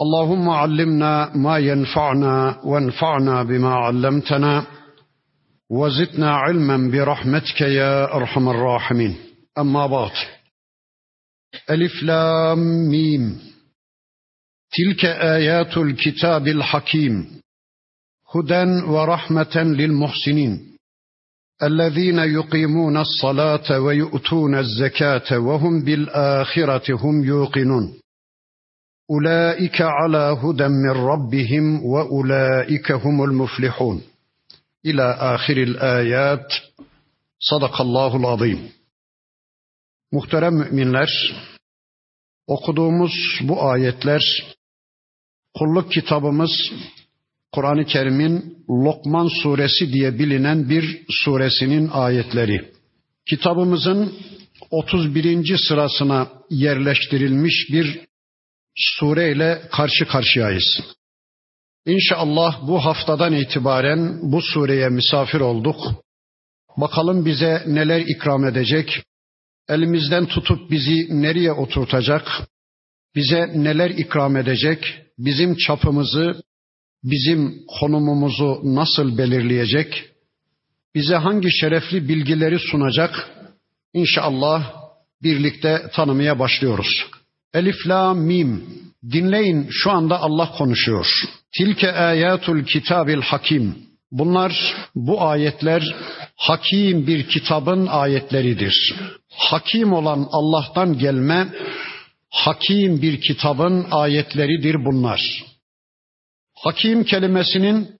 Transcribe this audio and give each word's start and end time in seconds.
اللهم 0.00 0.48
علمنا 0.48 1.36
ما 1.36 1.58
ينفعنا 1.58 2.60
وانفعنا 2.64 3.42
بما 3.42 3.74
علمتنا 3.74 4.66
وزدنا 5.70 6.30
علما 6.30 6.90
برحمتك 6.90 7.60
يا 7.60 8.14
أرحم 8.14 8.48
الراحمين. 8.48 9.16
أما 9.58 9.86
بعد. 9.86 10.10
ألف 11.70 12.02
لام 12.02 12.88
ميم. 12.88 13.40
تلك 14.72 15.04
آيات 15.04 15.76
الكتاب 15.76 16.48
الحكيم. 16.48 17.40
هدى 18.34 18.82
ورحمة 18.86 19.56
للمحسنين. 19.56 20.76
الذين 21.62 22.18
يقيمون 22.18 22.96
الصلاة 22.96 23.80
ويؤتون 23.80 24.54
الزكاة 24.54 25.38
وهم 25.38 25.84
بالآخرة 25.84 26.94
هم 26.94 27.24
يوقنون. 27.24 27.94
أولئك 29.11 29.81
على 29.81 30.37
هدى 30.43 30.67
من 30.67 30.89
ربهم 30.89 31.85
وأولئك 31.85 32.91
هم 32.91 33.23
المفلحون 33.23 34.01
إلى 34.85 35.17
آخر 35.19 35.57
الآيات 35.57 36.53
صدق 37.39 37.81
الله 37.81 38.15
العظيم 38.15 38.69
Muhterem 40.13 40.53
müminler, 40.53 41.09
okuduğumuz 42.47 43.11
bu 43.41 43.63
ayetler, 43.63 44.21
kulluk 45.53 45.91
kitabımız 45.91 46.51
Kur'an-ı 47.51 47.85
Kerim'in 47.85 48.65
Lokman 48.69 49.27
suresi 49.43 49.93
diye 49.93 50.19
bilinen 50.19 50.69
bir 50.69 51.05
suresinin 51.09 51.89
ayetleri. 51.93 52.71
Kitabımızın 53.29 54.13
31. 54.71 55.57
sırasına 55.67 56.27
yerleştirilmiş 56.49 57.69
bir 57.71 58.05
sureyle 58.78 59.62
karşı 59.72 60.06
karşıyayız. 60.06 60.80
İnşallah 61.86 62.68
bu 62.68 62.84
haftadan 62.84 63.32
itibaren 63.32 64.32
bu 64.32 64.42
sureye 64.42 64.88
misafir 64.88 65.40
olduk. 65.40 65.76
Bakalım 66.76 67.24
bize 67.26 67.62
neler 67.66 68.00
ikram 68.00 68.44
edecek, 68.44 69.02
elimizden 69.68 70.26
tutup 70.26 70.70
bizi 70.70 71.22
nereye 71.22 71.52
oturtacak, 71.52 72.28
bize 73.14 73.52
neler 73.54 73.90
ikram 73.90 74.36
edecek, 74.36 74.98
bizim 75.18 75.56
çapımızı, 75.56 76.42
bizim 77.04 77.54
konumumuzu 77.80 78.60
nasıl 78.64 79.18
belirleyecek, 79.18 80.04
bize 80.94 81.14
hangi 81.16 81.50
şerefli 81.60 82.08
bilgileri 82.08 82.58
sunacak, 82.58 83.38
İnşallah 83.94 84.74
birlikte 85.22 85.90
tanımaya 85.94 86.38
başlıyoruz. 86.38 87.06
Elif 87.54 87.86
la 87.86 88.14
mim. 88.14 88.64
Dinleyin 89.12 89.68
şu 89.70 89.90
anda 89.90 90.20
Allah 90.20 90.52
konuşuyor. 90.58 91.06
Tilke 91.56 91.92
ayatul 91.92 92.64
kitabil 92.64 93.20
hakim. 93.20 93.76
Bunlar 94.10 94.76
bu 94.94 95.22
ayetler 95.22 95.96
hakim 96.36 97.06
bir 97.06 97.28
kitabın 97.28 97.86
ayetleridir. 97.86 98.94
Hakim 99.30 99.92
olan 99.92 100.28
Allah'tan 100.30 100.98
gelme 100.98 101.48
hakim 102.30 103.02
bir 103.02 103.20
kitabın 103.20 103.86
ayetleridir 103.90 104.84
bunlar. 104.84 105.44
Hakim 106.54 107.04
kelimesinin 107.04 107.98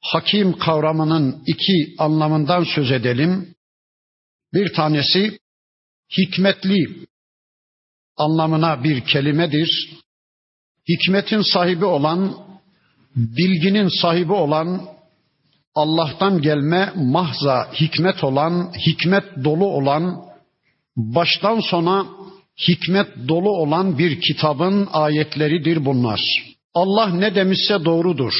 hakim 0.00 0.58
kavramının 0.58 1.42
iki 1.46 1.94
anlamından 1.98 2.64
söz 2.74 2.92
edelim. 2.92 3.54
Bir 4.54 4.74
tanesi 4.74 5.38
hikmetli, 6.18 6.86
anlamına 8.16 8.84
bir 8.84 9.00
kelimedir. 9.00 9.90
Hikmetin 10.88 11.42
sahibi 11.42 11.84
olan, 11.84 12.36
bilginin 13.16 13.88
sahibi 14.02 14.32
olan, 14.32 14.82
Allah'tan 15.74 16.42
gelme 16.42 16.92
mahza 16.96 17.72
hikmet 17.72 18.24
olan, 18.24 18.72
hikmet 18.86 19.44
dolu 19.44 19.66
olan, 19.66 20.26
baştan 20.96 21.60
sona 21.60 22.06
hikmet 22.68 23.28
dolu 23.28 23.50
olan 23.50 23.98
bir 23.98 24.20
kitabın 24.20 24.88
ayetleridir 24.92 25.84
bunlar. 25.84 26.20
Allah 26.74 27.06
ne 27.06 27.34
demişse 27.34 27.84
doğrudur. 27.84 28.34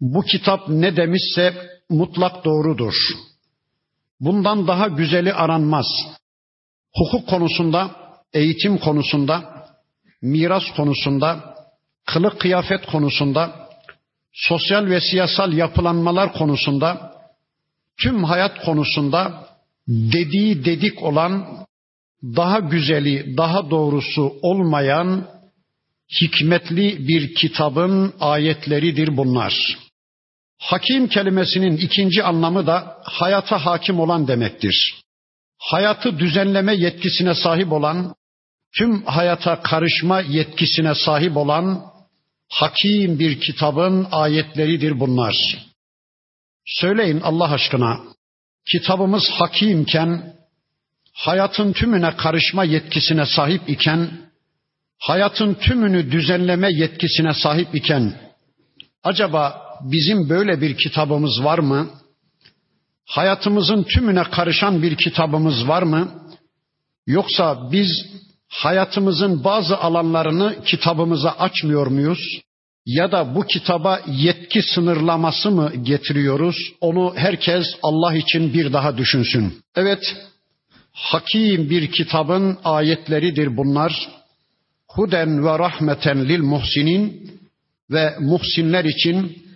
Bu 0.00 0.22
kitap 0.22 0.68
ne 0.68 0.96
demişse 0.96 1.54
mutlak 1.90 2.44
doğrudur. 2.44 2.94
Bundan 4.20 4.66
daha 4.66 4.88
güzeli 4.88 5.32
aranmaz. 5.32 5.86
Hukuk 6.94 7.28
konusunda 7.28 8.05
eğitim 8.36 8.78
konusunda, 8.78 9.66
miras 10.22 10.64
konusunda, 10.76 11.54
kılık 12.06 12.40
kıyafet 12.40 12.86
konusunda, 12.86 13.68
sosyal 14.32 14.86
ve 14.86 15.00
siyasal 15.00 15.52
yapılanmalar 15.52 16.32
konusunda, 16.32 17.12
tüm 18.00 18.24
hayat 18.24 18.64
konusunda 18.64 19.48
dediği 19.88 20.64
dedik 20.64 21.02
olan, 21.02 21.66
daha 22.22 22.58
güzeli, 22.58 23.36
daha 23.36 23.70
doğrusu 23.70 24.34
olmayan 24.42 25.28
hikmetli 26.20 27.08
bir 27.08 27.34
kitabın 27.34 28.14
ayetleridir 28.20 29.16
bunlar. 29.16 29.78
Hakim 30.58 31.08
kelimesinin 31.08 31.76
ikinci 31.76 32.22
anlamı 32.22 32.66
da 32.66 32.96
hayata 33.02 33.66
hakim 33.66 34.00
olan 34.00 34.28
demektir. 34.28 34.94
Hayatı 35.58 36.18
düzenleme 36.18 36.74
yetkisine 36.74 37.34
sahip 37.34 37.72
olan, 37.72 38.14
tüm 38.78 39.02
hayata 39.02 39.62
karışma 39.62 40.20
yetkisine 40.20 40.94
sahip 40.94 41.36
olan 41.36 41.82
hakim 42.48 43.18
bir 43.18 43.40
kitabın 43.40 44.06
ayetleridir 44.12 45.00
bunlar. 45.00 45.34
Söyleyin 46.66 47.20
Allah 47.20 47.52
aşkına, 47.52 48.00
kitabımız 48.72 49.30
hakimken, 49.30 50.36
hayatın 51.12 51.72
tümüne 51.72 52.16
karışma 52.16 52.64
yetkisine 52.64 53.26
sahip 53.26 53.68
iken, 53.68 54.10
hayatın 54.98 55.54
tümünü 55.54 56.12
düzenleme 56.12 56.68
yetkisine 56.72 57.34
sahip 57.34 57.74
iken, 57.74 58.14
acaba 59.04 59.62
bizim 59.80 60.28
böyle 60.28 60.60
bir 60.60 60.76
kitabımız 60.76 61.44
var 61.44 61.58
mı? 61.58 61.90
Hayatımızın 63.06 63.82
tümüne 63.82 64.24
karışan 64.24 64.82
bir 64.82 64.96
kitabımız 64.96 65.68
var 65.68 65.82
mı? 65.82 66.22
Yoksa 67.06 67.72
biz 67.72 67.88
hayatımızın 68.48 69.44
bazı 69.44 69.78
alanlarını 69.78 70.64
kitabımıza 70.64 71.30
açmıyor 71.30 71.86
muyuz? 71.86 72.40
Ya 72.86 73.12
da 73.12 73.34
bu 73.34 73.42
kitaba 73.42 74.00
yetki 74.06 74.62
sınırlaması 74.62 75.50
mı 75.50 75.72
getiriyoruz? 75.82 76.56
Onu 76.80 77.12
herkes 77.16 77.66
Allah 77.82 78.14
için 78.14 78.52
bir 78.54 78.72
daha 78.72 78.96
düşünsün. 78.96 79.62
Evet, 79.76 80.16
hakim 80.92 81.70
bir 81.70 81.92
kitabın 81.92 82.58
ayetleridir 82.64 83.56
bunlar. 83.56 84.08
Huden 84.88 85.44
ve 85.44 85.58
rahmeten 85.58 86.28
lil 86.28 86.42
muhsinin 86.42 87.30
ve 87.90 88.14
muhsinler 88.20 88.84
için 88.84 89.46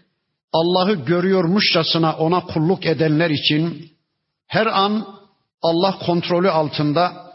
Allah'ı 0.53 0.95
görüyormuşçasına 0.95 2.17
ona 2.17 2.41
kulluk 2.41 2.87
edenler 2.87 3.31
için 3.31 3.91
her 4.47 4.67
an 4.67 5.07
Allah 5.63 5.99
kontrolü 6.07 6.51
altında 6.51 7.30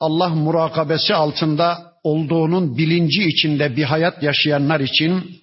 Allah 0.00 0.28
murakabesi 0.28 1.14
altında 1.14 1.92
olduğunun 2.02 2.78
bilinci 2.78 3.22
içinde 3.22 3.76
bir 3.76 3.84
hayat 3.84 4.22
yaşayanlar 4.22 4.80
için 4.80 5.40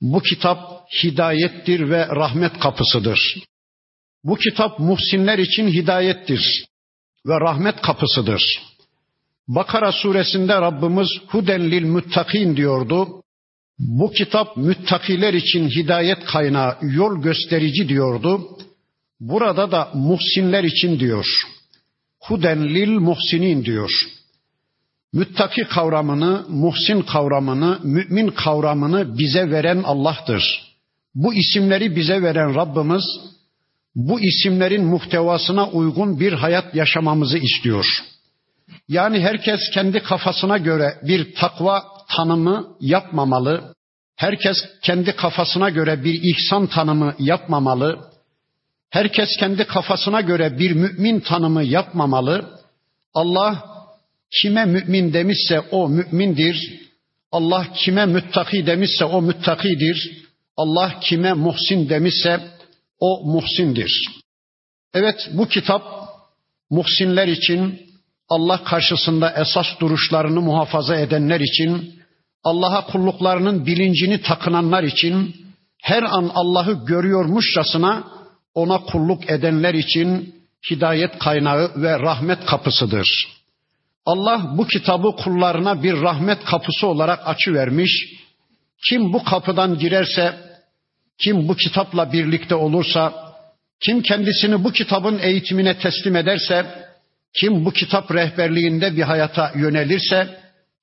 bu 0.00 0.20
kitap 0.20 0.58
hidayettir 1.02 1.90
ve 1.90 2.06
rahmet 2.06 2.58
kapısıdır. 2.58 3.18
Bu 4.24 4.36
kitap 4.36 4.78
muhsinler 4.78 5.38
için 5.38 5.68
hidayettir 5.68 6.66
ve 7.26 7.40
rahmet 7.40 7.80
kapısıdır. 7.80 8.62
Bakara 9.48 9.92
suresinde 9.92 10.54
Rabbimiz 10.54 11.08
huden 11.26 11.70
lil 11.70 11.86
muttakin 11.86 12.56
diyordu. 12.56 13.08
Bu 13.78 14.12
kitap 14.12 14.56
müttakiler 14.56 15.34
için 15.34 15.68
hidayet 15.68 16.24
kaynağı, 16.24 16.78
yol 16.82 17.22
gösterici 17.22 17.88
diyordu. 17.88 18.40
Burada 19.20 19.70
da 19.70 19.90
muhsinler 19.94 20.64
için 20.64 21.00
diyor. 21.00 21.26
Huden 22.26 22.64
lil 22.74 22.98
muhsinin 22.98 23.64
diyor. 23.64 23.90
müttaki 25.12 25.64
kavramını, 25.64 26.44
muhsin 26.48 27.02
kavramını, 27.02 27.78
mümin 27.82 28.28
kavramını 28.28 29.18
bize 29.18 29.50
veren 29.50 29.82
Allah'tır. 29.82 30.74
Bu 31.14 31.34
isimleri 31.34 31.96
bize 31.96 32.22
veren 32.22 32.54
Rabbimiz 32.54 33.04
bu 33.94 34.20
isimlerin 34.20 34.84
muhtevasına 34.84 35.68
uygun 35.68 36.20
bir 36.20 36.32
hayat 36.32 36.74
yaşamamızı 36.74 37.38
istiyor. 37.38 37.86
Yani 38.88 39.20
herkes 39.20 39.60
kendi 39.74 40.02
kafasına 40.02 40.58
göre 40.58 40.98
bir 41.02 41.34
takva 41.34 41.84
tanımı 42.16 42.76
yapmamalı. 42.80 43.74
Herkes 44.16 44.56
kendi 44.82 45.16
kafasına 45.16 45.70
göre 45.70 46.04
bir 46.04 46.20
ihsan 46.22 46.66
tanımı 46.66 47.14
yapmamalı. 47.18 48.13
Herkes 48.94 49.28
kendi 49.40 49.64
kafasına 49.64 50.20
göre 50.20 50.58
bir 50.58 50.70
mümin 50.70 51.20
tanımı 51.20 51.64
yapmamalı. 51.64 52.60
Allah 53.14 53.64
kime 54.30 54.64
mümin 54.64 55.12
demişse 55.12 55.60
o 55.60 55.88
mümindir. 55.88 56.80
Allah 57.32 57.66
kime 57.74 58.06
müttaki 58.06 58.66
demişse 58.66 59.04
o 59.04 59.22
müttakidir. 59.22 60.24
Allah 60.56 61.00
kime 61.00 61.32
muhsin 61.32 61.88
demişse 61.88 62.40
o 63.00 63.24
muhsindir. 63.24 64.08
Evet 64.94 65.30
bu 65.32 65.48
kitap 65.48 65.82
muhsinler 66.70 67.28
için 67.28 67.80
Allah 68.28 68.64
karşısında 68.64 69.30
esas 69.30 69.66
duruşlarını 69.80 70.40
muhafaza 70.40 70.96
edenler 70.96 71.40
için 71.40 72.00
Allah'a 72.44 72.86
kulluklarının 72.86 73.66
bilincini 73.66 74.22
takınanlar 74.22 74.82
için 74.82 75.36
her 75.82 76.02
an 76.02 76.30
Allah'ı 76.34 76.86
görüyormuşçasına 76.86 78.14
ona 78.54 78.78
kulluk 78.78 79.30
edenler 79.30 79.74
için 79.74 80.34
hidayet 80.70 81.18
kaynağı 81.18 81.82
ve 81.82 81.98
rahmet 81.98 82.46
kapısıdır. 82.46 83.28
Allah 84.06 84.50
bu 84.56 84.66
kitabı 84.66 85.16
kullarına 85.16 85.82
bir 85.82 86.00
rahmet 86.00 86.44
kapısı 86.44 86.86
olarak 86.86 87.28
açı 87.28 87.54
vermiş. 87.54 88.06
Kim 88.88 89.12
bu 89.12 89.24
kapıdan 89.24 89.78
girerse, 89.78 90.34
kim 91.18 91.48
bu 91.48 91.56
kitapla 91.56 92.12
birlikte 92.12 92.54
olursa, 92.54 93.34
kim 93.80 94.02
kendisini 94.02 94.64
bu 94.64 94.72
kitabın 94.72 95.18
eğitimine 95.18 95.78
teslim 95.78 96.16
ederse, 96.16 96.66
kim 97.40 97.64
bu 97.64 97.70
kitap 97.70 98.14
rehberliğinde 98.14 98.96
bir 98.96 99.02
hayata 99.02 99.52
yönelirse 99.54 100.38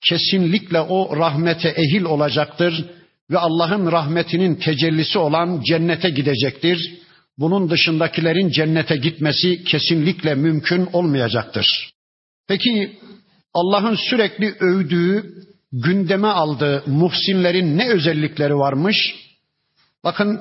kesinlikle 0.09 0.81
o 0.81 1.17
rahmete 1.17 1.69
ehil 1.69 2.03
olacaktır 2.03 2.85
ve 3.31 3.39
Allah'ın 3.39 3.91
rahmetinin 3.91 4.55
tecellisi 4.55 5.19
olan 5.19 5.61
cennete 5.67 6.09
gidecektir 6.09 7.01
Bunun 7.38 7.70
dışındakilerin 7.70 8.50
cennete 8.50 8.96
gitmesi 8.96 9.64
kesinlikle 9.64 10.34
mümkün 10.34 10.88
olmayacaktır. 10.92 11.92
Peki 12.48 12.98
Allah'ın 13.54 13.94
sürekli 13.94 14.54
övdüğü, 14.60 15.34
gündeme 15.72 16.28
aldığı 16.28 16.82
muhsinlerin 16.86 17.78
ne 17.78 17.90
özellikleri 17.90 18.56
varmış? 18.56 18.96
Bakın 20.04 20.40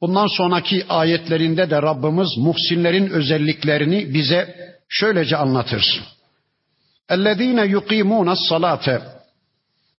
bundan 0.00 0.26
sonraki 0.26 0.86
ayetlerinde 0.88 1.70
de 1.70 1.82
Rabbimiz 1.82 2.28
muhsinlerin 2.38 3.10
özelliklerini 3.10 4.14
bize 4.14 4.56
şöylece 4.88 5.36
anlatır. 5.36 6.02
اَلَّذ۪ينَ 7.10 7.76
يُقِيمُونَ 7.76 8.36
الصَّلَاةَ 8.36 9.00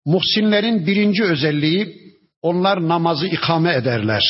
Muhsinlerin 0.05 0.87
birinci 0.87 1.25
özelliği 1.25 1.97
onlar 2.43 2.89
namazı 2.89 3.27
ikame 3.27 3.75
ederler. 3.75 4.23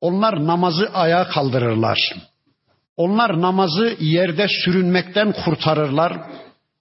Onlar 0.00 0.46
namazı 0.46 0.90
ayağa 0.94 1.28
kaldırırlar. 1.28 1.98
Onlar 2.96 3.40
namazı 3.40 3.96
yerde 4.00 4.46
sürünmekten 4.64 5.32
kurtarırlar. 5.44 6.12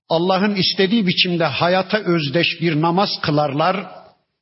Allah'ın 0.10 0.56
istediği 0.56 1.08
biçimde 1.08 1.46
hayata 1.46 1.98
özdeş 1.98 2.48
bir 2.62 2.82
namaz 2.82 3.10
kılarlar. 3.22 3.86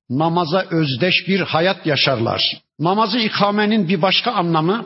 Namaza 0.10 0.66
özdeş 0.72 1.27
bir 1.27 1.39
hayat 1.39 1.86
yaşarlar. 1.86 2.42
Namazı 2.80 3.19
ikamenin 3.19 3.89
bir 3.89 4.01
başka 4.01 4.31
anlamı 4.31 4.86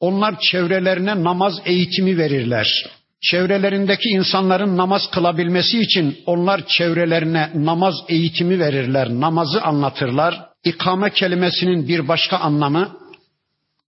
onlar 0.00 0.40
çevrelerine 0.40 1.24
namaz 1.24 1.60
eğitimi 1.64 2.18
verirler. 2.18 2.86
Çevrelerindeki 3.20 4.08
insanların 4.08 4.76
namaz 4.76 5.10
kılabilmesi 5.10 5.80
için 5.80 6.18
onlar 6.26 6.66
çevrelerine 6.66 7.50
namaz 7.54 7.94
eğitimi 8.08 8.58
verirler, 8.58 9.08
namazı 9.08 9.62
anlatırlar. 9.62 10.46
İkame 10.64 11.10
kelimesinin 11.10 11.88
bir 11.88 12.08
başka 12.08 12.38
anlamı 12.38 13.05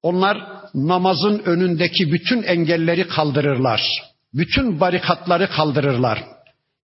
onlar 0.02 0.38
namazın 0.74 1.38
önündeki 1.38 2.12
bütün 2.12 2.42
engelleri 2.42 3.08
kaldırırlar. 3.08 3.82
Bütün 4.34 4.80
barikatları 4.80 5.50
kaldırırlar. 5.50 6.24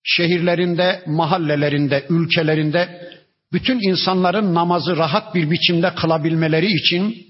Şehirlerinde, 0.03 1.03
mahallelerinde, 1.07 2.07
ülkelerinde 2.09 3.11
bütün 3.53 3.91
insanların 3.91 4.55
namazı 4.55 4.97
rahat 4.97 5.35
bir 5.35 5.51
biçimde 5.51 5.95
kılabilmeleri 5.95 6.67
için 6.67 7.27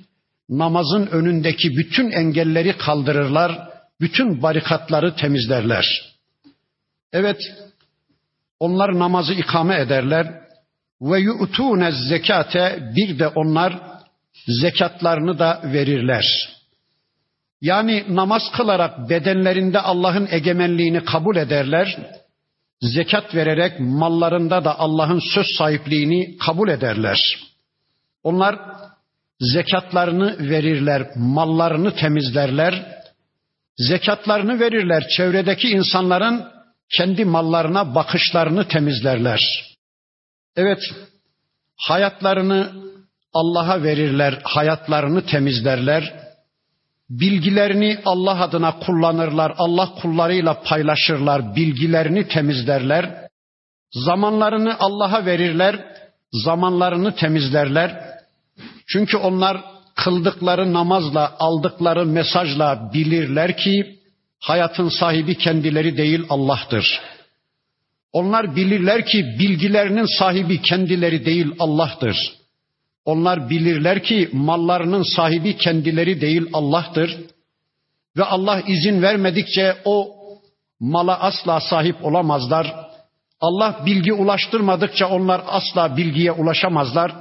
namazın 0.49 1.07
önündeki 1.07 1.77
bütün 1.77 2.11
engelleri 2.11 2.77
kaldırırlar, 2.79 3.69
bütün 4.01 4.43
barikatları 4.43 5.17
temizlerler. 5.17 6.15
Evet, 7.13 7.41
onlar 8.61 8.99
namazı 8.99 9.35
ikame 9.35 9.81
ederler 9.81 10.41
ve 11.03 11.21
yu'tune 11.21 11.93
zekate 11.93 12.93
bir 12.97 13.19
de 13.19 13.29
onlar 13.29 13.94
zekatlarını 14.47 15.39
da 15.39 15.61
verirler. 15.65 16.55
Yani 17.61 18.05
namaz 18.09 18.43
kılarak 18.57 19.11
bedenlerinde 19.11 19.81
Allah'ın 19.81 20.29
egemenliğini 20.31 21.05
kabul 21.05 21.37
ederler. 21.37 21.99
Zekat 22.81 23.35
vererek 23.35 23.81
mallarında 23.81 24.65
da 24.65 24.79
Allah'ın 24.79 25.23
söz 25.35 25.47
sahipliğini 25.59 26.37
kabul 26.37 26.69
ederler. 26.69 27.19
Onlar 28.23 28.59
zekatlarını 29.41 30.51
verirler, 30.51 31.07
mallarını 31.17 31.95
temizlerler. 31.95 32.95
Zekatlarını 33.77 34.61
verirler, 34.61 35.09
çevredeki 35.17 35.69
insanların 35.69 36.45
kendi 36.97 37.25
mallarına 37.25 37.95
bakışlarını 37.95 38.69
temizlerler. 38.69 39.41
Evet, 40.57 40.81
hayatlarını 41.77 42.73
Allah'a 43.35 43.83
verirler, 43.83 44.39
hayatlarını 44.45 45.27
temizlerler. 45.27 46.25
Bilgilerini 47.11 47.99
Allah 48.05 48.41
adına 48.41 48.79
kullanırlar, 48.79 49.55
Allah 49.59 49.95
kullarıyla 50.03 50.63
paylaşırlar, 50.63 51.57
bilgilerini 51.57 52.29
temizlerler. 52.29 53.29
Zamanlarını 53.93 54.77
Allah'a 54.79 55.27
verirler, 55.27 55.85
zamanlarını 56.33 57.15
temizlerler. 57.15 58.15
Çünkü 58.87 59.17
onlar 59.17 59.65
kıldıkları 59.95 60.73
namazla, 60.73 61.37
aldıkları 61.39 62.07
mesajla 62.07 62.91
bilirler 62.95 63.57
ki 63.57 63.99
hayatın 64.41 64.89
sahibi 64.89 65.39
kendileri 65.39 65.97
değil 65.97 66.25
Allah'tır. 66.29 67.01
Onlar 68.13 68.57
bilirler 68.57 69.07
ki 69.07 69.25
bilgilerinin 69.39 70.19
sahibi 70.19 70.63
kendileri 70.63 71.27
değil 71.27 71.55
Allah'tır. 71.59 72.17
Onlar 73.05 73.51
bilirler 73.51 74.03
ki 74.03 74.29
mallarının 74.33 75.03
sahibi 75.17 75.57
kendileri 75.57 76.21
değil 76.21 76.47
Allah'tır. 76.53 77.21
Ve 78.17 78.25
Allah 78.25 78.61
izin 78.61 79.03
vermedikçe 79.03 79.77
o 79.85 80.15
mala 80.81 81.21
asla 81.21 81.61
sahip 81.61 82.05
olamazlar. 82.05 82.75
Allah 83.41 83.83
bilgi 83.87 84.13
ulaştırmadıkça 84.13 85.09
onlar 85.09 85.43
asla 85.47 85.97
bilgiye 85.97 86.33
ulaşamazlar. 86.33 87.13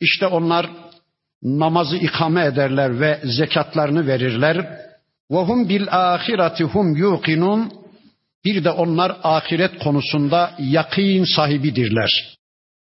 İşte 0.00 0.26
onlar 0.26 0.66
namazı 1.42 1.96
ikame 1.96 2.44
ederler 2.44 3.00
ve 3.00 3.20
zekatlarını 3.24 4.06
verirler. 4.06 4.56
Ve 5.30 5.38
hum 5.38 5.68
bil 5.68 5.86
ahireti 5.90 6.66
yuqinun. 6.96 7.72
Bir 8.44 8.64
de 8.64 8.70
onlar 8.70 9.16
ahiret 9.22 9.78
konusunda 9.78 10.54
yakın 10.58 11.24
sahibidirler. 11.24 12.37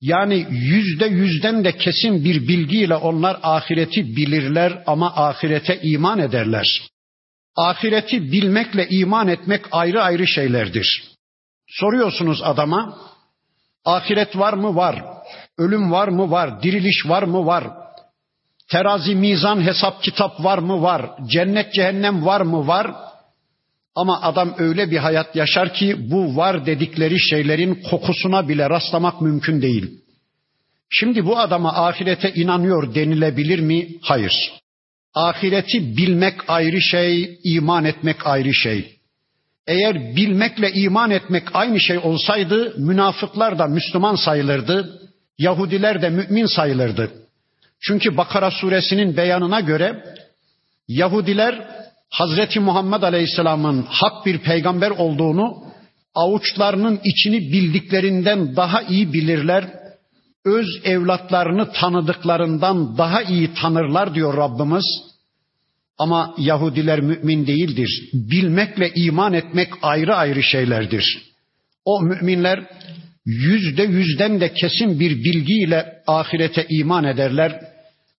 Yani 0.00 0.46
yüzde 0.50 1.06
yüzden 1.06 1.64
de 1.64 1.76
kesin 1.76 2.24
bir 2.24 2.48
bilgiyle 2.48 2.94
onlar 2.94 3.38
ahireti 3.42 4.16
bilirler 4.16 4.82
ama 4.86 5.12
ahirete 5.16 5.80
iman 5.82 6.18
ederler. 6.18 6.82
Ahireti 7.56 8.32
bilmekle 8.32 8.88
iman 8.88 9.28
etmek 9.28 9.64
ayrı 9.72 10.02
ayrı 10.02 10.26
şeylerdir. 10.26 11.04
Soruyorsunuz 11.68 12.42
adama, 12.42 12.98
ahiret 13.84 14.38
var 14.38 14.52
mı? 14.52 14.76
Var. 14.76 15.04
Ölüm 15.58 15.92
var 15.92 16.08
mı? 16.08 16.30
Var. 16.30 16.62
Diriliş 16.62 17.06
var 17.06 17.22
mı? 17.22 17.46
Var. 17.46 17.64
Terazi, 18.70 19.14
mizan, 19.14 19.60
hesap, 19.60 20.02
kitap 20.02 20.44
var 20.44 20.58
mı? 20.58 20.82
Var. 20.82 21.10
Cennet, 21.26 21.72
cehennem 21.74 22.26
var 22.26 22.40
mı? 22.40 22.66
Var. 22.66 22.94
Ama 23.96 24.22
adam 24.22 24.54
öyle 24.58 24.90
bir 24.90 24.98
hayat 24.98 25.36
yaşar 25.36 25.74
ki 25.74 26.10
bu 26.10 26.36
var 26.36 26.66
dedikleri 26.66 27.20
şeylerin 27.20 27.74
kokusuna 27.74 28.48
bile 28.48 28.70
rastlamak 28.70 29.20
mümkün 29.20 29.62
değil. 29.62 30.00
Şimdi 30.90 31.26
bu 31.26 31.38
adama 31.38 31.72
ahirete 31.72 32.32
inanıyor 32.34 32.94
denilebilir 32.94 33.58
mi? 33.58 33.88
Hayır. 34.02 34.52
Ahireti 35.14 35.96
bilmek 35.96 36.34
ayrı 36.48 36.80
şey, 36.80 37.38
iman 37.44 37.84
etmek 37.84 38.26
ayrı 38.26 38.54
şey. 38.54 38.96
Eğer 39.66 40.16
bilmekle 40.16 40.72
iman 40.72 41.10
etmek 41.10 41.42
aynı 41.54 41.80
şey 41.80 41.98
olsaydı 41.98 42.74
münafıklar 42.78 43.58
da 43.58 43.66
Müslüman 43.66 44.14
sayılırdı, 44.14 45.00
Yahudiler 45.38 46.02
de 46.02 46.10
mümin 46.10 46.46
sayılırdı. 46.46 47.10
Çünkü 47.80 48.16
Bakara 48.16 48.50
suresinin 48.50 49.16
beyanına 49.16 49.60
göre 49.60 50.04
Yahudiler 50.88 51.68
Hazreti 52.10 52.60
Muhammed 52.60 53.02
Aleyhisselam'ın 53.02 53.82
hak 53.88 54.26
bir 54.26 54.38
peygamber 54.38 54.90
olduğunu 54.90 55.66
avuçlarının 56.14 57.00
içini 57.04 57.40
bildiklerinden 57.40 58.56
daha 58.56 58.82
iyi 58.82 59.12
bilirler. 59.12 59.64
Öz 60.44 60.80
evlatlarını 60.84 61.72
tanıdıklarından 61.72 62.98
daha 62.98 63.22
iyi 63.22 63.54
tanırlar 63.54 64.14
diyor 64.14 64.36
Rabbimiz. 64.36 64.84
Ama 65.98 66.34
Yahudiler 66.38 67.00
mümin 67.00 67.46
değildir. 67.46 68.10
Bilmekle 68.12 68.92
iman 68.94 69.32
etmek 69.32 69.68
ayrı 69.82 70.16
ayrı 70.16 70.42
şeylerdir. 70.42 71.22
O 71.84 72.02
müminler 72.02 72.66
yüzde 73.26 73.82
yüzden 73.82 74.40
de 74.40 74.52
kesin 74.52 75.00
bir 75.00 75.24
bilgiyle 75.24 76.02
ahirete 76.06 76.66
iman 76.68 77.04
ederler. 77.04 77.60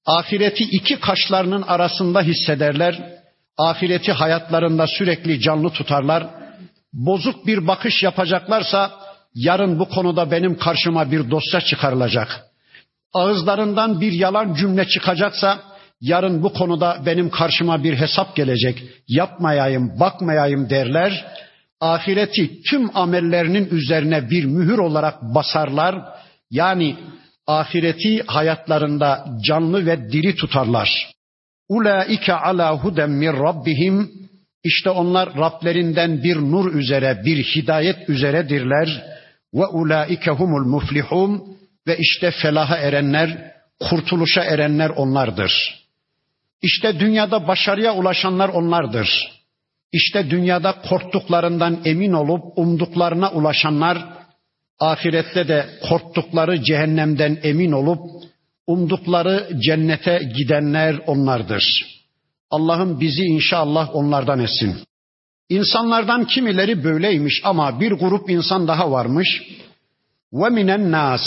Ahireti 0.05 0.63
iki 0.63 0.99
kaşlarının 0.99 1.61
arasında 1.61 2.21
hissederler. 2.21 3.16
Ahireti 3.57 4.11
hayatlarında 4.11 4.87
sürekli 4.87 5.39
canlı 5.41 5.69
tutarlar. 5.69 6.27
Bozuk 6.93 7.47
bir 7.47 7.67
bakış 7.67 8.03
yapacaklarsa 8.03 8.91
yarın 9.35 9.79
bu 9.79 9.89
konuda 9.89 10.31
benim 10.31 10.57
karşıma 10.57 11.11
bir 11.11 11.31
dosya 11.31 11.61
çıkarılacak. 11.61 12.41
Ağızlarından 13.13 14.01
bir 14.01 14.11
yalan 14.11 14.53
cümle 14.53 14.87
çıkacaksa 14.87 15.59
yarın 16.01 16.43
bu 16.43 16.53
konuda 16.53 16.97
benim 17.05 17.29
karşıma 17.29 17.83
bir 17.83 17.95
hesap 17.95 18.35
gelecek. 18.35 18.83
Yapmayayım, 19.07 19.99
bakmayayım 19.99 20.69
derler. 20.69 21.25
Ahireti 21.81 22.61
tüm 22.61 22.97
amellerinin 22.97 23.69
üzerine 23.69 24.29
bir 24.29 24.45
mühür 24.45 24.77
olarak 24.77 25.21
basarlar. 25.21 25.95
Yani 26.51 26.95
ahireti 27.47 28.23
hayatlarında 28.27 29.25
canlı 29.43 29.85
ve 29.85 30.11
diri 30.11 30.35
tutarlar. 30.35 31.16
Ulaike 31.69 32.33
ala 32.33 32.83
huden 32.83 33.09
min 33.09 33.33
rabbihim 33.33 34.11
işte 34.63 34.89
onlar 34.89 35.37
Rablerinden 35.37 36.23
bir 36.23 36.35
nur 36.35 36.73
üzere, 36.73 37.21
bir 37.25 37.43
hidayet 37.43 38.09
üzeredirler. 38.09 39.03
Ve 39.53 39.65
ulaike 39.65 40.31
humul 40.31 40.67
muflihun 40.67 41.57
ve 41.87 41.97
işte 41.97 42.31
felaha 42.31 42.77
erenler, 42.77 43.51
kurtuluşa 43.89 44.43
erenler 44.43 44.89
onlardır. 44.89 45.51
İşte 46.61 46.99
dünyada 46.99 47.47
başarıya 47.47 47.95
ulaşanlar 47.95 48.49
onlardır. 48.49 49.09
İşte 49.91 50.29
dünyada 50.29 50.75
korktuklarından 50.89 51.81
emin 51.85 52.13
olup 52.13 52.57
umduklarına 52.57 53.31
ulaşanlar, 53.31 53.97
ahirette 54.79 55.47
de 55.47 55.65
korktukları 55.89 56.63
cehennemden 56.63 57.39
emin 57.43 57.71
olup 57.71 57.99
umdukları 58.67 59.49
cennete 59.61 60.19
gidenler 60.37 60.99
onlardır. 61.07 61.63
Allah'ım 62.49 62.99
bizi 62.99 63.23
inşallah 63.23 63.95
onlardan 63.95 64.39
etsin. 64.39 64.75
İnsanlardan 65.49 66.25
kimileri 66.25 66.83
böyleymiş 66.83 67.41
ama 67.43 67.79
bir 67.79 67.91
grup 67.91 68.29
insan 68.29 68.67
daha 68.67 68.91
varmış. 68.91 69.43
Ve 70.33 70.49
minen 70.49 70.91
nas. 70.91 71.21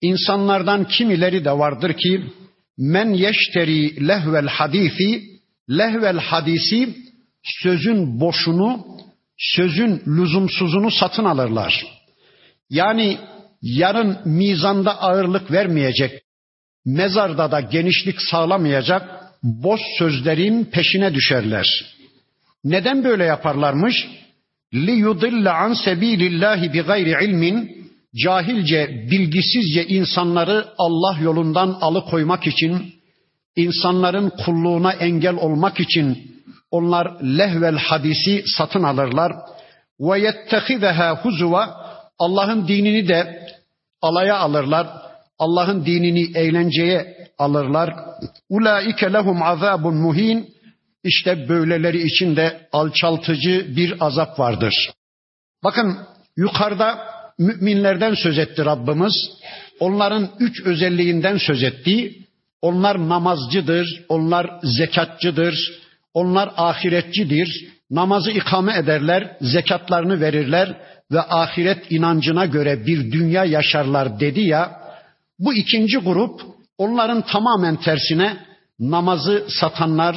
İnsanlardan 0.00 0.84
kimileri 0.84 1.44
de 1.44 1.52
vardır 1.52 1.92
ki 1.92 2.22
men 2.78 3.10
yeşteri 3.10 4.08
lehvel 4.08 4.46
hadisi 4.46 5.22
lehvel 5.70 6.18
hadisi 6.18 6.96
sözün 7.42 8.20
boşunu, 8.20 8.86
sözün 9.38 10.02
lüzumsuzunu 10.06 10.90
satın 10.90 11.24
alırlar. 11.24 11.86
Yani 12.70 13.18
yarın 13.62 14.18
mizanda 14.24 15.02
ağırlık 15.02 15.50
vermeyecek, 15.50 16.22
mezarda 16.86 17.50
da 17.50 17.60
genişlik 17.60 18.22
sağlamayacak 18.22 19.02
boş 19.42 19.80
sözlerin 19.98 20.64
peşine 20.64 21.14
düşerler. 21.14 21.66
Neden 22.64 23.04
böyle 23.04 23.24
yaparlarmış? 23.24 24.08
Li 24.74 24.90
yudilla 24.90 25.54
an 25.54 25.72
sebilillahi 25.72 26.72
bi 26.72 26.80
gayri 26.80 27.24
ilmin 27.24 27.86
cahilce, 28.24 29.06
bilgisizce 29.10 29.86
insanları 29.86 30.66
Allah 30.78 31.18
yolundan 31.22 31.68
alıkoymak 31.80 32.46
için, 32.46 32.94
insanların 33.56 34.32
kulluğuna 34.44 34.92
engel 34.92 35.34
olmak 35.34 35.80
için 35.80 36.36
onlar 36.70 37.20
lehvel 37.38 37.76
hadisi 37.76 38.44
satın 38.56 38.82
alırlar. 38.82 39.32
Ve 40.00 40.20
yettehizeha 40.20 41.24
huzuva 41.24 41.86
Allah'ın 42.18 42.68
dinini 42.68 43.08
de 43.08 43.48
alaya 44.02 44.36
alırlar. 44.36 45.05
Allah'ın 45.38 45.86
dinini 45.86 46.38
eğlenceye 46.38 47.16
alırlar. 47.38 47.94
Ulaike 48.48 49.12
lehum 49.12 49.42
azabun 49.42 49.94
muhin. 49.94 50.56
İşte 51.04 51.48
böyleleri 51.48 52.02
için 52.02 52.36
de 52.36 52.68
alçaltıcı 52.72 53.76
bir 53.76 53.94
azap 54.00 54.38
vardır. 54.38 54.74
Bakın 55.64 55.98
yukarıda 56.36 56.98
müminlerden 57.38 58.14
söz 58.14 58.38
etti 58.38 58.64
Rabbimiz. 58.64 59.30
Onların 59.80 60.30
üç 60.40 60.62
özelliğinden 60.62 61.36
söz 61.36 61.62
etti. 61.62 62.14
Onlar 62.62 63.08
namazcıdır, 63.08 64.04
onlar 64.08 64.50
zekatçıdır, 64.62 65.54
onlar 66.14 66.50
ahiretçidir. 66.56 67.68
Namazı 67.90 68.30
ikame 68.30 68.76
ederler, 68.76 69.36
zekatlarını 69.40 70.20
verirler 70.20 70.76
ve 71.12 71.20
ahiret 71.20 71.92
inancına 71.92 72.46
göre 72.46 72.86
bir 72.86 73.12
dünya 73.12 73.44
yaşarlar 73.44 74.20
dedi 74.20 74.40
ya. 74.40 74.85
Bu 75.38 75.54
ikinci 75.54 75.98
grup 75.98 76.40
onların 76.78 77.22
tamamen 77.22 77.76
tersine 77.76 78.36
namazı 78.80 79.46
satanlar, 79.48 80.16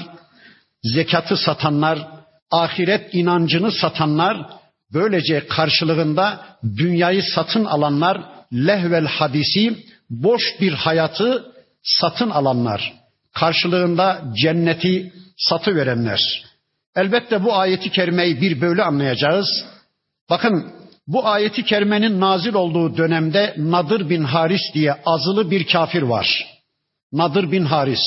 zekatı 0.83 1.38
satanlar, 1.38 2.07
ahiret 2.51 3.13
inancını 3.13 3.71
satanlar, 3.71 4.49
böylece 4.93 5.47
karşılığında 5.47 6.45
dünyayı 6.77 7.23
satın 7.23 7.65
alanlar, 7.65 8.21
lehvel 8.53 9.05
hadisi, 9.05 9.75
boş 10.09 10.41
bir 10.61 10.73
hayatı 10.73 11.53
satın 11.83 12.29
alanlar, 12.29 12.93
karşılığında 13.33 14.21
cenneti 14.41 15.13
satı 15.38 15.75
verenler. 15.75 16.43
Elbette 16.95 17.43
bu 17.43 17.55
ayeti 17.55 17.91
kerimeyi 17.91 18.41
bir 18.41 18.61
böyle 18.61 18.83
anlayacağız. 18.83 19.65
Bakın 20.29 20.78
bu 21.09 21.27
ayeti 21.27 21.63
kerimenin 21.63 22.19
nazil 22.19 22.53
olduğu 22.53 22.97
dönemde 22.97 23.55
Nadır 23.57 24.09
bin 24.09 24.23
Haris 24.23 24.61
diye 24.73 24.93
azılı 25.05 25.51
bir 25.51 25.67
kafir 25.67 26.01
var. 26.01 26.45
Nadır 27.11 27.51
bin 27.51 27.65
Haris. 27.65 27.99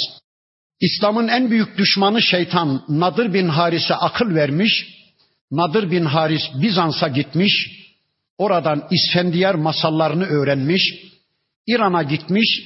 İslam'ın 0.80 1.28
en 1.28 1.50
büyük 1.50 1.78
düşmanı 1.78 2.23
şeytan 2.23 2.85
Nadır 2.88 3.35
bin 3.35 3.49
Haris'e 3.49 3.94
akıl 3.94 4.35
vermiş. 4.35 4.87
Nadır 5.50 5.90
bin 5.90 6.04
Haris 6.04 6.42
Bizans'a 6.62 7.09
gitmiş. 7.09 7.52
Oradan 8.38 8.88
İsfendiyar 8.90 9.54
masallarını 9.54 10.25
öğrenmiş. 10.25 10.82
İran'a 11.66 12.02
gitmiş. 12.02 12.62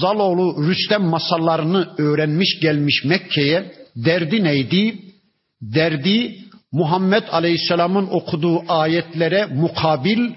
Zaloğlu 0.00 0.68
Rüstem 0.68 1.02
masallarını 1.02 1.94
öğrenmiş 1.98 2.60
gelmiş 2.60 3.04
Mekke'ye. 3.04 3.72
Derdi 3.96 4.44
neydi? 4.44 4.98
Derdi 5.62 6.38
Muhammed 6.72 7.22
Aleyhisselam'ın 7.30 8.06
okuduğu 8.10 8.62
ayetlere 8.68 9.46
mukabil 9.46 10.32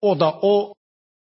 o 0.00 0.20
da 0.20 0.34
o 0.42 0.74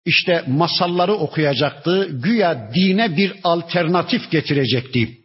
işte 0.05 0.43
masalları 0.47 1.13
okuyacaktı. 1.13 2.09
Güya 2.11 2.73
dine 2.73 3.17
bir 3.17 3.33
alternatif 3.43 4.31
getirecekti. 4.31 5.17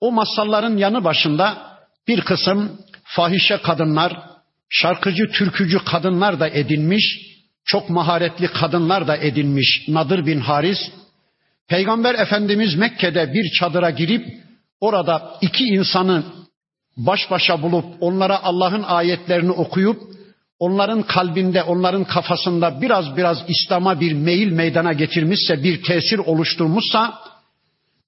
O 0.00 0.12
masalların 0.12 0.76
yanı 0.76 1.04
başında 1.04 1.72
bir 2.08 2.20
kısım 2.20 2.78
fahişe 3.04 3.56
kadınlar, 3.56 4.20
şarkıcı, 4.68 5.30
türkücü 5.30 5.78
kadınlar 5.84 6.40
da 6.40 6.48
edinmiş, 6.48 7.20
çok 7.64 7.90
maharetli 7.90 8.48
kadınlar 8.48 9.08
da 9.08 9.16
edinmiş 9.16 9.88
Nadır 9.88 10.26
bin 10.26 10.40
Haris. 10.40 10.78
Peygamber 11.68 12.14
Efendimiz 12.14 12.74
Mekke'de 12.74 13.32
bir 13.34 13.50
çadıra 13.58 13.90
girip 13.90 14.26
orada 14.80 15.38
iki 15.40 15.64
insanı 15.64 16.24
baş 16.96 17.30
başa 17.30 17.62
bulup 17.62 17.84
onlara 18.00 18.42
Allah'ın 18.42 18.82
ayetlerini 18.82 19.50
okuyup 19.50 20.02
onların 20.58 21.02
kalbinde, 21.02 21.62
onların 21.62 22.04
kafasında 22.04 22.82
biraz 22.82 23.16
biraz 23.16 23.44
İslam'a 23.48 24.00
bir 24.00 24.12
meyil 24.12 24.52
meydana 24.52 24.92
getirmişse, 24.92 25.62
bir 25.62 25.82
tesir 25.82 26.18
oluşturmuşsa 26.18 27.14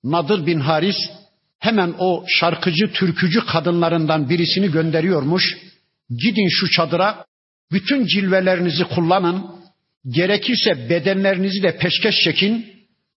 Nadır 0.04 0.46
bin 0.46 0.60
Haris 0.60 0.96
hemen 1.58 1.94
o 1.98 2.24
şarkıcı, 2.28 2.92
türkücü 2.92 3.46
kadınlarından 3.46 4.28
birisini 4.28 4.70
gönderiyormuş. 4.70 5.58
Gidin 6.10 6.48
şu 6.50 6.70
çadıra, 6.70 7.24
bütün 7.72 8.06
cilvelerinizi 8.06 8.84
kullanın, 8.84 9.46
gerekirse 10.08 10.90
bedenlerinizi 10.90 11.62
de 11.62 11.76
peşkeş 11.76 12.14
çekin 12.24 12.66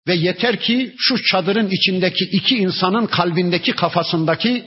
ve 0.08 0.14
yeter 0.14 0.60
ki 0.60 0.94
şu 0.98 1.22
çadırın 1.22 1.70
içindeki 1.70 2.24
iki 2.24 2.56
insanın 2.56 3.06
kalbindeki 3.06 3.72
kafasındaki 3.72 4.64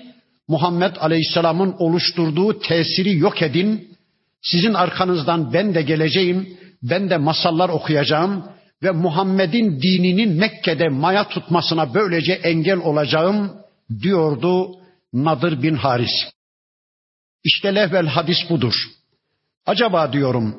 Muhammed 0.50 0.96
Aleyhisselam'ın 1.00 1.76
oluşturduğu 1.80 2.60
tesiri 2.60 3.18
yok 3.18 3.42
edin. 3.42 3.98
Sizin 4.42 4.74
arkanızdan 4.74 5.54
ben 5.54 5.76
de 5.76 5.82
geleceğim. 5.82 6.58
Ben 6.84 7.10
de 7.10 7.18
masallar 7.18 7.70
okuyacağım 7.70 8.46
ve 8.84 8.92
Muhammed'in 8.92 9.82
dininin 9.82 10.38
Mekke'de 10.38 10.90
maya 10.90 11.28
tutmasına 11.30 11.94
böylece 11.94 12.34
engel 12.34 12.78
olacağım 12.78 13.52
diyordu 14.02 14.76
Nadir 15.14 15.62
bin 15.62 15.76
Haris. 15.76 16.32
İşte 17.44 17.76
lehvel 17.76 18.08
hadis 18.08 18.50
budur. 18.50 18.74
Acaba 19.66 20.14
diyorum 20.14 20.56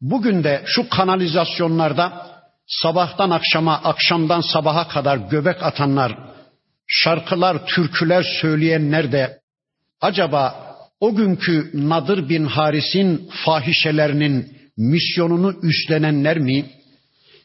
bugün 0.00 0.44
de 0.44 0.62
şu 0.66 0.88
kanalizasyonlarda 0.88 2.26
sabahtan 2.66 3.30
akşama, 3.30 3.74
akşamdan 3.74 4.40
sabaha 4.40 4.88
kadar 4.88 5.16
göbek 5.16 5.62
atanlar, 5.62 6.18
şarkılar, 6.88 7.66
türküler 7.66 8.22
söyleyenler 8.40 9.12
de 9.12 9.38
acaba 10.00 10.68
o 11.00 11.14
günkü 11.14 11.70
Nadir 11.74 12.28
bin 12.28 12.44
Haris'in 12.44 13.30
fahişelerinin 13.44 14.58
misyonunu 14.76 15.54
üstlenenler 15.62 16.38
mi? 16.38 16.66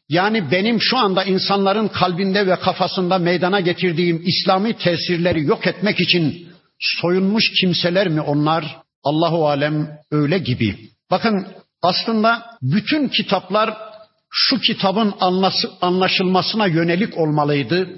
Yani 0.09 0.51
benim 0.51 0.81
şu 0.81 0.97
anda 0.97 1.23
insanların 1.23 1.88
kalbinde 1.88 2.47
ve 2.47 2.55
kafasında 2.55 3.17
meydana 3.17 3.59
getirdiğim 3.59 4.23
İslami 4.25 4.77
tesirleri 4.77 5.43
yok 5.43 5.67
etmek 5.67 6.00
için 6.00 6.47
soyunmuş 6.79 7.51
kimseler 7.62 8.07
mi 8.07 8.21
onlar? 8.21 8.77
Allahu 9.03 9.47
alem 9.47 9.89
öyle 10.12 10.38
gibi. 10.38 10.77
Bakın 11.12 11.47
aslında 11.81 12.45
bütün 12.62 13.07
kitaplar 13.07 13.77
şu 14.29 14.59
kitabın 14.59 15.13
anlaşılmasına 15.81 16.67
yönelik 16.67 17.17
olmalıydı. 17.17 17.89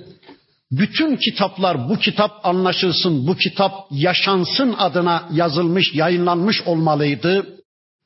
Bütün 0.72 1.16
kitaplar 1.16 1.90
bu 1.90 2.00
kitap 2.00 2.46
anlaşılsın, 2.46 3.28
bu 3.28 3.36
kitap 3.36 3.74
yaşansın 3.92 4.74
adına 4.78 5.30
yazılmış, 5.32 5.94
yayınlanmış 5.94 6.62
olmalıydı. 6.62 7.46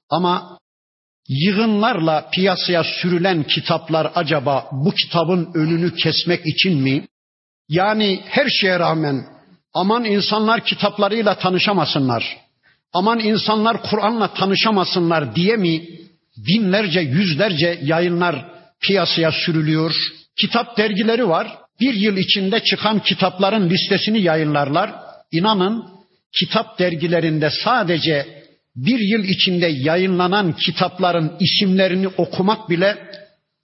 Ama 0.09 0.59
yığınlarla 1.29 2.29
piyasaya 2.33 2.83
sürülen 2.83 3.43
kitaplar 3.43 4.11
acaba 4.15 4.69
bu 4.71 4.91
kitabın 4.91 5.51
önünü 5.53 5.95
kesmek 5.95 6.41
için 6.45 6.81
mi? 6.81 7.07
Yani 7.69 8.21
her 8.25 8.47
şeye 8.47 8.79
rağmen 8.79 9.25
aman 9.73 10.05
insanlar 10.05 10.65
kitaplarıyla 10.65 11.37
tanışamasınlar. 11.37 12.37
Aman 12.93 13.19
insanlar 13.19 13.83
Kur'an'la 13.83 14.33
tanışamasınlar 14.33 15.35
diye 15.35 15.55
mi 15.55 15.87
binlerce, 16.37 16.99
yüzlerce 16.99 17.79
yayınlar 17.83 18.45
piyasaya 18.81 19.31
sürülüyor? 19.31 19.95
Kitap 20.41 20.77
dergileri 20.77 21.29
var. 21.29 21.57
Bir 21.79 21.93
yıl 21.93 22.17
içinde 22.17 22.63
çıkan 22.63 22.99
kitapların 22.99 23.69
listesini 23.69 24.21
yayınlarlar. 24.21 24.93
İnanın 25.31 25.85
kitap 26.39 26.79
dergilerinde 26.79 27.49
sadece 27.63 28.43
bir 28.75 28.99
yıl 28.99 29.23
içinde 29.23 29.67
yayınlanan 29.67 30.53
kitapların 30.53 31.37
isimlerini 31.39 32.07
okumak 32.07 32.69
bile 32.69 32.97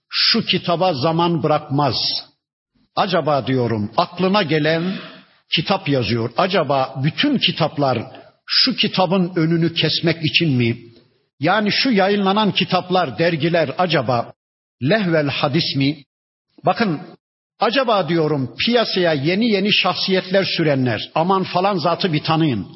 şu 0.08 0.46
kitaba 0.46 0.94
zaman 0.94 1.42
bırakmaz. 1.42 1.96
Acaba 2.96 3.46
diyorum 3.46 3.90
aklına 3.96 4.42
gelen 4.42 4.94
kitap 5.54 5.88
yazıyor. 5.88 6.30
Acaba 6.36 6.94
bütün 7.04 7.38
kitaplar 7.38 7.98
şu 8.46 8.76
kitabın 8.76 9.32
önünü 9.36 9.74
kesmek 9.74 10.24
için 10.24 10.52
mi? 10.52 10.78
Yani 11.40 11.72
şu 11.72 11.90
yayınlanan 11.90 12.52
kitaplar, 12.52 13.18
dergiler 13.18 13.74
acaba 13.78 14.32
lehvel 14.82 15.28
hadis 15.28 15.76
mi? 15.76 16.04
Bakın 16.64 17.00
acaba 17.60 18.08
diyorum 18.08 18.56
piyasaya 18.66 19.12
yeni 19.12 19.50
yeni 19.50 19.72
şahsiyetler 19.72 20.44
sürenler 20.44 21.10
aman 21.14 21.42
falan 21.42 21.76
zatı 21.76 22.12
bir 22.12 22.22
tanıyın 22.22 22.66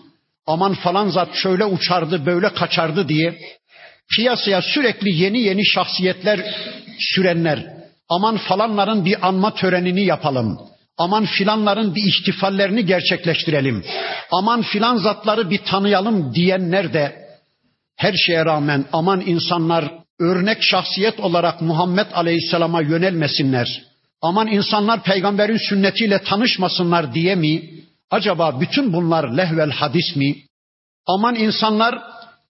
aman 0.46 0.74
falan 0.74 1.08
zat 1.08 1.34
şöyle 1.34 1.64
uçardı 1.64 2.26
böyle 2.26 2.54
kaçardı 2.54 3.08
diye 3.08 3.38
piyasaya 4.16 4.62
sürekli 4.62 5.14
yeni 5.22 5.40
yeni 5.40 5.66
şahsiyetler 5.66 6.54
sürenler 6.98 7.80
aman 8.10 8.36
falanların 8.36 9.04
bir 9.04 9.28
anma 9.28 9.54
törenini 9.54 10.04
yapalım. 10.04 10.58
Aman 10.98 11.26
filanların 11.26 11.94
bir 11.94 12.02
ihtifallerini 12.02 12.86
gerçekleştirelim. 12.86 13.84
Aman 14.32 14.62
filan 14.62 14.96
zatları 14.96 15.50
bir 15.50 15.58
tanıyalım 15.58 16.34
diyenler 16.34 16.92
de 16.92 17.16
her 17.96 18.12
şeye 18.12 18.44
rağmen 18.44 18.84
aman 18.92 19.20
insanlar 19.20 19.92
örnek 20.20 20.62
şahsiyet 20.62 21.20
olarak 21.20 21.60
Muhammed 21.62 22.06
Aleyhisselam'a 22.12 22.82
yönelmesinler. 22.82 23.82
Aman 24.22 24.46
insanlar 24.46 25.02
peygamberin 25.02 25.68
sünnetiyle 25.68 26.22
tanışmasınlar 26.22 27.14
diye 27.14 27.34
mi? 27.34 27.62
Acaba 28.10 28.60
bütün 28.60 28.92
bunlar 28.92 29.28
lehvel 29.36 29.70
hadis 29.70 30.16
mi? 30.16 30.36
Aman 31.06 31.34
insanlar 31.34 31.98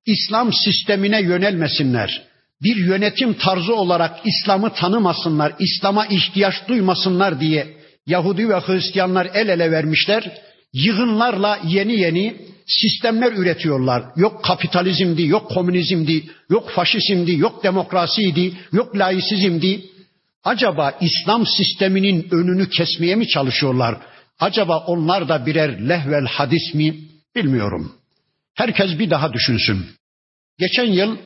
İslam 0.06 0.52
sistemine 0.52 1.22
yönelmesinler. 1.22 2.22
Bir 2.62 2.76
yönetim 2.76 3.34
tarzı 3.34 3.74
olarak 3.74 4.20
İslam'ı 4.24 4.74
tanımasınlar, 4.74 5.52
İslam'a 5.58 6.06
ihtiyaç 6.06 6.54
duymasınlar 6.68 7.40
diye 7.40 7.76
Yahudi 8.06 8.48
ve 8.48 8.54
Hristiyanlar 8.54 9.28
el 9.34 9.48
ele 9.48 9.70
vermişler. 9.70 10.38
Yığınlarla 10.72 11.58
yeni 11.66 12.00
yeni 12.00 12.36
sistemler 12.66 13.32
üretiyorlar. 13.32 14.02
Yok 14.16 14.44
kapitalizmdi, 14.44 15.26
yok 15.26 15.50
komünizmdi, 15.50 16.24
yok 16.50 16.70
faşizmdi, 16.70 17.38
yok 17.38 17.64
demokrasiydi, 17.64 18.52
yok 18.72 18.96
laisizmdi. 18.98 19.80
Acaba 20.44 20.98
İslam 21.00 21.46
sisteminin 21.46 22.28
önünü 22.30 22.70
kesmeye 22.70 23.14
mi 23.14 23.28
çalışıyorlar? 23.28 23.96
Acaba 24.38 24.78
onlar 24.78 25.28
da 25.28 25.46
birer 25.46 25.88
lehvel 25.88 26.26
hadis 26.26 26.74
mi? 26.74 26.96
Bilmiyorum. 27.36 27.92
Herkes 28.54 28.98
bir 28.98 29.10
daha 29.10 29.32
düşünsün. 29.32 29.86
Geçen 30.58 30.84
yıl 30.84 31.16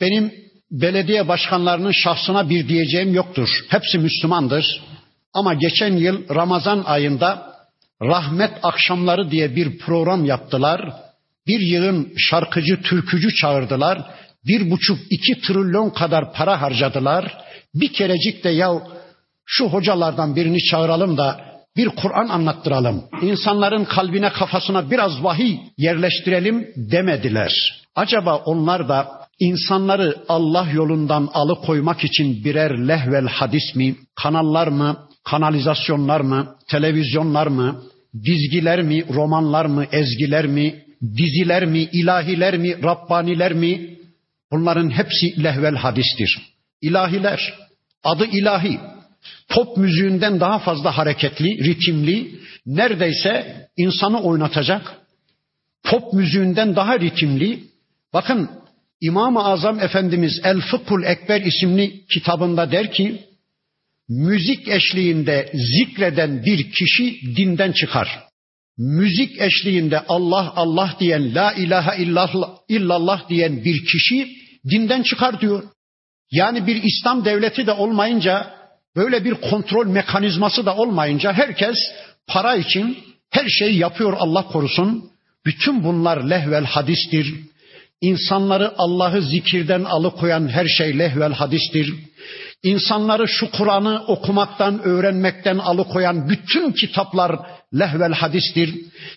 benim 0.00 0.34
belediye 0.70 1.28
başkanlarının 1.28 1.92
şahsına 1.92 2.50
bir 2.50 2.68
diyeceğim 2.68 3.14
yoktur. 3.14 3.48
Hepsi 3.68 3.98
Müslümandır. 3.98 4.82
Ama 5.32 5.54
geçen 5.54 5.96
yıl 5.96 6.34
Ramazan 6.34 6.82
ayında 6.86 7.56
rahmet 8.02 8.52
akşamları 8.62 9.30
diye 9.30 9.56
bir 9.56 9.78
program 9.78 10.24
yaptılar. 10.24 10.92
Bir 11.46 11.60
yığın 11.60 12.12
şarkıcı, 12.16 12.82
türkücü 12.82 13.34
çağırdılar. 13.34 14.10
Bir 14.46 14.70
buçuk, 14.70 14.98
iki 15.10 15.40
trilyon 15.40 15.90
kadar 15.90 16.32
para 16.32 16.62
harcadılar. 16.62 17.45
Bir 17.80 17.92
kerecik 17.92 18.44
de 18.44 18.48
ya 18.48 18.82
şu 19.46 19.68
hocalardan 19.68 20.36
birini 20.36 20.58
çağıralım 20.58 21.16
da 21.16 21.40
bir 21.76 21.88
Kur'an 21.88 22.28
anlattıralım. 22.28 23.04
İnsanların 23.22 23.84
kalbine 23.84 24.30
kafasına 24.32 24.90
biraz 24.90 25.24
vahiy 25.24 25.58
yerleştirelim 25.78 26.66
demediler. 26.76 27.52
Acaba 27.94 28.36
onlar 28.36 28.88
da 28.88 29.08
insanları 29.40 30.16
Allah 30.28 30.66
yolundan 30.72 31.28
alıkoymak 31.34 32.04
için 32.04 32.44
birer 32.44 32.88
lehvel 32.88 33.26
hadis 33.26 33.74
mi, 33.74 33.96
kanallar 34.14 34.68
mı, 34.68 34.96
kanalizasyonlar 35.24 36.20
mı, 36.20 36.56
televizyonlar 36.68 37.46
mı, 37.46 37.82
dizgiler 38.24 38.82
mi, 38.82 39.04
romanlar 39.14 39.66
mı, 39.66 39.86
ezgiler 39.92 40.46
mi, 40.46 40.84
diziler 41.16 41.66
mi, 41.66 41.88
ilahiler 41.92 42.58
mi, 42.58 42.82
Rabbaniler 42.82 43.52
mi? 43.52 43.96
Bunların 44.52 44.90
hepsi 44.90 45.44
lehvel 45.44 45.74
hadistir. 45.74 46.38
İlahiler, 46.82 47.54
adı 48.04 48.26
ilahi, 48.26 48.80
pop 49.48 49.76
müziğinden 49.76 50.40
daha 50.40 50.58
fazla 50.58 50.98
hareketli, 50.98 51.64
ritimli, 51.64 52.40
neredeyse 52.66 53.66
insanı 53.76 54.22
oynatacak. 54.22 54.96
Pop 55.84 56.12
müziğinden 56.12 56.76
daha 56.76 57.00
ritimli. 57.00 57.64
Bakın 58.12 58.50
İmam-ı 59.00 59.44
Azam 59.44 59.80
Efendimiz 59.80 60.40
El 60.44 60.60
Fıkhul 60.60 61.02
Ekber 61.04 61.40
isimli 61.40 62.06
kitabında 62.06 62.72
der 62.72 62.92
ki, 62.92 63.22
müzik 64.08 64.68
eşliğinde 64.68 65.52
zikreden 65.54 66.44
bir 66.44 66.72
kişi 66.72 67.36
dinden 67.36 67.72
çıkar. 67.72 68.26
Müzik 68.78 69.40
eşliğinde 69.40 70.00
Allah 70.00 70.52
Allah 70.56 70.96
diyen, 71.00 71.34
la 71.34 71.52
ilahe 71.52 72.02
illallah 72.68 73.28
diyen 73.28 73.64
bir 73.64 73.84
kişi 73.84 74.28
dinden 74.70 75.02
çıkar 75.02 75.40
diyor. 75.40 75.62
Yani 76.30 76.66
bir 76.66 76.82
İslam 76.82 77.24
devleti 77.24 77.66
de 77.66 77.72
olmayınca 77.72 78.56
Böyle 78.96 79.24
bir 79.24 79.34
kontrol 79.34 79.86
mekanizması 79.86 80.66
da 80.66 80.76
olmayınca 80.76 81.32
herkes 81.32 81.76
para 82.26 82.54
için 82.54 82.98
her 83.30 83.48
şeyi 83.48 83.78
yapıyor 83.78 84.16
Allah 84.18 84.46
korusun. 84.46 85.10
Bütün 85.46 85.84
bunlar 85.84 86.24
lehvel 86.24 86.64
hadistir. 86.64 87.34
İnsanları 88.00 88.72
Allah'ı 88.78 89.22
zikirden 89.22 89.84
alıkoyan 89.84 90.48
her 90.48 90.66
şey 90.66 90.98
lehvel 90.98 91.32
hadistir. 91.32 91.94
İnsanları 92.62 93.28
şu 93.28 93.50
Kur'an'ı 93.50 94.04
okumaktan, 94.06 94.82
öğrenmekten 94.82 95.58
alıkoyan 95.58 96.28
bütün 96.28 96.72
kitaplar 96.72 97.36
lehvel 97.78 98.12
hadistir. 98.12 98.74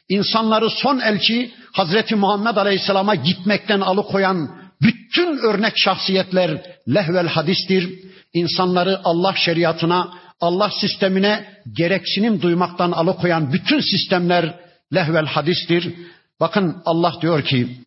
İnsanları 0.09 0.69
son 0.69 0.99
elçi 0.99 1.51
Hazreti 1.73 2.15
Muhammed 2.15 2.55
Aleyhisselam'a 2.55 3.15
gitmekten 3.15 3.79
alıkoyan 3.79 4.58
bütün 4.81 5.37
örnek 5.37 5.73
şahsiyetler 5.77 6.61
lehvel 6.87 7.27
hadistir 7.27 7.99
insanları 8.33 8.99
Allah 9.03 9.35
şeriatına, 9.35 10.13
Allah 10.41 10.71
sistemine 10.81 11.45
gereksinim 11.73 12.41
duymaktan 12.41 12.91
alıkoyan 12.91 13.53
bütün 13.53 13.79
sistemler 13.79 14.59
lehvel 14.93 15.25
hadistir. 15.25 15.93
Bakın 16.39 16.81
Allah 16.85 17.13
diyor 17.21 17.43
ki 17.43 17.77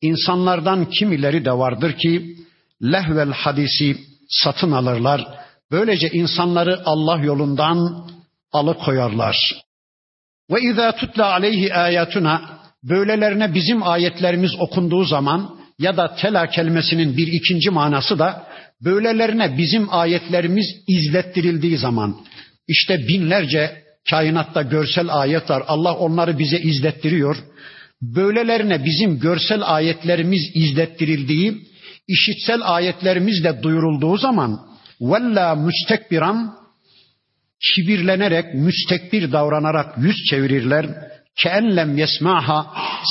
insanlardan 0.00 0.90
kimileri 0.90 1.44
de 1.44 1.52
vardır 1.52 1.92
ki 1.92 2.36
lehvel 2.82 3.32
hadisi 3.32 3.96
satın 4.28 4.72
alırlar. 4.72 5.26
Böylece 5.70 6.08
insanları 6.08 6.82
Allah 6.84 7.18
yolundan 7.18 8.08
alıkoyarlar. 8.52 9.36
Ve 10.50 10.60
izâ 10.60 10.92
tutla 10.92 11.32
aleyhi 11.32 11.74
ayatuna 11.74 12.58
böylelerine 12.82 13.54
bizim 13.54 13.82
ayetlerimiz 13.82 14.50
okunduğu 14.60 15.04
zaman 15.04 15.61
ya 15.82 15.96
da 15.96 16.14
tela 16.14 16.46
kelimesinin 16.46 17.16
bir 17.16 17.26
ikinci 17.26 17.70
manası 17.70 18.18
da 18.18 18.46
böylelerine 18.84 19.58
bizim 19.58 19.86
ayetlerimiz 19.94 20.66
izlettirildiği 20.88 21.78
zaman 21.78 22.16
işte 22.68 23.08
binlerce 23.08 23.82
kainatta 24.10 24.62
görsel 24.62 25.08
ayet 25.10 25.50
var. 25.50 25.62
Allah 25.66 25.94
onları 25.94 26.38
bize 26.38 26.58
izlettiriyor. 26.58 27.36
Böylelerine 28.02 28.84
bizim 28.84 29.20
görsel 29.20 29.60
ayetlerimiz 29.64 30.50
izlettirildiği, 30.54 31.68
işitsel 32.08 32.60
ayetlerimiz 32.62 33.44
de 33.44 33.62
duyurulduğu 33.62 34.16
zaman 34.16 34.60
vella 35.00 35.54
müstekbiran 35.54 36.54
kibirlenerek, 37.60 38.54
müstekbir 38.54 39.32
davranarak 39.32 39.98
yüz 39.98 40.16
çevirirler. 40.30 40.86
Keenlem 41.36 41.98
yesmaha 41.98 42.66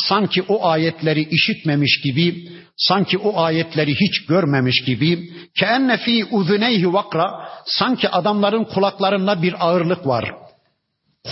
sanki 0.07 0.41
o 0.41 0.67
ayetleri 0.67 1.27
işitmemiş 1.31 2.01
gibi, 2.01 2.49
sanki 2.77 3.17
o 3.17 3.41
ayetleri 3.41 3.95
hiç 3.95 4.25
görmemiş 4.25 4.83
gibi. 4.83 5.31
Keenne 5.59 5.97
fi 5.97 6.25
uzuneyhi 6.25 6.93
vakra 6.93 7.49
sanki 7.65 8.09
adamların 8.09 8.63
kulaklarında 8.63 9.41
bir 9.41 9.65
ağırlık 9.67 10.07
var. 10.07 10.31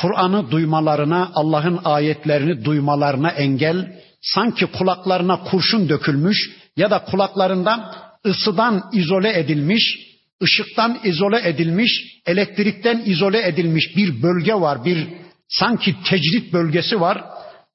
Kur'an'ı 0.01 0.51
duymalarına, 0.51 1.31
Allah'ın 1.35 1.79
ayetlerini 1.85 2.65
duymalarına 2.65 3.29
engel, 3.29 3.93
sanki 4.21 4.65
kulaklarına 4.65 5.43
kurşun 5.43 5.89
dökülmüş 5.89 6.37
ya 6.77 6.91
da 6.91 7.03
kulaklarından 7.03 7.93
ısıdan 8.25 8.83
izole 8.93 9.39
edilmiş, 9.39 9.99
ışıktan 10.43 10.99
izole 11.03 11.49
edilmiş, 11.49 12.21
elektrikten 12.25 13.03
izole 13.05 13.47
edilmiş 13.47 13.97
bir 13.97 14.23
bölge 14.23 14.53
var, 14.53 14.85
bir 14.85 15.07
sanki 15.49 15.95
tecrit 16.09 16.53
bölgesi 16.53 17.01
var. 17.01 17.23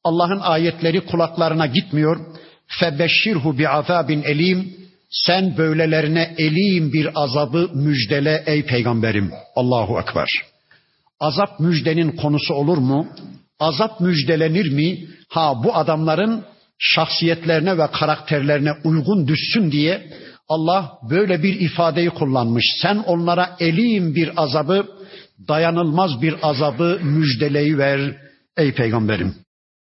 Allah'ın 0.04 0.40
ayetleri 0.40 1.00
kulaklarına 1.00 1.66
gitmiyor. 1.66 2.20
Febeşşirhu 2.66 3.58
bi 3.58 3.68
azabin 3.68 4.22
elim. 4.22 4.76
Sen 5.10 5.56
böylelerine 5.56 6.34
elim 6.38 6.92
bir 6.92 7.10
azabı 7.14 7.70
müjdele 7.74 8.42
ey 8.46 8.66
peygamberim. 8.66 9.30
Allahu 9.56 10.00
ekber. 10.00 10.28
Azap 11.20 11.60
müjdenin 11.60 12.10
konusu 12.10 12.54
olur 12.54 12.78
mu? 12.78 13.06
Azap 13.60 14.00
müjdelenir 14.00 14.72
mi? 14.72 14.98
Ha 15.28 15.64
bu 15.64 15.76
adamların 15.76 16.44
şahsiyetlerine 16.78 17.78
ve 17.78 17.86
karakterlerine 17.86 18.70
uygun 18.84 19.28
düşsün 19.28 19.72
diye 19.72 20.10
Allah 20.48 20.98
böyle 21.10 21.42
bir 21.42 21.60
ifadeyi 21.60 22.10
kullanmış. 22.10 22.64
Sen 22.82 22.96
onlara 22.96 23.56
elim 23.60 24.14
bir 24.14 24.42
azabı, 24.42 24.86
dayanılmaz 25.48 26.22
bir 26.22 26.34
azabı 26.42 27.00
müjdeleyi 27.02 27.78
ver 27.78 28.16
ey 28.56 28.72
peygamberim. 28.74 29.34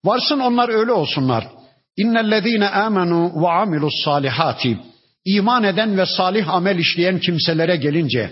Varsın 0.04 0.38
onlar 0.38 0.68
öyle 0.68 0.92
olsunlar. 0.92 1.48
İnnellezîne 1.96 2.64
âmenû 2.64 3.42
ve 3.42 3.48
amilus 3.48 3.94
salihati. 4.04 4.78
İman 5.24 5.64
eden 5.64 5.98
ve 5.98 6.06
salih 6.06 6.48
amel 6.48 6.78
işleyen 6.78 7.18
kimselere 7.18 7.76
gelince, 7.76 8.30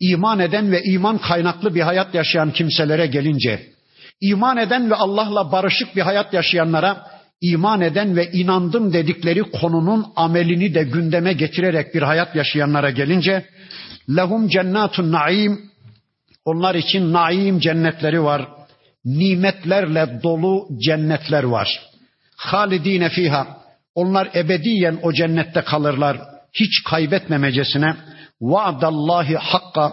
iman 0.00 0.38
eden 0.38 0.72
ve 0.72 0.82
iman 0.82 1.18
kaynaklı 1.18 1.74
bir 1.74 1.80
hayat 1.80 2.14
yaşayan 2.14 2.50
kimselere 2.50 3.06
gelince, 3.06 3.62
iman 4.20 4.56
eden 4.56 4.90
ve 4.90 4.94
Allah'la 4.94 5.52
barışık 5.52 5.96
bir 5.96 6.02
hayat 6.02 6.34
yaşayanlara 6.34 7.06
iman 7.40 7.80
eden 7.80 8.16
ve 8.16 8.30
inandım 8.32 8.92
dedikleri 8.92 9.42
konunun 9.42 10.06
amelini 10.16 10.74
de 10.74 10.82
gündeme 10.82 11.32
getirerek 11.32 11.94
bir 11.94 12.02
hayat 12.02 12.36
yaşayanlara 12.36 12.90
gelince 12.90 13.44
lehum 14.16 14.48
cennatun 14.48 15.12
naim 15.12 15.71
onlar 16.44 16.74
için 16.74 17.12
naim 17.12 17.58
cennetleri 17.58 18.22
var. 18.22 18.48
Nimetlerle 19.04 20.20
dolu 20.22 20.68
cennetler 20.86 21.42
var. 21.44 21.80
Halidine 22.36 23.08
fiha 23.08 23.62
onlar 23.94 24.28
ebediyen 24.34 24.98
o 25.02 25.12
cennette 25.12 25.60
kalırlar. 25.60 26.20
Hiç 26.54 26.82
kaybetmemecesine 26.84 27.96
vaadallahi 28.40 29.36
hakka 29.36 29.92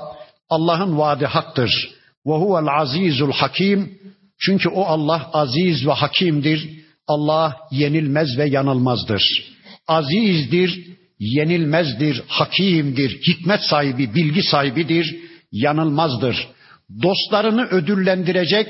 Allah'ın 0.49 0.97
vaadi 0.97 1.25
haktır. 1.25 1.89
Ve 2.25 2.33
huvel 2.33 2.81
azizul 2.81 3.31
hakim 3.31 3.99
çünkü 4.39 4.69
o 4.69 4.83
Allah 4.83 5.29
aziz 5.33 5.87
ve 5.87 5.91
hakimdir 5.91 6.69
Allah 7.07 7.57
yenilmez 7.71 8.37
ve 8.37 8.45
yanılmazdır. 8.49 9.23
Azizdir, 9.87 10.87
yenilmezdir, 11.19 12.23
hakimdir, 12.27 13.21
hikmet 13.27 13.61
sahibi, 13.61 14.15
bilgi 14.15 14.43
sahibidir, 14.43 15.15
yanılmazdır. 15.51 16.47
Dostlarını 17.03 17.65
ödüllendirecek, 17.65 18.67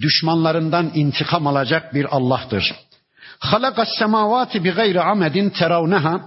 düşmanlarından 0.00 0.90
intikam 0.94 1.46
alacak 1.46 1.94
bir 1.94 2.16
Allah'tır. 2.16 2.74
Halakas 3.38 3.88
semavati 3.98 4.64
bi 4.64 4.70
gayri 4.70 5.00
amedin 5.00 5.50
teravneha. 5.50 6.20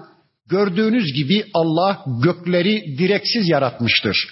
Gördüğünüz 0.50 1.14
gibi 1.14 1.46
Allah 1.54 2.04
gökleri 2.24 2.98
direksiz 2.98 3.50
yaratmıştır. 3.50 4.28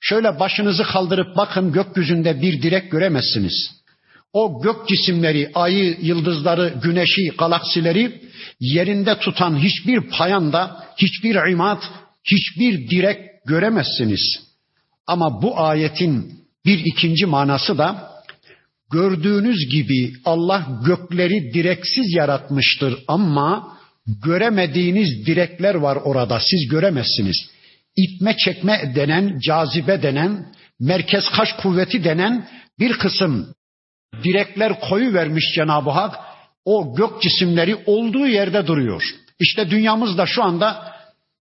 Şöyle 0.00 0.40
başınızı 0.40 0.84
kaldırıp 0.84 1.36
bakın 1.36 1.72
gökyüzünde 1.72 2.40
bir 2.42 2.62
direk 2.62 2.90
göremezsiniz 2.90 3.76
o 4.36 4.62
gök 4.62 4.88
cisimleri, 4.88 5.50
ayı, 5.54 5.96
yıldızları, 6.00 6.74
güneşi, 6.82 7.28
galaksileri 7.38 8.20
yerinde 8.60 9.18
tutan 9.18 9.58
hiçbir 9.58 10.00
payanda, 10.00 10.84
hiçbir 10.98 11.50
imat, 11.50 11.82
hiçbir 12.24 12.90
direk 12.90 13.18
göremezsiniz. 13.46 14.45
Ama 15.06 15.42
bu 15.42 15.60
ayetin 15.60 16.32
bir 16.66 16.82
ikinci 16.84 17.26
manası 17.26 17.78
da 17.78 18.10
gördüğünüz 18.92 19.68
gibi 19.72 20.12
Allah 20.24 20.66
gökleri 20.86 21.54
direksiz 21.54 22.14
yaratmıştır 22.14 22.98
ama 23.08 23.76
göremediğiniz 24.24 25.26
direkler 25.26 25.74
var 25.74 25.96
orada 25.96 26.40
siz 26.40 26.68
göremezsiniz. 26.68 27.36
İtme 27.96 28.36
çekme 28.36 28.92
denen, 28.94 29.38
cazibe 29.38 30.02
denen, 30.02 30.46
merkez 30.80 31.24
kaş 31.36 31.52
kuvveti 31.52 32.04
denen 32.04 32.48
bir 32.78 32.92
kısım 32.92 33.54
direkler 34.24 34.80
koyu 34.80 35.14
vermiş 35.14 35.44
Cenab-ı 35.54 35.90
Hak. 35.90 36.14
O 36.64 36.96
gök 36.96 37.22
cisimleri 37.22 37.76
olduğu 37.86 38.26
yerde 38.26 38.66
duruyor. 38.66 39.02
İşte 39.40 39.70
dünyamız 39.70 40.18
da 40.18 40.26
şu 40.26 40.44
anda 40.44 40.92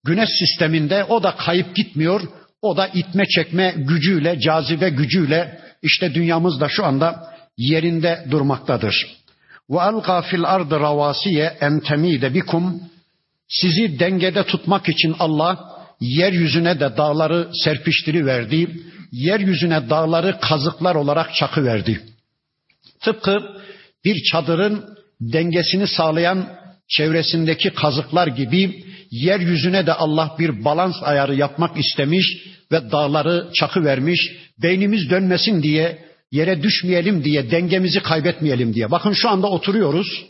güneş 0.05 0.29
sisteminde 0.39 1.05
o 1.05 1.23
da 1.23 1.37
kayıp 1.37 1.77
gitmiyor. 1.77 2.21
O 2.65 2.77
da 2.77 2.87
itme 2.87 3.25
çekme 3.27 3.75
gücüyle, 3.77 4.41
cazibe 4.41 4.89
gücüyle 4.89 5.61
işte 5.83 6.15
dünyamız 6.15 6.61
da 6.61 6.69
şu 6.69 6.85
anda 6.85 7.35
yerinde 7.59 8.25
durmaktadır. 8.31 9.07
Ve 9.71 9.81
alqa 9.81 10.23
fil 10.23 10.45
ardı 10.45 10.81
ravasiye 10.81 11.57
en 11.61 11.81
temide 11.81 12.35
bikum 12.35 12.81
sizi 13.49 13.99
dengede 13.99 14.45
tutmak 14.45 14.89
için 14.89 15.17
Allah 15.19 15.59
yeryüzüne 16.01 16.81
de 16.81 16.97
dağları 16.97 17.49
serpiştiri 17.65 18.27
verdi. 18.27 18.71
Yeryüzüne 19.13 19.91
dağları 19.91 20.41
kazıklar 20.41 20.95
olarak 20.95 21.35
çakı 21.35 21.65
verdi. 21.65 22.01
Tıpkı 23.01 23.39
bir 24.05 24.23
çadırın 24.33 24.85
dengesini 25.21 25.87
sağlayan 25.87 26.49
çevresindeki 26.89 27.71
kazıklar 27.71 28.27
gibi 28.27 28.85
yeryüzüne 29.11 29.87
de 29.87 29.93
Allah 29.93 30.37
bir 30.39 30.65
balans 30.65 31.03
ayarı 31.03 31.35
yapmak 31.35 31.79
istemiş 31.79 32.54
ve 32.73 32.91
dağları 32.91 33.51
çakı 33.55 33.85
vermiş. 33.85 34.33
Beynimiz 34.63 35.11
dönmesin 35.11 35.63
diye, 35.63 35.99
yere 36.33 36.63
düşmeyelim 36.63 37.25
diye, 37.25 37.51
dengemizi 37.51 38.01
kaybetmeyelim 38.01 38.75
diye. 38.75 38.91
Bakın 38.91 39.13
şu 39.13 39.29
anda 39.29 39.47
oturuyoruz. 39.47 40.25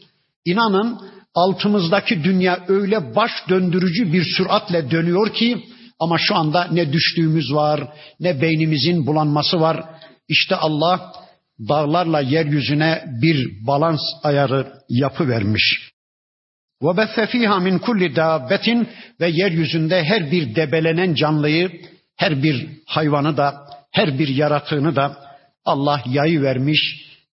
İnanın 0.44 1.01
altımızdaki 1.35 2.25
dünya 2.25 2.64
öyle 2.68 3.14
baş 3.16 3.31
döndürücü 3.49 4.12
bir 4.12 4.25
süratle 4.25 4.90
dönüyor 4.90 5.33
ki 5.33 5.64
ama 6.01 6.16
şu 6.18 6.35
anda 6.37 6.68
ne 6.73 6.92
düştüğümüz 6.92 7.53
var, 7.53 7.88
ne 8.20 8.42
beynimizin 8.42 9.07
bulanması 9.07 9.61
var. 9.61 9.85
İşte 10.29 10.57
Allah 10.57 11.12
dağlarla 11.68 12.20
yeryüzüne 12.20 13.05
bir 13.23 13.66
balans 13.66 14.01
ayarı 14.23 14.73
yapı 14.88 15.29
vermiş. 15.29 15.94
Ve 16.83 16.97
besse 16.97 17.27
fiha 17.27 17.61
min 17.61 17.79
kulli 17.79 18.16
dabbetin 18.16 18.88
ve 19.20 19.29
yeryüzünde 19.29 20.05
her 20.05 20.31
bir 20.31 20.55
debelenen 20.55 21.14
canlıyı, 21.14 21.70
her 22.16 22.42
bir 22.42 22.68
hayvanı 22.87 23.37
da, 23.37 23.55
her 23.90 24.18
bir 24.18 24.29
yaratığını 24.29 24.96
da 24.96 25.16
Allah 25.64 26.03
yayı 26.07 26.42
vermiş, 26.42 26.81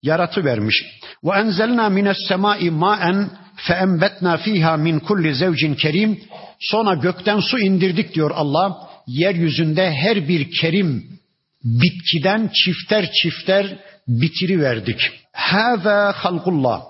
yaratı 0.02 0.44
vermiş. 0.44 0.84
Ve 1.24 1.38
enzelna 1.38 1.88
mines 1.88 2.16
semai 2.28 2.70
ma'en 2.70 3.30
fe 3.56 3.74
embetna 3.74 4.36
fiha 4.36 4.76
min 4.76 4.98
kulli 4.98 5.34
zevcin 5.34 5.74
kerim. 5.74 6.20
Sonra 6.60 6.94
gökten 6.94 7.40
su 7.40 7.58
indirdik 7.58 8.14
diyor 8.14 8.30
Allah. 8.34 8.88
Yeryüzünde 9.06 9.92
her 9.92 10.28
bir 10.28 10.50
kerim 10.60 11.18
bitkiden 11.64 12.50
çifter 12.54 13.10
çifter 13.22 13.78
bitiri 14.08 14.60
verdik. 14.60 15.10
Hâzâ 15.32 16.12
halkullah. 16.12 16.82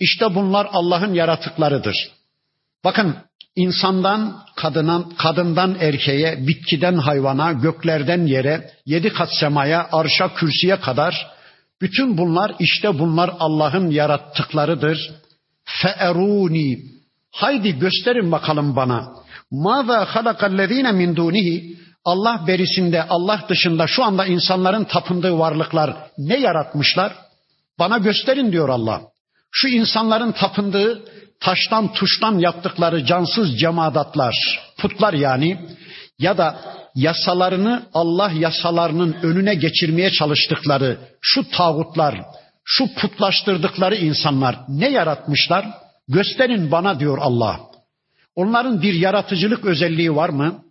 İşte 0.00 0.34
bunlar 0.34 0.68
Allah'ın 0.72 1.14
yaratıklarıdır. 1.14 1.96
Bakın 2.84 3.16
insandan 3.56 4.42
kadından, 4.56 5.10
kadından 5.10 5.76
erkeğe, 5.80 6.46
bitkiden 6.46 6.94
hayvana, 6.94 7.52
göklerden 7.52 8.26
yere, 8.26 8.70
yedi 8.86 9.12
kat 9.12 9.28
semaya, 9.40 9.88
arşa, 9.92 10.34
kürsüye 10.34 10.80
kadar 10.80 11.32
bütün 11.80 12.18
bunlar 12.18 12.54
işte 12.58 12.98
bunlar 12.98 13.30
Allah'ın 13.38 13.90
yarattıklarıdır. 13.90 15.10
Fe'eruni. 15.64 16.78
Haydi 17.30 17.78
gösterin 17.78 18.32
bakalım 18.32 18.76
bana. 18.76 19.08
Mâzâ 19.50 20.04
halakallezîne 20.04 20.92
min 20.92 21.16
dûnihi. 21.16 21.76
Allah 22.04 22.44
berisinde, 22.46 23.02
Allah 23.02 23.44
dışında 23.48 23.86
şu 23.86 24.04
anda 24.04 24.26
insanların 24.26 24.84
tapındığı 24.84 25.38
varlıklar 25.38 25.96
ne 26.18 26.38
yaratmışlar? 26.38 27.12
Bana 27.78 27.98
gösterin 27.98 28.52
diyor 28.52 28.68
Allah. 28.68 29.02
Şu 29.50 29.68
insanların 29.68 30.32
tapındığı 30.32 31.04
taştan 31.42 31.92
tuştan 31.92 32.38
yaptıkları 32.38 33.04
cansız 33.04 33.58
cemadatlar, 33.58 34.34
putlar 34.78 35.14
yani 35.14 35.58
ya 36.18 36.38
da 36.38 36.60
yasalarını 36.94 37.82
Allah 37.94 38.30
yasalarının 38.30 39.16
önüne 39.22 39.54
geçirmeye 39.54 40.10
çalıştıkları 40.10 40.98
şu 41.20 41.50
tağutlar, 41.50 42.22
şu 42.64 42.94
putlaştırdıkları 42.94 43.96
insanlar 43.96 44.56
ne 44.68 44.88
yaratmışlar? 44.90 45.66
Gösterin 46.08 46.70
bana 46.70 47.00
diyor 47.00 47.18
Allah. 47.20 47.60
Onların 48.34 48.82
bir 48.82 48.94
yaratıcılık 48.94 49.64
özelliği 49.64 50.16
var 50.16 50.28
mı? 50.28 50.64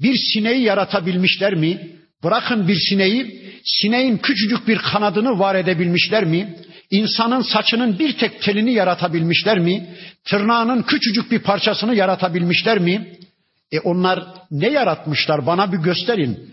Bir 0.00 0.16
sineği 0.32 0.62
yaratabilmişler 0.62 1.54
mi? 1.54 1.99
Bırakın 2.24 2.68
bir 2.68 2.78
sineği, 2.88 3.42
sineğin 3.64 4.16
küçücük 4.16 4.68
bir 4.68 4.78
kanadını 4.78 5.38
var 5.38 5.54
edebilmişler 5.54 6.24
mi? 6.24 6.56
İnsanın 6.90 7.40
saçının 7.40 7.98
bir 7.98 8.18
tek 8.18 8.42
telini 8.42 8.72
yaratabilmişler 8.72 9.58
mi? 9.58 9.94
Tırnağının 10.24 10.82
küçücük 10.82 11.30
bir 11.30 11.38
parçasını 11.38 11.94
yaratabilmişler 11.94 12.78
mi? 12.78 13.12
E 13.72 13.80
onlar 13.80 14.24
ne 14.50 14.70
yaratmışlar 14.70 15.46
bana 15.46 15.72
bir 15.72 15.78
gösterin. 15.78 16.52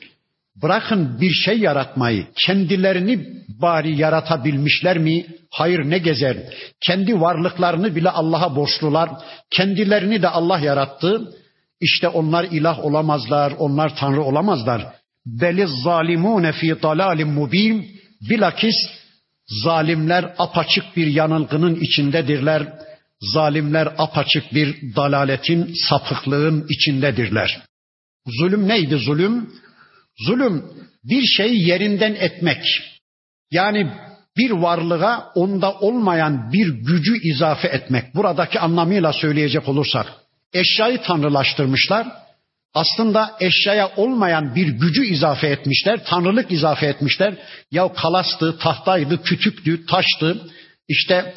Bırakın 0.61 1.21
bir 1.21 1.31
şey 1.31 1.59
yaratmayı, 1.59 2.27
kendilerini 2.35 3.27
bari 3.61 3.99
yaratabilmişler 3.99 4.97
mi? 4.97 5.25
Hayır 5.51 5.79
ne 5.89 5.97
gezer. 5.97 6.37
Kendi 6.81 7.21
varlıklarını 7.21 7.95
bile 7.95 8.09
Allah'a 8.09 8.55
borçlular. 8.55 9.09
Kendilerini 9.51 10.21
de 10.21 10.27
Allah 10.27 10.59
yarattı. 10.59 11.33
İşte 11.81 12.07
onlar 12.07 12.43
ilah 12.43 12.85
olamazlar, 12.85 13.53
onlar 13.57 13.95
tanrı 13.95 14.23
olamazlar. 14.23 14.96
Beli 15.27 15.67
zalimune 15.83 16.51
fi 16.51 16.75
dalalim 16.83 17.29
mubin. 17.29 17.87
Bilakis 18.29 18.75
zalimler 19.63 20.35
apaçık 20.37 20.97
bir 20.97 21.07
yanılgının 21.07 21.75
içindedirler. 21.75 22.67
Zalimler 23.21 23.93
apaçık 23.97 24.53
bir 24.53 24.95
dalaletin, 24.95 25.73
sapıklığın 25.89 26.65
içindedirler. 26.69 27.61
Zulüm 28.27 28.67
neydi 28.67 28.97
zulüm? 28.97 29.49
Zulüm 30.25 30.63
bir 31.03 31.23
şeyi 31.37 31.67
yerinden 31.67 32.15
etmek. 32.15 32.63
Yani 33.51 33.91
bir 34.37 34.51
varlığa 34.51 35.31
onda 35.35 35.73
olmayan 35.73 36.53
bir 36.53 36.67
gücü 36.67 37.17
izafe 37.21 37.67
etmek. 37.67 38.15
Buradaki 38.15 38.59
anlamıyla 38.59 39.13
söyleyecek 39.13 39.67
olursak 39.67 40.13
eşyayı 40.53 41.01
tanrılaştırmışlar. 41.01 42.07
Aslında 42.77 43.31
eşyaya 43.39 43.91
olmayan 43.95 44.55
bir 44.55 44.67
gücü 44.67 45.05
izafe 45.05 45.47
etmişler, 45.47 45.99
tanrılık 46.05 46.51
izafe 46.51 46.85
etmişler. 46.85 47.33
Ya 47.71 47.93
kalastı, 47.93 48.57
tahtaydı, 48.57 49.23
kütüktü, 49.23 49.85
taştı, 49.85 50.37
işte 50.87 51.33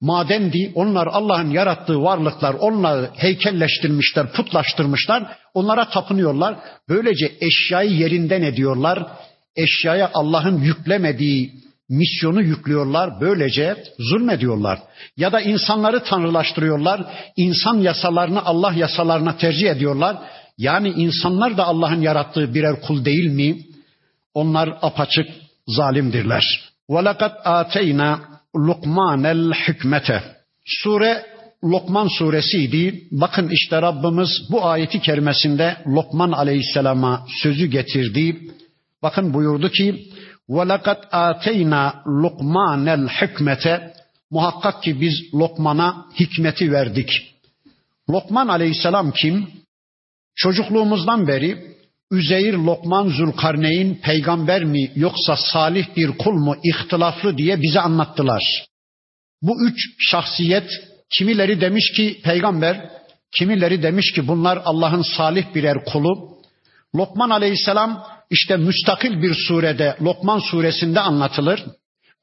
madendi. 0.00 0.72
Onlar 0.74 1.06
Allah'ın 1.06 1.50
yarattığı 1.50 2.02
varlıklar, 2.02 2.54
onları 2.54 3.10
heykelleştirmişler, 3.16 4.32
putlaştırmışlar. 4.32 5.36
Onlara 5.54 5.88
tapınıyorlar. 5.88 6.56
Böylece 6.88 7.32
eşyayı 7.40 7.90
yerinden 7.90 8.42
ediyorlar. 8.42 9.06
Eşyaya 9.56 10.10
Allah'ın 10.14 10.60
yüklemediği 10.60 11.52
misyonu 11.88 12.42
yüklüyorlar. 12.42 13.20
Böylece 13.20 13.76
zulmediyorlar. 13.98 14.78
Ya 15.16 15.32
da 15.32 15.40
insanları 15.40 16.02
tanrılaştırıyorlar. 16.02 17.00
İnsan 17.36 17.78
yasalarını 17.78 18.44
Allah 18.44 18.72
yasalarına 18.72 19.36
tercih 19.36 19.70
ediyorlar. 19.70 20.16
Yani 20.57 20.89
insanlar 20.89 21.57
da 21.57 21.65
Allah'ın 21.65 22.01
yarattığı 22.01 22.53
birer 22.53 22.81
kul 22.81 23.05
değil 23.05 23.27
mi? 23.31 23.57
Onlar 24.33 24.69
apaçık 24.81 25.27
zalimdirler. 25.67 26.71
وَلَقَدْ 26.89 27.33
آتَيْنَا 27.43 28.19
لُقْمَانَ 28.55 29.25
الْحِكْمَةَ 29.25 30.21
Sure 30.65 31.25
Lokman 31.63 32.07
suresiydi. 32.07 33.03
Bakın 33.11 33.49
işte 33.51 33.81
Rabbimiz 33.81 34.29
bu 34.51 34.65
ayeti 34.65 35.01
kerimesinde 35.01 35.77
Lokman 35.87 36.31
aleyhisselama 36.31 37.25
sözü 37.43 37.65
getirdi. 37.65 38.41
Bakın 39.03 39.33
buyurdu 39.33 39.69
ki 39.69 40.07
وَلَقَدْ 40.49 41.09
آتَيْنَا 41.09 42.03
لُقْمَانَ 42.05 43.07
الْحِكْمَةَ 43.07 43.91
Muhakkak 44.31 44.83
ki 44.83 45.01
biz 45.01 45.33
Lokman'a 45.33 46.05
hikmeti 46.19 46.71
verdik. 46.71 47.09
Lokman 48.09 48.47
aleyhisselam 48.47 49.11
kim? 49.11 49.47
Çocukluğumuzdan 50.36 51.28
beri 51.28 51.76
Üzeyir 52.10 52.54
Lokman 52.54 53.08
Zülkarneyn 53.08 53.94
peygamber 53.94 54.64
mi 54.64 54.90
yoksa 54.94 55.36
salih 55.36 55.96
bir 55.96 56.18
kul 56.18 56.32
mu 56.32 56.56
ihtilaflı 56.64 57.38
diye 57.38 57.62
bize 57.62 57.80
anlattılar. 57.80 58.66
Bu 59.42 59.66
üç 59.66 59.78
şahsiyet 60.10 60.70
kimileri 61.10 61.60
demiş 61.60 61.92
ki 61.92 62.20
peygamber, 62.24 62.90
kimileri 63.32 63.82
demiş 63.82 64.12
ki 64.12 64.28
bunlar 64.28 64.62
Allah'ın 64.64 65.02
salih 65.16 65.54
birer 65.54 65.84
kulu. 65.84 66.38
Lokman 66.96 67.30
aleyhisselam 67.30 68.06
işte 68.30 68.56
müstakil 68.56 69.22
bir 69.22 69.34
surede 69.34 69.96
Lokman 70.02 70.38
suresinde 70.38 71.00
anlatılır. 71.00 71.64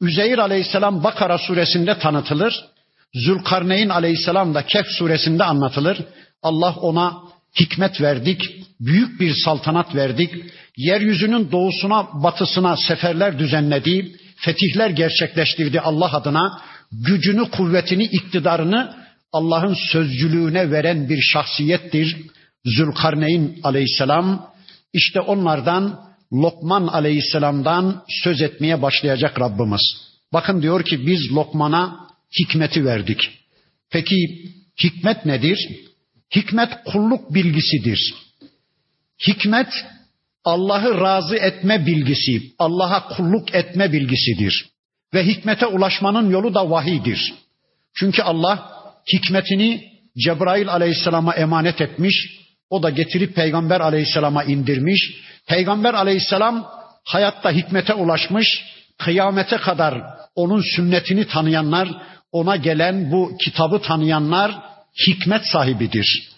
Üzeyir 0.01 0.37
aleyhisselam 0.37 1.03
Bakara 1.03 1.37
suresinde 1.37 1.99
tanıtılır. 1.99 2.65
Zülkarneyn 3.13 3.89
aleyhisselam 3.89 4.53
da 4.53 4.65
Kehf 4.65 4.87
suresinde 4.87 5.43
anlatılır. 5.43 5.97
Allah 6.41 6.75
ona 6.75 7.32
hikmet 7.59 8.01
verdik, 8.01 8.41
büyük 8.79 9.19
bir 9.19 9.33
saltanat 9.45 9.95
verdik. 9.95 10.31
Yeryüzünün 10.77 11.51
doğusuna, 11.51 12.07
batısına 12.23 12.77
seferler 12.77 13.39
düzenledi, 13.39 14.15
fetihler 14.35 14.89
gerçekleştirdi 14.89 15.79
Allah 15.79 16.13
adına. 16.13 16.61
Gücünü, 16.91 17.49
kuvvetini, 17.51 18.03
iktidarını 18.03 18.95
Allah'ın 19.31 19.77
sözcülüğüne 19.91 20.71
veren 20.71 21.09
bir 21.09 21.21
şahsiyettir. 21.21 22.17
Zülkarneyn 22.65 23.55
aleyhisselam 23.63 24.53
işte 24.93 25.19
onlardan 25.19 25.99
Lokman 26.33 26.87
aleyhisselamdan 26.87 28.03
söz 28.23 28.41
etmeye 28.41 28.81
başlayacak 28.81 29.39
Rabbimiz. 29.39 29.81
Bakın 30.33 30.61
diyor 30.61 30.85
ki 30.85 31.07
biz 31.07 31.31
Lokman'a 31.31 32.07
hikmeti 32.39 32.85
verdik. 32.85 33.29
Peki 33.91 34.15
hikmet 34.83 35.25
nedir? 35.25 35.69
Hikmet 36.35 36.69
kulluk 36.85 37.33
bilgisidir. 37.33 38.13
Hikmet 39.27 39.67
Allah'ı 40.43 41.01
razı 41.01 41.35
etme 41.35 41.85
bilgisi, 41.85 42.41
Allah'a 42.59 43.07
kulluk 43.07 43.55
etme 43.55 43.91
bilgisidir. 43.91 44.65
Ve 45.13 45.25
hikmete 45.25 45.65
ulaşmanın 45.65 46.29
yolu 46.29 46.53
da 46.53 46.69
vahidir. 46.69 47.33
Çünkü 47.95 48.21
Allah 48.21 48.83
hikmetini 49.13 49.93
Cebrail 50.17 50.69
aleyhisselama 50.69 51.33
emanet 51.33 51.81
etmiş, 51.81 52.43
o 52.69 52.83
da 52.83 52.89
getirip 52.89 53.35
Peygamber 53.35 53.81
aleyhisselama 53.81 54.43
indirmiş. 54.43 55.13
Peygamber 55.47 55.93
aleyhisselam 55.93 56.67
hayatta 57.03 57.51
hikmete 57.51 57.93
ulaşmış, 57.93 58.47
kıyamete 58.97 59.57
kadar 59.57 60.03
onun 60.35 60.61
sünnetini 60.75 61.27
tanıyanlar, 61.27 61.89
ona 62.31 62.55
gelen 62.55 63.11
bu 63.11 63.37
kitabı 63.45 63.81
tanıyanlar 63.81 64.72
hikmet 65.07 65.45
sahibidir. 65.45 66.29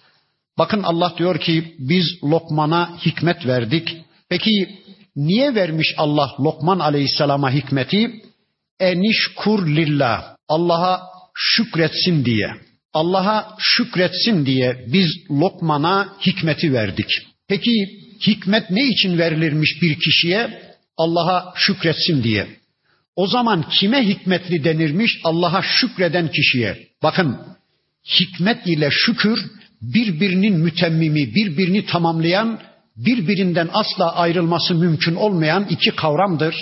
Bakın 0.57 0.83
Allah 0.83 1.13
diyor 1.17 1.39
ki 1.39 1.75
biz 1.79 2.23
Lokman'a 2.23 2.97
hikmet 3.05 3.45
verdik. 3.45 3.97
Peki 4.29 4.69
niye 5.15 5.55
vermiş 5.55 5.93
Allah 5.97 6.35
Lokman 6.39 6.79
Aleyhisselam'a 6.79 7.51
hikmeti? 7.51 8.11
Enişkur 8.79 9.67
lillah. 9.67 10.35
Allah'a 10.47 11.01
şükretsin 11.35 12.25
diye. 12.25 12.47
Allah'a 12.93 13.55
şükretsin 13.59 14.45
diye 14.45 14.85
biz 14.87 15.09
Lokman'a 15.31 16.17
hikmeti 16.25 16.73
verdik. 16.73 17.09
Peki 17.47 17.73
hikmet 18.27 18.69
ne 18.71 18.83
için 18.83 19.17
verilirmiş 19.17 19.81
bir 19.81 19.99
kişiye? 19.99 20.61
Allah'a 20.97 21.53
şükretsin 21.55 22.23
diye. 22.23 22.47
O 23.15 23.27
zaman 23.27 23.69
kime 23.69 24.07
hikmetli 24.07 24.63
denirmiş? 24.63 25.19
Allah'a 25.23 25.61
şükreden 25.61 26.31
kişiye. 26.31 26.87
Bakın 27.03 27.37
hikmet 28.05 28.67
ile 28.67 28.89
şükür 28.91 29.51
birbirinin 29.81 30.59
mütemmimi, 30.59 31.35
birbirini 31.35 31.85
tamamlayan, 31.85 32.59
birbirinden 32.95 33.69
asla 33.73 34.15
ayrılması 34.15 34.75
mümkün 34.75 35.15
olmayan 35.15 35.65
iki 35.69 35.91
kavramdır. 35.95 36.55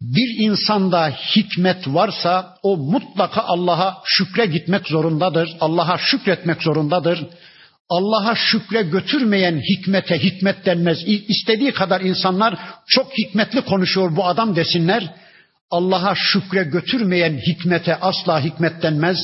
Bir 0.00 0.44
insanda 0.44 1.08
hikmet 1.08 1.88
varsa 1.88 2.56
o 2.62 2.76
mutlaka 2.76 3.40
Allah'a 3.42 4.02
şükre 4.04 4.46
gitmek 4.46 4.88
zorundadır. 4.88 5.56
Allah'a 5.60 5.98
şükretmek 5.98 6.62
zorundadır. 6.62 7.26
Allah'a 7.88 8.34
şükre 8.34 8.82
götürmeyen 8.82 9.60
hikmete 9.60 10.22
hikmet 10.22 10.66
denmez. 10.66 10.98
İstediği 11.06 11.72
kadar 11.72 12.00
insanlar 12.00 12.58
çok 12.88 13.12
hikmetli 13.18 13.60
konuşuyor 13.60 14.16
bu 14.16 14.26
adam 14.26 14.56
desinler. 14.56 15.14
Allah'a 15.70 16.14
şükre 16.14 16.62
götürmeyen 16.62 17.38
hikmete 17.38 17.96
asla 17.96 18.44
hikmet 18.44 18.82
denmez. 18.82 19.18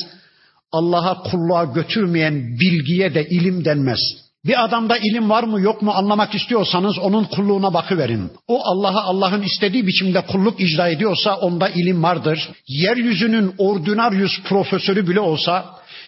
Allah'a 0.73 1.23
kulluğa 1.23 1.65
götürmeyen 1.65 2.59
bilgiye 2.61 3.15
de 3.15 3.29
ilim 3.29 3.65
denmez. 3.65 4.01
Bir 4.47 4.65
adamda 4.65 4.97
ilim 4.97 5.31
var 5.31 5.45
mı 5.45 5.61
yok 5.61 5.83
mu 5.83 5.91
anlamak 5.91 6.35
istiyorsanız 6.35 6.99
onun 6.99 7.25
kulluğuna 7.25 7.75
bakıverin. 7.75 8.31
O 8.49 8.61
Allah'a 8.65 9.03
Allah'ın 9.03 9.43
istediği 9.43 9.87
biçimde 9.87 10.21
kulluk 10.21 10.61
icra 10.61 10.89
ediyorsa 10.89 11.37
onda 11.37 11.69
ilim 11.69 12.03
vardır. 12.03 12.49
Yeryüzünün 12.69 13.55
ordinaryus 13.59 14.43
profesörü 14.43 15.09
bile 15.09 15.21
olsa, 15.21 15.65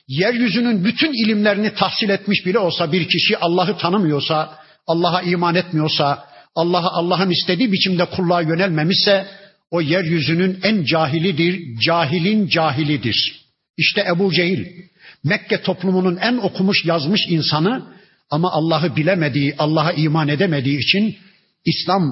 yeryüzünün 0.09 0.85
bütün 0.85 1.25
ilimlerini 1.25 1.75
tahsil 1.75 2.09
etmiş 2.09 2.47
bile 2.47 2.59
olsa 2.59 2.93
bir 2.93 3.09
kişi 3.09 3.39
Allah'ı 3.39 3.79
tanımıyorsa, 3.79 4.51
Allah'a 4.87 5.23
iman 5.23 5.55
etmiyorsa, 5.55 6.25
Allah'a 6.55 6.91
Allah'ın 6.91 7.31
istediği 7.31 7.73
biçimde 7.73 8.05
kulluğa 8.05 8.41
yönelmemişse 8.43 9.27
o 9.71 9.81
yeryüzünün 9.81 10.61
en 10.63 10.85
cahilidir, 10.85 11.79
cahilin 11.81 12.49
cahilidir. 12.49 13.40
İşte 13.81 14.05
Ebu 14.09 14.33
Cehil, 14.33 14.67
Mekke 15.25 15.63
toplumunun 15.63 16.17
en 16.17 16.37
okumuş 16.37 16.85
yazmış 16.85 17.21
insanı 17.29 17.83
ama 18.31 18.53
Allah'ı 18.53 18.97
bilemediği, 18.97 19.55
Allah'a 19.59 19.93
iman 19.93 20.29
edemediği 20.29 20.79
için 20.79 21.17
İslam 21.65 22.03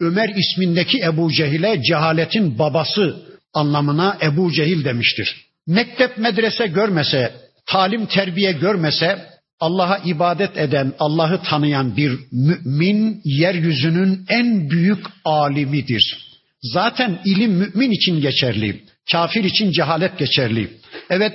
Ömer 0.00 0.28
ismindeki 0.28 0.98
Ebu 1.04 1.32
Cehil'e 1.32 1.82
cehaletin 1.82 2.58
babası 2.58 3.22
anlamına 3.54 4.18
Ebu 4.22 4.52
Cehil 4.52 4.84
demiştir. 4.84 5.36
Mektep 5.66 6.18
medrese 6.18 6.66
görmese, 6.66 7.34
talim 7.66 8.06
terbiye 8.06 8.52
görmese 8.52 9.18
Allah'a 9.60 9.98
ibadet 9.98 10.56
eden, 10.56 10.92
Allah'ı 10.98 11.42
tanıyan 11.42 11.96
bir 11.96 12.12
mümin 12.32 13.20
yeryüzünün 13.24 14.24
en 14.28 14.70
büyük 14.70 15.06
alimidir. 15.24 16.18
Zaten 16.62 17.20
ilim 17.24 17.52
mümin 17.52 17.90
için 17.90 18.20
geçerli, 18.20 18.82
kafir 19.10 19.44
için 19.44 19.70
cehalet 19.70 20.18
geçerli. 20.18 20.70
Evet 21.10 21.34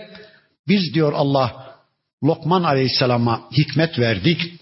biz 0.68 0.94
diyor 0.94 1.14
Allah 1.14 1.68
Lokman 2.24 2.64
Aleyhisselam'a 2.64 3.50
hikmet 3.58 4.00
verdik. 4.00 4.54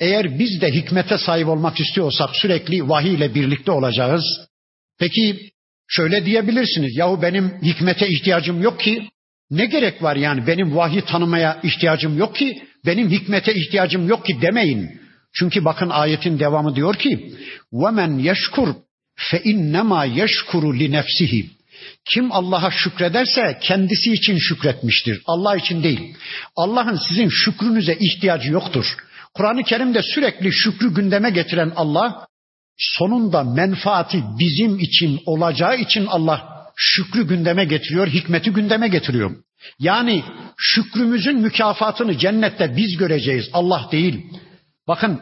Eğer 0.00 0.38
biz 0.38 0.60
de 0.60 0.72
hikmete 0.72 1.18
sahip 1.18 1.48
olmak 1.48 1.80
istiyorsak 1.80 2.30
sürekli 2.32 2.88
vahiy 2.88 3.14
ile 3.14 3.34
birlikte 3.34 3.72
olacağız. 3.72 4.24
Peki 4.98 5.50
şöyle 5.88 6.26
diyebilirsiniz. 6.26 6.96
Yahu 6.96 7.22
benim 7.22 7.62
hikmete 7.62 8.08
ihtiyacım 8.08 8.62
yok 8.62 8.80
ki. 8.80 9.08
Ne 9.50 9.66
gerek 9.66 10.02
var 10.02 10.16
yani 10.16 10.46
benim 10.46 10.76
vahiy 10.76 11.00
tanımaya 11.00 11.60
ihtiyacım 11.62 12.18
yok 12.18 12.36
ki. 12.36 12.62
Benim 12.86 13.10
hikmete 13.10 13.54
ihtiyacım 13.54 14.08
yok 14.08 14.26
ki 14.26 14.42
demeyin. 14.42 15.00
Çünkü 15.34 15.64
bakın 15.64 15.90
ayetin 15.90 16.38
devamı 16.38 16.76
diyor 16.76 16.94
ki: 16.94 17.32
"Ve 17.72 18.22
yeşkur 18.22 18.74
fe 19.16 19.40
innema 19.44 20.04
yeşkuru 20.04 20.78
li 20.78 20.92
nefsihi." 20.92 21.50
Kim 22.04 22.32
Allah'a 22.32 22.70
şükrederse 22.70 23.58
kendisi 23.62 24.12
için 24.12 24.38
şükretmiştir. 24.38 25.22
Allah 25.26 25.56
için 25.56 25.82
değil. 25.82 26.14
Allah'ın 26.56 26.98
sizin 27.08 27.28
şükrünüze 27.28 27.94
ihtiyacı 27.94 28.52
yoktur. 28.52 28.96
Kur'an-ı 29.34 29.62
Kerim'de 29.62 30.02
sürekli 30.02 30.52
şükrü 30.52 30.94
gündeme 30.94 31.30
getiren 31.30 31.72
Allah 31.76 32.26
sonunda 32.76 33.44
menfaati 33.44 34.22
bizim 34.38 34.78
için 34.78 35.20
olacağı 35.26 35.76
için 35.76 36.06
Allah 36.06 36.54
şükrü 36.76 37.28
gündeme 37.28 37.64
getiriyor, 37.64 38.06
hikmeti 38.06 38.50
gündeme 38.50 38.88
getiriyor. 38.88 39.36
Yani 39.78 40.24
şükrümüzün 40.56 41.40
mükafatını 41.40 42.18
cennette 42.18 42.76
biz 42.76 42.96
göreceğiz, 42.96 43.48
Allah 43.52 43.88
değil. 43.92 44.26
Bakın 44.88 45.20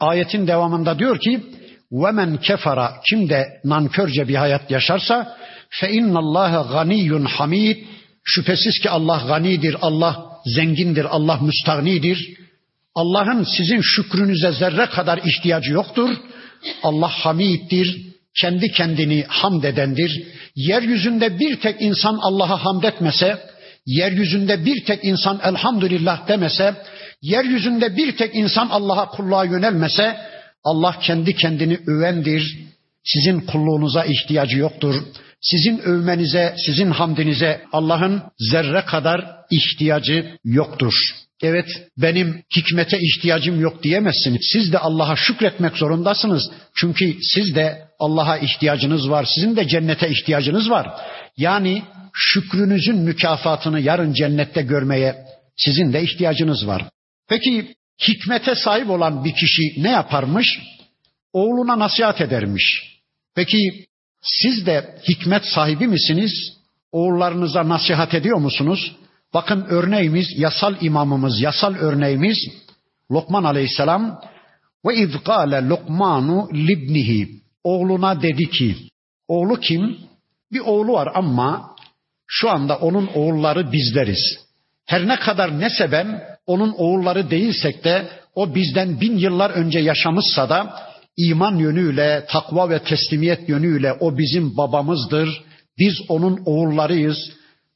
ayetin 0.00 0.46
devamında 0.46 0.98
diyor 0.98 1.18
ki: 1.20 1.44
"Ve 1.92 2.40
kefara 2.40 3.00
kim 3.10 3.28
de 3.28 3.60
nankörce 3.64 4.28
bir 4.28 4.34
hayat 4.34 4.70
yaşarsa 4.70 5.36
Fe 5.70 5.92
innallâhe 5.92 6.72
ganiyyun 6.72 7.24
hamid. 7.24 7.76
Şüphesiz 8.24 8.78
ki 8.78 8.90
Allah 8.90 9.24
ganidir, 9.28 9.76
Allah 9.80 10.26
zengindir, 10.46 11.06
Allah 11.10 11.36
müstahnidir. 11.36 12.36
Allah'ın 12.94 13.46
sizin 13.56 13.80
şükrünüze 13.80 14.52
zerre 14.52 14.86
kadar 14.86 15.18
ihtiyacı 15.18 15.72
yoktur. 15.72 16.10
Allah 16.82 17.08
hamiddir, 17.08 18.06
kendi 18.40 18.72
kendini 18.72 19.24
hamd 19.28 19.64
edendir. 19.64 20.26
Yeryüzünde 20.56 21.38
bir 21.38 21.60
tek 21.60 21.82
insan 21.82 22.18
Allah'a 22.22 22.64
hamd 22.64 22.82
etmese, 22.82 23.38
yeryüzünde 23.86 24.64
bir 24.64 24.84
tek 24.84 25.04
insan 25.04 25.40
elhamdülillah 25.44 26.28
demese, 26.28 26.74
yeryüzünde 27.22 27.96
bir 27.96 28.16
tek 28.16 28.34
insan 28.34 28.68
Allah'a 28.68 29.08
kulluğa 29.08 29.44
yönelmese, 29.44 30.16
Allah 30.64 30.98
kendi 30.98 31.36
kendini 31.36 31.78
övendir. 31.86 32.58
Sizin 33.04 33.40
kulluğunuza 33.40 34.04
ihtiyacı 34.04 34.58
yoktur. 34.58 34.94
Sizin 35.40 35.78
övmenize, 35.78 36.54
sizin 36.66 36.90
hamdinize 36.90 37.64
Allah'ın 37.72 38.22
zerre 38.38 38.84
kadar 38.84 39.24
ihtiyacı 39.50 40.38
yoktur. 40.44 40.92
Evet 41.42 41.66
benim 41.98 42.42
hikmete 42.56 42.98
ihtiyacım 43.00 43.60
yok 43.60 43.82
diyemezsiniz. 43.82 44.48
Siz 44.52 44.72
de 44.72 44.78
Allah'a 44.78 45.16
şükretmek 45.16 45.76
zorundasınız. 45.76 46.50
Çünkü 46.74 47.16
siz 47.34 47.54
de 47.54 47.88
Allah'a 47.98 48.38
ihtiyacınız 48.38 49.10
var. 49.10 49.26
Sizin 49.34 49.56
de 49.56 49.68
cennete 49.68 50.08
ihtiyacınız 50.08 50.70
var. 50.70 50.88
Yani 51.36 51.82
şükrünüzün 52.14 52.96
mükafatını 52.96 53.80
yarın 53.80 54.12
cennette 54.12 54.62
görmeye 54.62 55.16
sizin 55.56 55.92
de 55.92 56.02
ihtiyacınız 56.02 56.66
var. 56.66 56.82
Peki 57.28 57.74
hikmete 58.08 58.54
sahip 58.54 58.90
olan 58.90 59.24
bir 59.24 59.34
kişi 59.34 59.82
ne 59.82 59.90
yaparmış? 59.90 60.46
Oğluna 61.32 61.78
nasihat 61.78 62.20
edermiş. 62.20 62.96
Peki 63.34 63.85
siz 64.26 64.66
de 64.66 64.98
hikmet 65.08 65.44
sahibi 65.46 65.86
misiniz? 65.88 66.32
Oğullarınıza 66.92 67.68
nasihat 67.68 68.14
ediyor 68.14 68.38
musunuz? 68.38 68.96
Bakın 69.34 69.66
örneğimiz, 69.68 70.26
yasal 70.36 70.74
imamımız, 70.80 71.40
yasal 71.40 71.74
örneğimiz 71.74 72.38
Lokman 73.10 73.44
Aleyhisselam 73.44 74.20
ve 74.86 74.96
izgâle 74.96 75.68
Lokmanu 75.68 76.48
libnihi 76.54 77.28
oğluna 77.64 78.22
dedi 78.22 78.50
ki, 78.50 78.76
oğlu 79.28 79.60
kim? 79.60 79.98
Bir 80.52 80.60
oğlu 80.60 80.92
var 80.92 81.08
ama 81.14 81.76
şu 82.26 82.50
anda 82.50 82.76
onun 82.76 83.06
oğulları 83.06 83.72
bizleriz. 83.72 84.38
Her 84.86 85.08
ne 85.08 85.16
kadar 85.16 85.60
neseben 85.60 86.22
onun 86.46 86.74
oğulları 86.78 87.30
değilsek 87.30 87.84
de 87.84 88.08
o 88.34 88.54
bizden 88.54 89.00
bin 89.00 89.18
yıllar 89.18 89.50
önce 89.50 89.78
yaşamışsa 89.78 90.48
da 90.48 90.82
iman 91.16 91.56
yönüyle, 91.56 92.26
takva 92.28 92.70
ve 92.70 92.78
teslimiyet 92.78 93.48
yönüyle 93.48 93.92
o 94.00 94.18
bizim 94.18 94.56
babamızdır. 94.56 95.42
Biz 95.78 95.94
onun 96.08 96.40
oğullarıyız. 96.46 97.16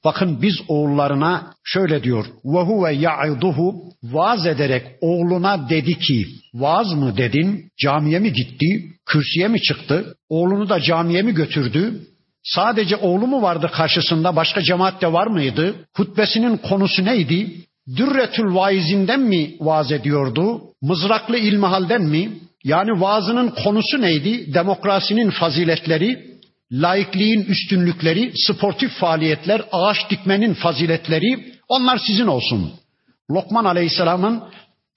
Bakın 0.04 0.42
biz 0.42 0.54
oğullarına 0.68 1.54
şöyle 1.64 2.02
diyor. 2.02 2.26
Ve 2.44 2.60
huve 2.60 2.92
ya'iduhu 2.92 3.74
vaaz 4.02 4.46
ederek 4.46 4.86
oğluna 5.00 5.68
dedi 5.68 5.98
ki 5.98 6.26
vaaz 6.54 6.94
mı 6.94 7.16
dedin? 7.16 7.70
Camiye 7.82 8.18
mi 8.18 8.32
gitti? 8.32 8.66
Kürsüye 9.06 9.48
mi 9.48 9.60
çıktı? 9.62 10.14
Oğlunu 10.28 10.68
da 10.68 10.80
camiye 10.80 11.22
mi 11.22 11.34
götürdü? 11.34 12.00
Sadece 12.44 12.96
oğlu 12.96 13.26
mu 13.26 13.42
vardı 13.42 13.70
karşısında? 13.72 14.36
Başka 14.36 14.62
cemaat 14.62 15.02
de 15.02 15.12
var 15.12 15.26
mıydı? 15.26 15.74
Hutbesinin 15.96 16.56
konusu 16.56 17.04
neydi? 17.04 17.56
Dürretül 17.96 18.54
vaizinden 18.54 19.20
mi 19.20 19.56
vaaz 19.60 19.92
ediyordu? 19.92 20.62
Mızraklı 20.82 21.38
ilmihalden 21.38 22.02
mi? 22.02 22.32
Yani 22.64 23.00
vaazının 23.00 23.50
konusu 23.50 24.00
neydi? 24.00 24.54
Demokrasinin 24.54 25.30
faziletleri, 25.30 26.30
laikliğin 26.72 27.44
üstünlükleri, 27.44 28.32
sportif 28.34 28.90
faaliyetler, 28.90 29.62
ağaç 29.72 29.96
dikmenin 30.10 30.54
faziletleri 30.54 31.54
onlar 31.68 31.98
sizin 32.06 32.26
olsun. 32.26 32.72
Lokman 33.30 33.64
Aleyhisselam'ın 33.64 34.42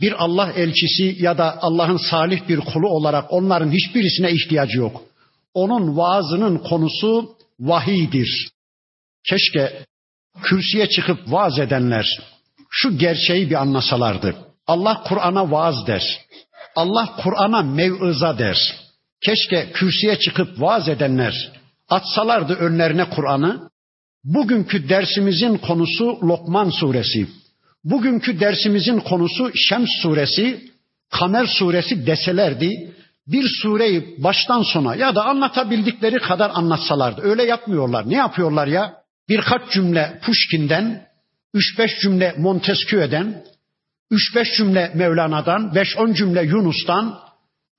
bir 0.02 0.24
Allah 0.24 0.52
elçisi 0.52 1.16
ya 1.20 1.38
da 1.38 1.58
Allah'ın 1.62 1.98
salih 1.98 2.48
bir 2.48 2.60
kulu 2.60 2.88
olarak 2.88 3.34
onların 3.34 3.72
hiçbirisine 3.72 4.32
ihtiyacı 4.32 4.78
yok. 4.78 5.02
Onun 5.54 5.98
vaazının 5.98 6.58
konusu 6.58 7.36
vahiydir. 7.60 8.50
Keşke 9.24 9.86
kürsüye 10.42 10.90
çıkıp 10.90 11.20
vaaz 11.28 11.60
edenler 11.60 12.06
şu 12.70 12.98
gerçeği 12.98 13.50
bir 13.50 13.56
anlasalardı. 13.56 14.36
Allah 14.68 15.04
Kur'an'a 15.08 15.52
vaaz 15.52 15.88
der. 15.88 16.20
Allah 16.76 17.16
Kur'an'a 17.24 17.62
mev'iza 17.62 18.38
der. 18.38 18.58
Keşke 19.26 19.72
kürsüye 19.74 20.20
çıkıp 20.20 20.62
vaaz 20.62 20.90
edenler 20.90 21.52
atsalardı 21.90 22.54
önlerine 22.54 23.10
Kur'an'ı. 23.10 23.70
Bugünkü 24.24 24.90
dersimizin 24.90 25.58
konusu 25.58 26.20
Lokman 26.24 26.70
suresi. 26.70 27.28
Bugünkü 27.84 28.40
dersimizin 28.40 29.00
konusu 29.00 29.52
Şems 29.56 29.90
suresi, 30.02 30.74
Kamer 31.12 31.46
suresi 31.46 32.08
deselerdi 32.08 32.94
bir 33.28 33.46
sureyi 33.62 34.16
baştan 34.24 34.62
sona 34.62 34.96
ya 34.96 35.16
da 35.16 35.26
anlatabildikleri 35.26 36.20
kadar 36.20 36.52
anlatsalardı. 36.54 37.22
Öyle 37.22 37.44
yapmıyorlar. 37.44 38.10
Ne 38.10 38.16
yapıyorlar 38.16 38.68
ya? 38.68 38.94
Birkaç 39.30 39.62
cümle 39.72 40.20
Pushkin'den, 40.26 41.08
3-5 41.56 42.02
cümle 42.02 42.36
Montesquieu'den, 42.38 43.44
3-5 44.12 44.58
cümle 44.58 44.92
Mevlana'dan, 44.96 45.62
5-10 45.62 46.16
cümle 46.16 46.44
Yunus'tan, 46.44 47.20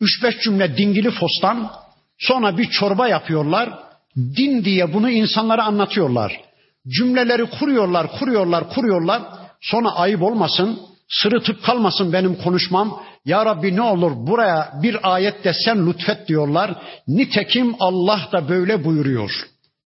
3-5 0.01 0.41
cümle 0.45 0.77
Dingili 0.77 1.11
Fos'tan, 1.11 1.71
sonra 2.19 2.59
bir 2.59 2.71
çorba 2.71 3.09
yapıyorlar. 3.09 3.79
Din 4.17 4.65
diye 4.65 4.95
bunu 4.95 5.11
insanlara 5.11 5.65
anlatıyorlar. 5.65 6.41
Cümleleri 6.89 7.45
kuruyorlar, 7.45 8.19
kuruyorlar, 8.19 8.71
kuruyorlar. 8.71 9.23
Sonra 9.61 9.91
ayıp 9.91 10.23
olmasın, 10.23 10.79
sırıtıp 11.09 11.65
kalmasın 11.65 12.13
benim 12.13 12.35
konuşmam. 12.35 13.03
Ya 13.25 13.47
Rabbi 13.47 13.77
ne 13.77 13.83
olur 13.83 14.13
buraya 14.27 14.73
bir 14.83 15.15
ayet 15.15 15.45
de 15.45 15.53
sen 15.65 15.87
lütfet 15.87 16.29
diyorlar. 16.29 16.75
Nitekim 17.09 17.75
Allah 17.81 18.29
da 18.33 18.49
böyle 18.49 18.85
buyuruyor. 18.85 19.31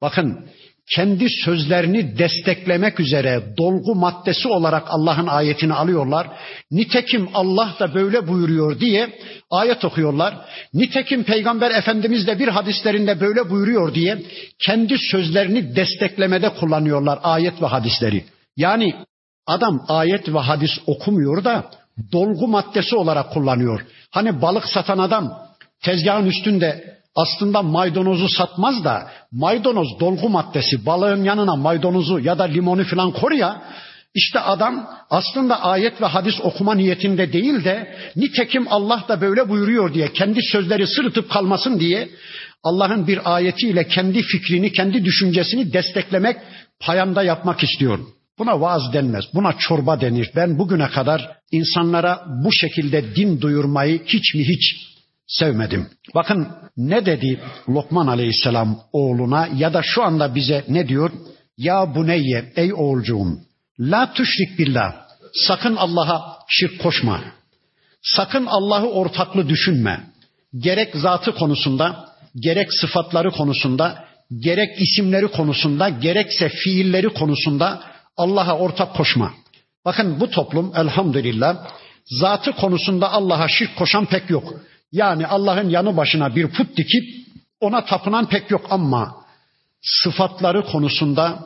Bakın 0.01 0.45
kendi 0.89 1.29
sözlerini 1.29 2.17
desteklemek 2.17 2.99
üzere 2.99 3.43
dolgu 3.57 3.95
maddesi 3.95 4.47
olarak 4.47 4.83
Allah'ın 4.87 5.27
ayetini 5.27 5.73
alıyorlar. 5.73 6.27
Nitekim 6.71 7.29
Allah 7.33 7.75
da 7.79 7.93
böyle 7.93 8.27
buyuruyor 8.27 8.79
diye 8.79 9.09
ayet 9.51 9.85
okuyorlar. 9.85 10.35
Nitekim 10.73 11.23
Peygamber 11.23 11.71
Efendimiz 11.71 12.27
de 12.27 12.39
bir 12.39 12.47
hadislerinde 12.47 13.21
böyle 13.21 13.49
buyuruyor 13.49 13.93
diye 13.93 14.17
kendi 14.59 14.97
sözlerini 14.97 15.75
desteklemede 15.75 16.49
kullanıyorlar 16.49 17.19
ayet 17.23 17.61
ve 17.61 17.65
hadisleri. 17.65 18.23
Yani 18.57 18.93
adam 19.47 19.85
ayet 19.87 20.33
ve 20.33 20.39
hadis 20.39 20.71
okumuyor 20.85 21.43
da 21.43 21.71
dolgu 22.11 22.47
maddesi 22.47 22.95
olarak 22.95 23.33
kullanıyor. 23.33 23.85
Hani 24.11 24.41
balık 24.41 24.65
satan 24.65 24.97
adam 24.97 25.45
tezgahın 25.83 26.25
üstünde 26.25 26.95
aslında 27.15 27.61
maydanozu 27.61 28.29
satmaz 28.29 28.83
da 28.83 29.07
maydanoz 29.31 29.99
dolgu 29.99 30.29
maddesi 30.29 30.85
balığın 30.85 31.23
yanına 31.23 31.55
maydanozu 31.55 32.19
ya 32.19 32.39
da 32.39 32.43
limonu 32.43 32.83
falan 32.83 33.11
koy 33.11 33.37
ya 33.37 33.61
işte 34.15 34.39
adam 34.39 34.87
aslında 35.09 35.63
ayet 35.63 36.01
ve 36.01 36.05
hadis 36.05 36.35
okuma 36.41 36.75
niyetinde 36.75 37.33
değil 37.33 37.63
de 37.63 37.95
nitekim 38.15 38.67
Allah 38.69 39.03
da 39.07 39.21
böyle 39.21 39.49
buyuruyor 39.49 39.93
diye 39.93 40.13
kendi 40.13 40.39
sözleri 40.51 40.87
sırıtıp 40.87 41.29
kalmasın 41.31 41.79
diye 41.79 42.09
Allah'ın 42.63 43.07
bir 43.07 43.35
ayetiyle 43.35 43.87
kendi 43.87 44.21
fikrini, 44.21 44.71
kendi 44.71 45.05
düşüncesini 45.05 45.73
desteklemek, 45.73 46.37
payanda 46.79 47.23
yapmak 47.23 47.63
istiyor. 47.63 47.99
Buna 48.39 48.61
vaaz 48.61 48.93
denmez, 48.93 49.25
buna 49.33 49.53
çorba 49.57 50.01
denir. 50.01 50.31
Ben 50.35 50.59
bugüne 50.59 50.87
kadar 50.87 51.31
insanlara 51.51 52.25
bu 52.43 52.51
şekilde 52.51 53.15
din 53.15 53.41
duyurmayı 53.41 54.01
hiç 54.05 54.35
mi 54.35 54.43
hiç 54.47 54.94
sevmedim. 55.27 55.89
Bakın 56.15 56.47
ne 56.77 57.05
dedi 57.05 57.41
Lokman 57.69 58.07
Aleyhisselam 58.07 58.79
oğluna 58.93 59.47
ya 59.55 59.73
da 59.73 59.81
şu 59.83 60.03
anda 60.03 60.35
bize 60.35 60.65
ne 60.67 60.87
diyor? 60.87 61.11
Ya 61.57 61.95
buneyye 61.95 62.53
ey 62.55 62.73
oğulcuğum 62.73 63.39
la 63.79 64.13
tüşrik 64.13 64.59
billah 64.59 64.95
sakın 65.33 65.75
Allah'a 65.75 66.37
şirk 66.49 66.81
koşma. 66.81 67.21
Sakın 68.01 68.45
Allah'ı 68.45 68.89
ortaklı 68.89 69.49
düşünme. 69.49 70.03
Gerek 70.57 70.95
zatı 70.95 71.35
konusunda, 71.35 72.09
gerek 72.39 72.73
sıfatları 72.73 73.31
konusunda, 73.31 74.05
gerek 74.39 74.81
isimleri 74.81 75.27
konusunda, 75.27 75.89
gerekse 75.89 76.49
fiilleri 76.49 77.09
konusunda 77.09 77.83
Allah'a 78.17 78.57
ortak 78.57 78.95
koşma. 78.95 79.33
Bakın 79.85 80.19
bu 80.19 80.29
toplum 80.29 80.73
elhamdülillah 80.75 81.67
zatı 82.05 82.51
konusunda 82.51 83.11
Allah'a 83.11 83.47
şirk 83.47 83.75
koşan 83.75 84.05
pek 84.05 84.29
yok. 84.29 84.53
Yani 84.95 85.27
Allah'ın 85.27 85.69
yanı 85.69 85.97
başına 85.97 86.35
bir 86.35 86.47
put 86.47 86.77
dikip 86.77 87.03
ona 87.59 87.85
tapınan 87.85 88.29
pek 88.29 88.51
yok 88.51 88.67
ama 88.69 89.15
sıfatları 89.81 90.65
konusunda, 90.65 91.39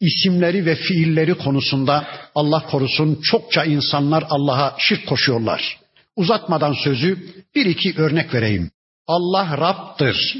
isimleri 0.00 0.66
ve 0.66 0.74
fiilleri 0.74 1.34
konusunda 1.34 2.06
Allah 2.34 2.66
korusun 2.66 3.20
çokça 3.22 3.64
insanlar 3.64 4.24
Allah'a 4.30 4.74
şirk 4.78 5.06
koşuyorlar. 5.06 5.78
Uzatmadan 6.16 6.72
sözü 6.84 7.18
bir 7.54 7.66
iki 7.66 7.94
örnek 7.96 8.34
vereyim. 8.34 8.70
Allah 9.06 9.58
Rab'dır. 9.58 10.36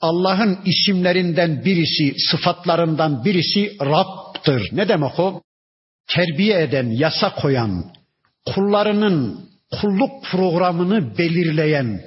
Allah'ın 0.00 0.58
isimlerinden 0.64 1.64
birisi, 1.64 2.14
sıfatlarından 2.30 3.24
birisi 3.24 3.76
Rab'dır. 3.80 4.68
Ne 4.72 4.88
demek 4.88 5.18
o? 5.18 5.42
Terbiye 6.08 6.62
eden, 6.62 6.90
yasa 6.90 7.34
koyan, 7.34 7.84
kullarının 8.54 9.47
kulluk 9.72 10.24
programını 10.30 11.18
belirleyen, 11.18 12.00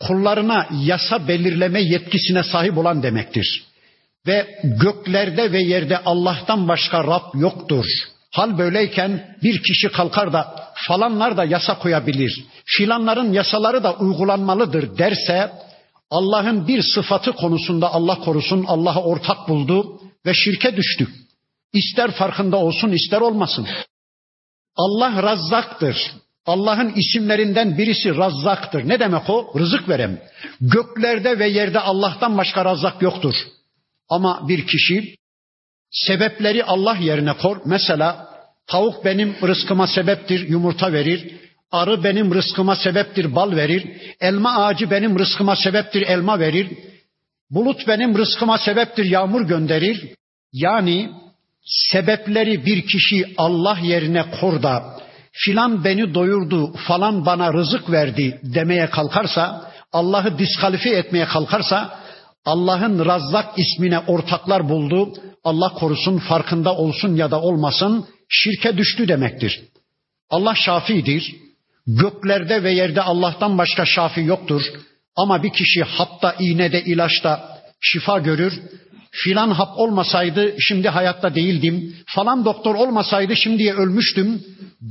kullarına 0.00 0.68
yasa 0.84 1.28
belirleme 1.28 1.82
yetkisine 1.82 2.42
sahip 2.42 2.78
olan 2.78 3.02
demektir. 3.02 3.64
Ve 4.26 4.60
göklerde 4.62 5.52
ve 5.52 5.62
yerde 5.62 5.98
Allah'tan 5.98 6.68
başka 6.68 7.04
Rab 7.04 7.40
yoktur. 7.40 7.84
Hal 8.32 8.58
böyleyken 8.58 9.36
bir 9.42 9.62
kişi 9.62 9.88
kalkar 9.88 10.32
da 10.32 10.66
falanlar 10.88 11.36
da 11.36 11.44
yasa 11.44 11.78
koyabilir, 11.78 12.44
filanların 12.64 13.32
yasaları 13.32 13.84
da 13.84 13.94
uygulanmalıdır 13.94 14.98
derse 14.98 15.52
Allah'ın 16.10 16.68
bir 16.68 16.82
sıfatı 16.82 17.32
konusunda 17.32 17.94
Allah 17.94 18.18
korusun 18.20 18.64
Allah'a 18.68 19.02
ortak 19.02 19.48
buldu 19.48 20.00
ve 20.26 20.34
şirke 20.34 20.76
düştü. 20.76 21.08
İster 21.72 22.10
farkında 22.10 22.56
olsun 22.56 22.90
ister 22.90 23.20
olmasın. 23.20 23.66
Allah 24.76 25.22
razzaktır. 25.22 25.96
Allah'ın 26.46 26.92
isimlerinden 26.92 27.78
birisi 27.78 28.16
Razzak'tır. 28.16 28.88
Ne 28.88 29.00
demek 29.00 29.30
o? 29.30 29.54
Rızık 29.58 29.88
veren. 29.88 30.18
Göklerde 30.60 31.38
ve 31.38 31.48
yerde 31.48 31.80
Allah'tan 31.80 32.38
başka 32.38 32.64
Razzak 32.64 33.02
yoktur. 33.02 33.34
Ama 34.08 34.48
bir 34.48 34.66
kişi 34.66 35.16
sebepleri 35.90 36.64
Allah 36.64 36.96
yerine 36.96 37.32
kor. 37.32 37.56
Mesela 37.64 38.28
tavuk 38.66 39.04
benim 39.04 39.36
rızkıma 39.42 39.86
sebeptir, 39.86 40.48
yumurta 40.48 40.92
verir. 40.92 41.34
Arı 41.72 42.04
benim 42.04 42.34
rızkıma 42.34 42.76
sebeptir, 42.76 43.34
bal 43.34 43.56
verir. 43.56 43.86
Elma 44.20 44.56
ağacı 44.56 44.90
benim 44.90 45.18
rızkıma 45.18 45.56
sebeptir, 45.56 46.02
elma 46.02 46.38
verir. 46.40 46.68
Bulut 47.50 47.88
benim 47.88 48.18
rızkıma 48.18 48.58
sebeptir, 48.58 49.04
yağmur 49.04 49.48
gönderir. 49.48 50.14
Yani 50.52 51.10
sebepleri 51.64 52.66
bir 52.66 52.86
kişi 52.86 53.24
Allah 53.36 53.78
yerine 53.82 54.24
kor 54.40 54.62
da 54.62 55.05
filan 55.44 55.84
beni 55.84 56.14
doyurdu, 56.14 56.72
falan 56.88 57.26
bana 57.26 57.52
rızık 57.52 57.90
verdi 57.90 58.40
demeye 58.42 58.90
kalkarsa, 58.90 59.70
Allah'ı 59.92 60.38
diskalifiye 60.38 60.96
etmeye 60.96 61.24
kalkarsa, 61.24 62.00
Allah'ın 62.44 63.06
Razzak 63.06 63.58
ismine 63.58 63.98
ortaklar 63.98 64.68
buldu, 64.68 65.12
Allah 65.44 65.68
korusun 65.68 66.18
farkında 66.18 66.76
olsun 66.76 67.16
ya 67.16 67.30
da 67.30 67.40
olmasın, 67.40 68.06
şirke 68.28 68.76
düştü 68.76 69.08
demektir. 69.08 69.60
Allah 70.30 70.54
şafidir. 70.54 71.36
Göklerde 71.86 72.62
ve 72.62 72.72
yerde 72.72 73.02
Allah'tan 73.02 73.58
başka 73.58 73.84
şafi 73.84 74.20
yoktur. 74.20 74.62
Ama 75.16 75.42
bir 75.42 75.50
kişi 75.50 75.82
hapta, 75.82 76.34
iğnede, 76.40 76.84
ilaçta 76.84 77.58
şifa 77.80 78.18
görür. 78.18 78.60
Filan 79.10 79.50
hap 79.50 79.78
olmasaydı 79.78 80.54
şimdi 80.60 80.88
hayatta 80.88 81.34
değildim. 81.34 81.96
Falan 82.06 82.44
doktor 82.44 82.74
olmasaydı 82.74 83.36
şimdiye 83.36 83.74
ölmüştüm 83.74 84.42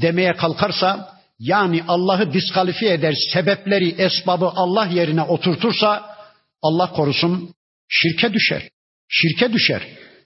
demeye 0.01 0.33
kalkarsa 0.33 1.15
yani 1.39 1.83
Allah'ı 1.87 2.33
diskalifiye 2.33 2.93
eder, 2.93 3.13
sebepleri, 3.33 3.95
esbabı 3.97 4.45
Allah 4.45 4.85
yerine 4.85 5.21
oturtursa 5.21 6.15
Allah 6.61 6.91
korusun 6.91 7.53
şirke 7.89 8.33
düşer. 8.33 8.69
Şirke 9.09 9.53
düşer. 9.53 9.81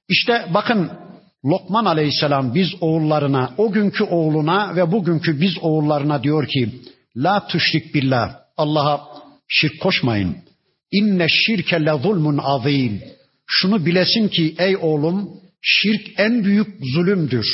İşte 0.09 0.45
bakın 0.53 0.91
Lokman 1.45 1.85
Aleyhisselam 1.85 2.55
biz 2.55 2.67
oğullarına, 2.81 3.53
o 3.57 3.71
günkü 3.71 4.03
oğluna 4.03 4.75
ve 4.75 4.91
bugünkü 4.91 5.41
biz 5.41 5.57
oğullarına 5.61 6.23
diyor 6.23 6.47
ki 6.47 6.81
La 7.15 7.47
tüşrik 7.47 7.95
billah. 7.95 8.35
Allah'a 8.57 9.07
şirk 9.47 9.81
koşmayın. 9.81 10.37
İnne 10.91 11.27
şirke 11.29 11.85
le 11.85 11.93
zulmun 12.03 12.37
azim. 12.37 13.01
Şunu 13.47 13.85
bilesin 13.85 14.27
ki 14.27 14.55
ey 14.57 14.77
oğlum 14.77 15.29
şirk 15.61 16.19
en 16.19 16.43
büyük 16.43 16.67
zulümdür. 16.93 17.47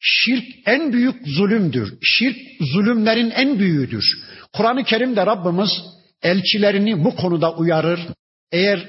Şirk 0.00 0.44
en 0.66 0.92
büyük 0.92 1.28
zulümdür. 1.28 1.98
Şirk 2.02 2.36
zulümlerin 2.60 3.30
en 3.30 3.58
büyüğüdür. 3.58 4.04
Kur'an-ı 4.52 4.84
Kerim'de 4.84 5.26
Rabbimiz 5.26 5.70
elçilerini 6.22 7.04
bu 7.04 7.16
konuda 7.16 7.54
uyarır. 7.54 8.00
Eğer 8.52 8.80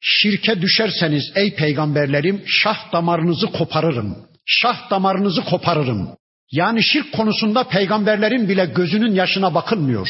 şirke 0.00 0.62
düşerseniz 0.62 1.32
ey 1.34 1.54
peygamberlerim 1.54 2.42
şah 2.46 2.92
damarınızı 2.92 3.46
koparırım. 3.46 4.16
Şah 4.46 4.90
damarınızı 4.90 5.44
koparırım. 5.44 6.08
Yani 6.52 6.84
şirk 6.84 7.12
konusunda 7.12 7.68
peygamberlerin 7.68 8.48
bile 8.48 8.66
gözünün 8.66 9.14
yaşına 9.14 9.54
bakılmıyor. 9.54 10.08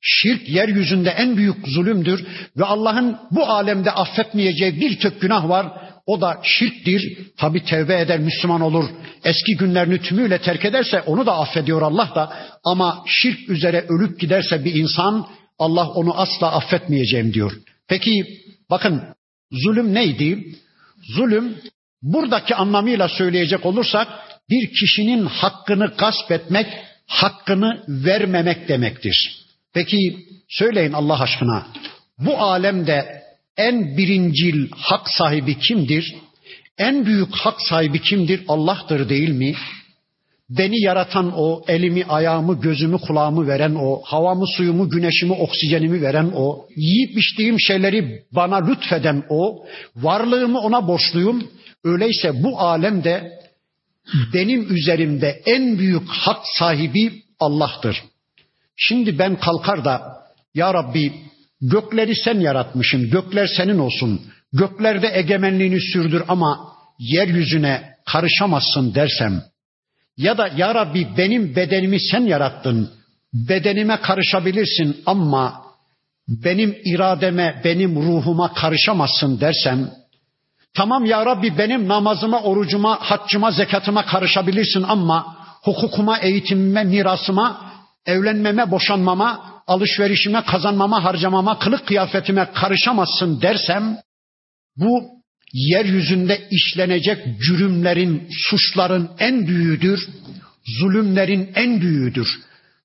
Şirk 0.00 0.48
yeryüzünde 0.48 1.10
en 1.10 1.36
büyük 1.36 1.68
zulümdür 1.68 2.26
ve 2.56 2.64
Allah'ın 2.64 3.16
bu 3.30 3.46
alemde 3.46 3.90
affetmeyeceği 3.90 4.80
bir 4.80 4.98
tök 4.98 5.20
günah 5.20 5.48
var. 5.48 5.66
O 6.10 6.20
da 6.20 6.40
şirktir. 6.42 7.18
Tabi 7.36 7.64
tevbe 7.64 8.00
eder 8.00 8.18
Müslüman 8.20 8.60
olur. 8.60 8.84
Eski 9.24 9.56
günlerini 9.56 10.02
tümüyle 10.02 10.38
terk 10.38 10.64
ederse 10.64 11.00
onu 11.00 11.26
da 11.26 11.38
affediyor 11.38 11.82
Allah 11.82 12.12
da. 12.14 12.32
Ama 12.64 13.04
şirk 13.06 13.48
üzere 13.48 13.86
ölüp 13.88 14.20
giderse 14.20 14.64
bir 14.64 14.74
insan 14.74 15.26
Allah 15.58 15.88
onu 15.88 16.20
asla 16.20 16.52
affetmeyeceğim 16.52 17.34
diyor. 17.34 17.52
Peki 17.88 18.24
bakın 18.70 19.02
zulüm 19.52 19.94
neydi? 19.94 20.54
Zulüm 21.16 21.56
buradaki 22.02 22.54
anlamıyla 22.54 23.08
söyleyecek 23.08 23.66
olursak 23.66 24.08
bir 24.50 24.70
kişinin 24.80 25.26
hakkını 25.26 25.86
gasp 25.98 26.32
etmek, 26.32 26.66
hakkını 27.06 27.84
vermemek 27.88 28.68
demektir. 28.68 29.44
Peki 29.74 30.26
söyleyin 30.48 30.92
Allah 30.92 31.20
aşkına 31.20 31.66
bu 32.18 32.38
alemde 32.38 33.19
en 33.66 33.96
birincil 33.96 34.68
hak 34.70 35.04
sahibi 35.18 35.58
kimdir? 35.58 36.14
En 36.78 37.06
büyük 37.06 37.34
hak 37.34 37.58
sahibi 37.68 38.00
kimdir? 38.00 38.40
Allah'tır 38.48 39.08
değil 39.08 39.28
mi? 39.30 39.54
Beni 40.50 40.84
yaratan 40.84 41.32
o, 41.36 41.62
elimi, 41.68 42.04
ayağımı, 42.04 42.60
gözümü, 42.60 42.98
kulağımı 42.98 43.46
veren 43.46 43.74
o, 43.74 44.02
havamı, 44.04 44.46
suyumu, 44.56 44.90
güneşimi, 44.90 45.32
oksijenimi 45.32 46.02
veren 46.02 46.32
o, 46.34 46.66
yiyip 46.76 47.18
içtiğim 47.18 47.60
şeyleri 47.60 48.22
bana 48.32 48.66
lütfeden 48.66 49.24
o, 49.28 49.66
varlığımı 49.96 50.60
ona 50.60 50.88
borçluyum. 50.88 51.48
Öyleyse 51.84 52.42
bu 52.42 52.60
alemde 52.60 53.32
benim 54.34 54.74
üzerimde 54.74 55.42
en 55.46 55.78
büyük 55.78 56.08
hak 56.08 56.40
sahibi 56.58 57.12
Allah'tır. 57.40 58.02
Şimdi 58.76 59.18
ben 59.18 59.40
kalkar 59.40 59.84
da 59.84 60.02
ya 60.54 60.74
Rabbi 60.74 61.29
gökleri 61.60 62.16
sen 62.16 62.40
yaratmışsın, 62.40 63.10
gökler 63.10 63.46
senin 63.56 63.78
olsun. 63.78 64.20
Göklerde 64.52 65.10
egemenliğini 65.14 65.80
sürdür 65.80 66.22
ama 66.28 66.72
yeryüzüne 66.98 67.94
karışamazsın 68.06 68.94
dersem 68.94 69.42
ya 70.16 70.38
da 70.38 70.48
ya 70.56 70.74
Rabbi 70.74 71.08
benim 71.16 71.56
bedenimi 71.56 72.00
sen 72.00 72.20
yarattın. 72.20 72.90
Bedenime 73.32 73.96
karışabilirsin 73.96 74.96
ama 75.06 75.62
benim 76.28 76.76
irademe, 76.84 77.60
benim 77.64 77.96
ruhuma 77.96 78.54
karışamazsın 78.54 79.40
dersem 79.40 79.90
tamam 80.74 81.04
ya 81.04 81.26
Rabbi 81.26 81.58
benim 81.58 81.88
namazıma, 81.88 82.42
orucuma, 82.42 82.98
haccıma, 83.00 83.50
zekatıma 83.50 84.06
karışabilirsin 84.06 84.82
ama 84.82 85.36
hukukuma, 85.62 86.18
eğitimime, 86.18 86.84
mirasıma, 86.84 87.72
evlenmeme, 88.06 88.70
boşanmama, 88.70 89.59
alışverişime, 89.70 90.44
kazanmama, 90.44 91.04
harcamama, 91.04 91.58
kılık 91.58 91.86
kıyafetime 91.86 92.48
karışamazsın 92.54 93.42
dersem 93.42 93.96
bu 94.76 95.02
yeryüzünde 95.52 96.48
işlenecek 96.50 97.18
cürümlerin, 97.40 98.28
suçların 98.30 99.10
en 99.18 99.46
büyüğüdür, 99.46 100.08
zulümlerin 100.78 101.52
en 101.54 101.80
büyüğüdür. 101.80 102.28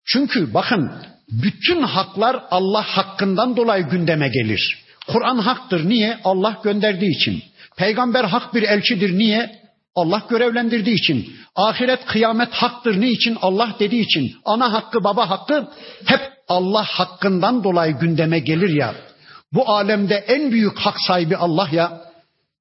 Çünkü 0.05 0.53
bakın 0.53 0.91
bütün 1.31 1.83
haklar 1.83 2.43
Allah 2.51 2.83
hakkından 2.83 3.57
dolayı 3.57 3.83
gündeme 3.83 4.27
gelir. 4.27 4.77
Kur'an 5.07 5.38
haktır. 5.38 5.89
Niye? 5.89 6.19
Allah 6.23 6.61
gönderdiği 6.63 7.15
için. 7.15 7.43
Peygamber 7.77 8.23
hak 8.23 8.53
bir 8.53 8.63
elçidir. 8.63 9.17
Niye? 9.17 9.64
Allah 9.96 10.24
görevlendirdiği 10.30 10.96
için. 10.96 11.36
Ahiret 11.56 12.06
kıyamet 12.06 12.54
haktır. 12.54 13.02
Niçin? 13.02 13.38
Allah 13.41 13.76
dediği 13.80 14.02
için. 14.02 14.36
Ana 14.46 14.74
hakkı, 14.74 15.04
baba 15.04 15.30
hakkı 15.30 15.68
hep 16.06 16.22
Allah 16.48 16.84
hakkından 16.84 17.64
dolayı 17.64 17.93
gündeme 17.93 18.39
gelir 18.39 18.70
ya. 18.70 18.96
Bu 19.54 19.70
alemde 19.70 20.16
en 20.16 20.52
büyük 20.52 20.78
hak 20.78 20.96
sahibi 21.08 21.38
Allah 21.38 21.70
ya. 21.72 22.02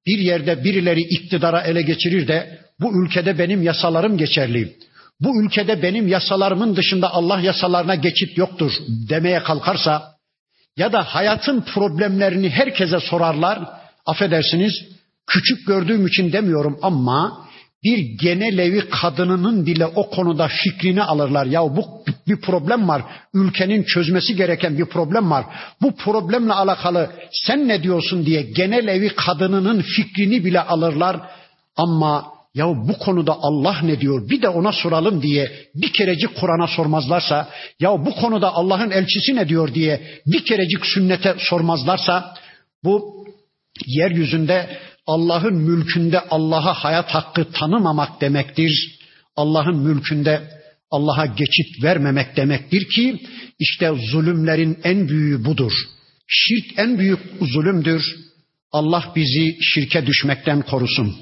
Bir 0.07 0.19
yerde 0.19 0.63
birileri 0.63 1.01
iktidara 1.01 1.61
ele 1.61 1.81
geçirir 1.81 2.27
de 2.27 2.59
bu 2.79 3.03
ülkede 3.03 3.39
benim 3.39 3.63
yasalarım 3.63 4.17
geçerli. 4.17 4.75
Bu 5.19 5.43
ülkede 5.43 5.81
benim 5.83 6.07
yasalarımın 6.07 6.75
dışında 6.75 7.13
Allah 7.13 7.39
yasalarına 7.39 7.95
geçit 7.95 8.37
yoktur 8.37 8.71
demeye 9.09 9.43
kalkarsa 9.43 10.15
ya 10.77 10.93
da 10.93 11.03
hayatın 11.03 11.61
problemlerini 11.61 12.49
herkese 12.49 12.99
sorarlar. 12.99 13.59
Affedersiniz 14.05 14.73
küçük 15.27 15.67
gördüğüm 15.67 16.07
için 16.07 16.31
demiyorum 16.31 16.79
ama 16.81 17.45
bir 17.83 17.97
genel 17.97 18.57
evi 18.57 18.89
kadınının 18.89 19.65
bile 19.65 19.85
o 19.85 20.09
konuda 20.09 20.47
fikrini 20.63 21.03
alırlar. 21.03 21.45
Ya 21.45 21.61
bu 21.61 21.85
bir 22.27 22.41
problem 22.41 22.87
var. 22.87 23.01
Ülkenin 23.33 23.83
çözmesi 23.83 24.35
gereken 24.35 24.77
bir 24.77 24.85
problem 24.85 25.31
var. 25.31 25.45
Bu 25.81 25.95
problemle 25.95 26.53
alakalı 26.53 27.11
sen 27.31 27.67
ne 27.67 27.83
diyorsun 27.83 28.25
diye 28.25 28.41
genel 28.41 28.87
evi 28.87 29.09
kadınının 29.09 29.81
fikrini 29.81 30.45
bile 30.45 30.61
alırlar. 30.61 31.17
Ama 31.77 32.25
ya 32.55 32.67
bu 32.67 32.97
konuda 32.99 33.37
Allah 33.41 33.77
ne 33.83 34.01
diyor 34.01 34.29
bir 34.29 34.41
de 34.41 34.49
ona 34.49 34.71
soralım 34.71 35.21
diye 35.21 35.51
bir 35.75 35.93
kerecik 35.93 36.35
Kur'an'a 36.35 36.67
sormazlarsa 36.67 37.49
ya 37.79 38.05
bu 38.05 38.15
konuda 38.15 38.53
Allah'ın 38.53 38.91
elçisi 38.91 39.35
ne 39.35 39.49
diyor 39.49 39.73
diye 39.73 40.01
bir 40.25 40.45
kerecik 40.45 40.85
sünnete 40.85 41.35
sormazlarsa 41.37 42.33
bu 42.83 43.25
yeryüzünde 43.85 44.77
Allah'ın 45.07 45.55
mülkünde 45.55 46.19
Allah'a 46.19 46.73
hayat 46.73 47.09
hakkı 47.09 47.51
tanımamak 47.51 48.21
demektir. 48.21 48.99
Allah'ın 49.35 49.77
mülkünde 49.77 50.41
Allah'a 50.91 51.25
geçit 51.25 51.83
vermemek 51.83 52.35
demektir 52.35 52.89
ki 52.89 53.19
işte 53.59 53.91
zulümlerin 54.11 54.79
en 54.83 55.09
büyüğü 55.09 55.45
budur. 55.45 55.73
Şirk 56.27 56.79
en 56.79 56.99
büyük 56.99 57.19
zulümdür. 57.41 58.15
Allah 58.71 59.11
bizi 59.15 59.57
şirke 59.61 60.05
düşmekten 60.05 60.61
korusun. 60.61 61.15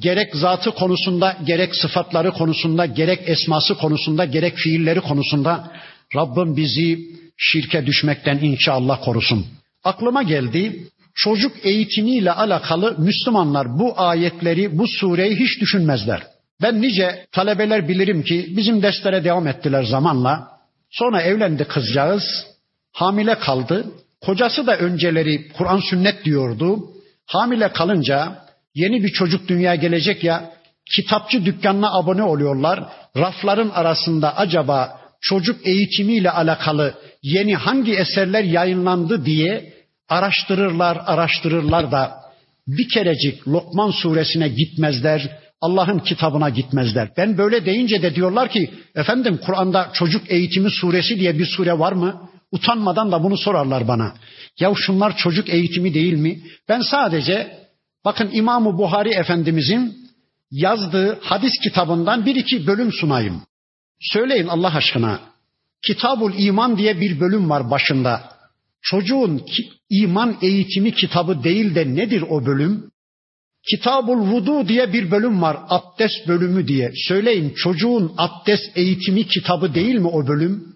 Gerek 0.00 0.36
zatı 0.36 0.70
konusunda, 0.70 1.36
gerek 1.46 1.76
sıfatları 1.76 2.32
konusunda, 2.32 2.86
gerek 2.86 3.28
esması 3.28 3.74
konusunda, 3.74 4.24
gerek 4.24 4.56
fiilleri 4.56 5.00
konusunda 5.00 5.72
Rabbim 6.16 6.56
bizi 6.56 6.98
şirke 7.36 7.86
düşmekten 7.86 8.38
inşallah 8.38 9.04
korusun. 9.04 9.46
Aklıma 9.84 10.22
geldi 10.22 10.88
çocuk 11.14 11.66
eğitimiyle 11.66 12.32
alakalı 12.32 12.94
Müslümanlar 12.98 13.78
bu 13.78 14.00
ayetleri, 14.00 14.78
bu 14.78 14.88
sureyi 14.88 15.36
hiç 15.36 15.60
düşünmezler. 15.60 16.22
Ben 16.62 16.82
nice 16.82 17.26
talebeler 17.32 17.88
bilirim 17.88 18.22
ki 18.22 18.46
bizim 18.56 18.82
derslere 18.82 19.24
devam 19.24 19.46
ettiler 19.46 19.82
zamanla. 19.82 20.48
Sonra 20.90 21.22
evlendi 21.22 21.64
kızcağız, 21.64 22.22
hamile 22.92 23.38
kaldı. 23.38 23.86
Kocası 24.20 24.66
da 24.66 24.78
önceleri 24.78 25.48
Kur'an 25.48 25.80
sünnet 25.90 26.24
diyordu. 26.24 26.78
Hamile 27.26 27.72
kalınca 27.72 28.38
yeni 28.74 29.02
bir 29.04 29.08
çocuk 29.08 29.48
dünyaya 29.48 29.74
gelecek 29.74 30.24
ya 30.24 30.50
kitapçı 30.96 31.44
dükkanına 31.44 31.92
abone 31.92 32.22
oluyorlar. 32.22 32.84
Rafların 33.16 33.70
arasında 33.70 34.36
acaba 34.36 35.00
çocuk 35.20 35.66
eğitimiyle 35.66 36.30
alakalı 36.30 36.94
yeni 37.22 37.54
hangi 37.54 37.94
eserler 37.94 38.44
yayınlandı 38.44 39.24
diye 39.24 39.73
araştırırlar, 40.08 41.02
araştırırlar 41.06 41.92
da 41.92 42.12
bir 42.66 42.88
kerecik 42.88 43.48
Lokman 43.48 43.90
suresine 43.90 44.48
gitmezler, 44.48 45.38
Allah'ın 45.60 45.98
kitabına 45.98 46.48
gitmezler. 46.48 47.08
Ben 47.16 47.38
böyle 47.38 47.66
deyince 47.66 48.02
de 48.02 48.14
diyorlar 48.14 48.48
ki 48.48 48.70
efendim 48.94 49.40
Kur'an'da 49.46 49.90
çocuk 49.92 50.30
eğitimi 50.30 50.70
suresi 50.70 51.20
diye 51.20 51.38
bir 51.38 51.46
sure 51.46 51.78
var 51.78 51.92
mı? 51.92 52.28
Utanmadan 52.52 53.12
da 53.12 53.22
bunu 53.22 53.36
sorarlar 53.36 53.88
bana. 53.88 54.14
Ya 54.60 54.72
şunlar 54.76 55.16
çocuk 55.16 55.48
eğitimi 55.48 55.94
değil 55.94 56.12
mi? 56.12 56.40
Ben 56.68 56.80
sadece 56.80 57.58
bakın 58.04 58.30
İmam-ı 58.32 58.78
Buhari 58.78 59.10
Efendimizin 59.10 59.96
yazdığı 60.50 61.20
hadis 61.20 61.52
kitabından 61.62 62.26
bir 62.26 62.36
iki 62.36 62.66
bölüm 62.66 62.92
sunayım. 62.92 63.42
Söyleyin 64.00 64.46
Allah 64.46 64.74
aşkına. 64.74 65.20
Kitabul 65.86 66.32
İman 66.38 66.78
diye 66.78 67.00
bir 67.00 67.20
bölüm 67.20 67.50
var 67.50 67.70
başında. 67.70 68.33
Çocuğun 68.84 69.42
iman 69.90 70.36
eğitimi 70.42 70.92
kitabı 70.92 71.44
değil 71.44 71.74
de 71.74 71.94
nedir 71.94 72.24
o 72.28 72.46
bölüm? 72.46 72.90
Kitabul 73.70 74.18
Vudu 74.18 74.68
diye 74.68 74.92
bir 74.92 75.10
bölüm 75.10 75.42
var. 75.42 75.56
Abdest 75.68 76.28
bölümü 76.28 76.68
diye. 76.68 76.92
Söyleyin 77.08 77.54
çocuğun 77.56 78.12
abdest 78.16 78.76
eğitimi 78.76 79.26
kitabı 79.26 79.74
değil 79.74 79.94
mi 79.94 80.06
o 80.06 80.26
bölüm? 80.26 80.74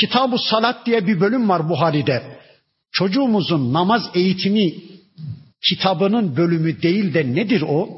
Kitabu 0.00 0.38
Salat 0.38 0.86
diye 0.86 1.06
bir 1.06 1.20
bölüm 1.20 1.48
var 1.48 1.68
Buhari'de. 1.68 2.38
Çocuğumuzun 2.92 3.72
namaz 3.72 4.10
eğitimi 4.14 4.74
kitabının 5.68 6.36
bölümü 6.36 6.82
değil 6.82 7.14
de 7.14 7.34
nedir 7.34 7.64
o? 7.68 7.88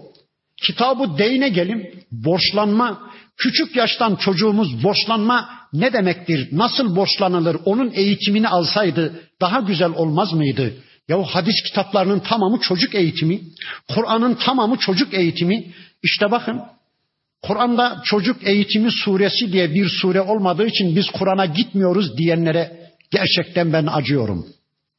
Kitabı 0.67 1.19
deyine 1.19 1.49
gelin. 1.49 2.05
Borçlanma. 2.13 3.11
Küçük 3.37 3.77
yaştan 3.77 4.17
çocuğumuz 4.17 4.85
borçlanma 4.85 5.60
ne 5.73 5.93
demektir? 5.93 6.49
Nasıl 6.53 6.97
borçlanılır? 6.97 7.57
Onun 7.65 7.91
eğitimini 7.95 8.49
alsaydı 8.49 9.21
daha 9.41 9.61
güzel 9.61 9.91
olmaz 9.91 10.33
mıydı? 10.33 10.75
Ya 11.09 11.23
hadis 11.23 11.63
kitaplarının 11.63 12.21
tamamı 12.21 12.61
çocuk 12.61 12.95
eğitimi, 12.95 13.41
Kur'an'ın 13.89 14.35
tamamı 14.35 14.77
çocuk 14.77 15.15
eğitimi. 15.15 15.65
İşte 16.03 16.31
bakın 16.31 16.61
Kur'an'da 17.43 18.03
çocuk 18.05 18.47
eğitimi 18.47 18.91
suresi 18.93 19.53
diye 19.53 19.75
bir 19.75 19.89
sure 19.89 20.21
olmadığı 20.21 20.67
için 20.67 20.97
biz 20.97 21.07
Kur'an'a 21.11 21.47
gitmiyoruz 21.47 22.19
diyenlere 22.19 22.91
gerçekten 23.11 23.73
ben 23.73 23.87
acıyorum. 23.87 24.47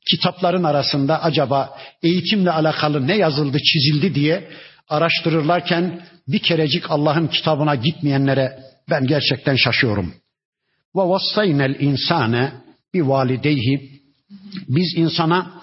Kitapların 0.09 0.63
arasında 0.63 1.23
acaba 1.23 1.77
eğitimle 2.03 2.51
alakalı 2.51 3.07
ne 3.07 3.17
yazıldı, 3.17 3.57
çizildi 3.57 4.15
diye 4.15 4.47
araştırırlarken 4.89 6.01
bir 6.27 6.39
kerecik 6.39 6.91
Allah'ın 6.91 7.27
kitabına 7.27 7.75
gitmeyenlere 7.75 8.59
ben 8.89 9.07
gerçekten 9.07 9.55
şaşıyorum. 9.55 10.13
Ve 10.95 11.01
vassaynel 11.01 11.75
insane 11.79 12.51
bir 12.93 13.01
valideyhi. 13.01 13.91
Biz 14.67 14.97
insana 14.97 15.61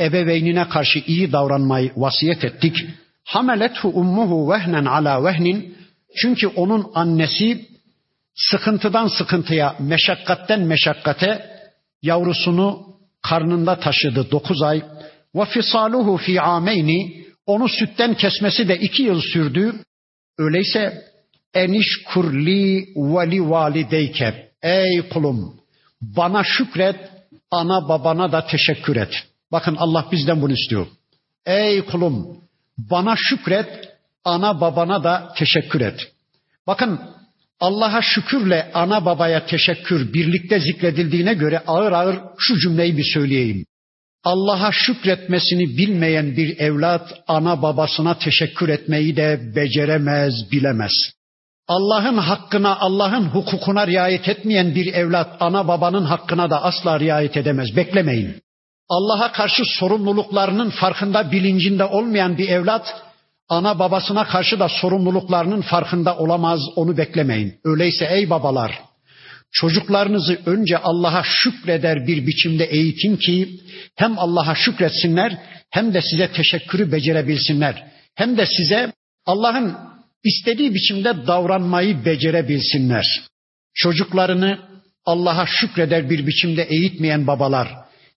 ebeveynine 0.00 0.68
karşı 0.68 0.98
iyi 1.06 1.32
davranmayı 1.32 1.92
vasiyet 1.96 2.44
ettik. 2.44 2.86
Hamelethu 3.24 3.88
ummuhu 3.88 4.52
vehnen 4.52 4.84
ala 4.84 5.24
vehnin. 5.24 5.76
Çünkü 6.16 6.46
onun 6.46 6.90
annesi 6.94 7.66
sıkıntıdan 8.34 9.08
sıkıntıya, 9.08 9.76
meşakkatten 9.80 10.60
meşakkate 10.60 11.50
yavrusunu 12.02 12.86
karnında 13.22 13.80
taşıdı 13.80 14.30
dokuz 14.30 14.62
ay. 14.62 14.82
Ve 15.34 15.44
fisaluhu 15.44 16.16
fi 16.16 16.40
ameyni 16.40 17.24
onu 17.46 17.68
sütten 17.68 18.14
kesmesi 18.14 18.68
de 18.68 18.78
iki 18.78 19.02
yıl 19.02 19.20
sürdü. 19.20 19.74
Öyleyse 20.38 21.02
eniş 21.54 22.04
kurli 22.04 22.86
veli 22.96 23.50
valideyke. 23.50 24.47
Ey 24.62 25.08
kulum 25.08 25.60
bana 26.00 26.44
şükret, 26.44 26.96
ana 27.50 27.88
babana 27.88 28.32
da 28.32 28.46
teşekkür 28.46 28.96
et. 28.96 29.14
Bakın 29.52 29.76
Allah 29.76 30.06
bizden 30.12 30.42
bunu 30.42 30.52
istiyor. 30.52 30.86
Ey 31.46 31.84
kulum 31.84 32.40
bana 32.78 33.14
şükret, 33.16 33.88
ana 34.24 34.60
babana 34.60 35.04
da 35.04 35.32
teşekkür 35.36 35.80
et. 35.80 36.12
Bakın 36.66 37.00
Allah'a 37.60 38.02
şükürle 38.02 38.70
ana 38.74 39.04
babaya 39.04 39.46
teşekkür 39.46 40.12
birlikte 40.12 40.60
zikredildiğine 40.60 41.34
göre 41.34 41.62
ağır 41.66 41.92
ağır 41.92 42.18
şu 42.38 42.58
cümleyi 42.58 42.96
bir 42.96 43.04
söyleyeyim. 43.14 43.64
Allah'a 44.24 44.72
şükretmesini 44.72 45.78
bilmeyen 45.78 46.36
bir 46.36 46.58
evlat 46.58 47.14
ana 47.28 47.62
babasına 47.62 48.18
teşekkür 48.18 48.68
etmeyi 48.68 49.16
de 49.16 49.52
beceremez, 49.56 50.34
bilemez. 50.52 50.92
Allah'ın 51.68 52.18
hakkına, 52.18 52.78
Allah'ın 52.80 53.24
hukukuna 53.24 53.86
riayet 53.86 54.28
etmeyen 54.28 54.74
bir 54.74 54.94
evlat 54.94 55.36
ana 55.40 55.68
babanın 55.68 56.04
hakkına 56.04 56.50
da 56.50 56.62
asla 56.62 57.00
riayet 57.00 57.36
edemez. 57.36 57.76
Beklemeyin. 57.76 58.42
Allah'a 58.88 59.32
karşı 59.32 59.62
sorumluluklarının 59.64 60.70
farkında, 60.70 61.32
bilincinde 61.32 61.84
olmayan 61.84 62.38
bir 62.38 62.48
evlat 62.48 63.02
ana 63.48 63.78
babasına 63.78 64.24
karşı 64.24 64.60
da 64.60 64.68
sorumluluklarının 64.68 65.60
farkında 65.60 66.16
olamaz. 66.16 66.60
Onu 66.76 66.96
beklemeyin. 66.96 67.54
Öyleyse 67.64 68.08
ey 68.10 68.30
babalar, 68.30 68.80
çocuklarınızı 69.52 70.38
önce 70.46 70.78
Allah'a 70.78 71.22
şükreder 71.22 72.06
bir 72.06 72.26
biçimde 72.26 72.64
eğitin 72.64 73.16
ki 73.16 73.60
hem 73.96 74.18
Allah'a 74.18 74.54
şükretsinler 74.54 75.38
hem 75.70 75.94
de 75.94 76.02
size 76.02 76.32
teşekkürü 76.32 76.92
becerebilsinler. 76.92 77.84
Hem 78.14 78.38
de 78.38 78.46
size 78.46 78.92
Allah'ın 79.26 79.76
istediği 80.24 80.74
biçimde 80.74 81.26
davranmayı 81.26 82.04
becerebilsinler. 82.04 83.04
Çocuklarını 83.74 84.58
Allah'a 85.04 85.46
şükreder 85.46 86.10
bir 86.10 86.26
biçimde 86.26 86.62
eğitmeyen 86.62 87.26
babalar 87.26 87.68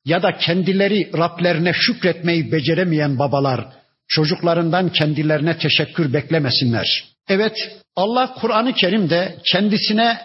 ya 0.06 0.24
da 0.24 0.38
kendileri 0.38 1.12
Rablerine 1.18 1.74
şükretmeyi 1.74 2.52
beceremeyen 2.52 3.20
babalar 3.20 3.66
çocuklarından 4.08 4.90
kendilerine 4.90 5.58
teşekkür 5.58 6.14
beklemesinler. 6.14 7.04
Evet 7.30 7.56
Allah 7.96 8.34
Kur'an-ı 8.42 8.74
Kerim'de 8.74 9.38
kendisine 9.52 10.18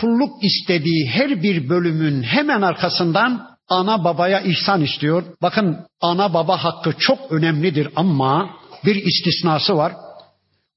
kulluk 0.00 0.44
istediği 0.44 1.08
her 1.08 1.42
bir 1.42 1.68
bölümün 1.68 2.22
hemen 2.22 2.62
arkasından 2.62 3.46
ana 3.68 4.04
babaya 4.04 4.40
ihsan 4.40 4.82
istiyor. 4.82 5.24
Bakın 5.42 5.76
ana 6.00 6.34
baba 6.34 6.64
hakkı 6.64 6.92
çok 6.98 7.32
önemlidir 7.32 7.88
ama 7.96 8.50
bir 8.84 8.94
istisnası 8.94 9.76
var. 9.76 9.92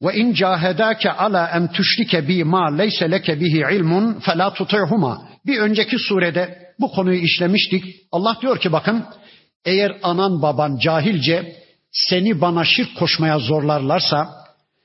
İn 0.01 0.33
cahedake 0.33 1.11
ala 1.11 1.47
en 1.47 1.71
tüşrike 1.71 2.27
bi 2.27 2.43
ma 2.43 2.75
leyse 2.77 3.11
leke 3.11 3.39
bihi 3.39 3.63
ilmun 3.75 4.19
fela 4.19 4.53
tuti'huma. 4.53 5.27
Bir 5.45 5.59
önceki 5.59 5.99
surede 5.99 6.59
bu 6.79 6.91
konuyu 6.91 7.19
işlemiştik. 7.19 7.83
Allah 8.11 8.37
diyor 8.41 8.59
ki 8.59 8.71
bakın 8.71 9.05
eğer 9.65 9.97
anan 10.03 10.41
baban 10.41 10.77
cahilce 10.77 11.55
seni 11.91 12.41
bana 12.41 12.65
şirk 12.65 12.97
koşmaya 12.97 13.39
zorlarlarsa, 13.39 14.29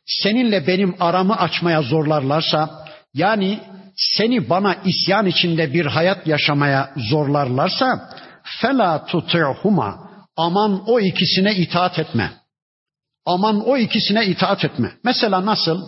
seninle 0.07 0.67
benim 0.67 0.95
aramı 1.01 1.37
açmaya 1.37 1.83
zorlarlarsa, 1.83 2.87
yani 3.15 3.61
seni 3.97 4.51
bana 4.51 4.77
isyan 4.85 5.27
içinde 5.27 5.75
bir 5.75 5.87
hayat 5.87 6.27
yaşamaya 6.27 6.91
zorlarlarsa, 6.97 8.11
fela 8.61 9.05
tuti'huma. 9.05 10.11
Aman 10.37 10.83
o 10.87 11.01
ikisine 11.01 11.55
itaat 11.55 11.99
etme. 11.99 12.31
Aman 13.27 13.68
o 13.68 13.77
ikisine 13.77 14.27
itaat 14.27 14.64
etme. 14.64 14.93
Mesela 15.05 15.47
nasıl? 15.47 15.81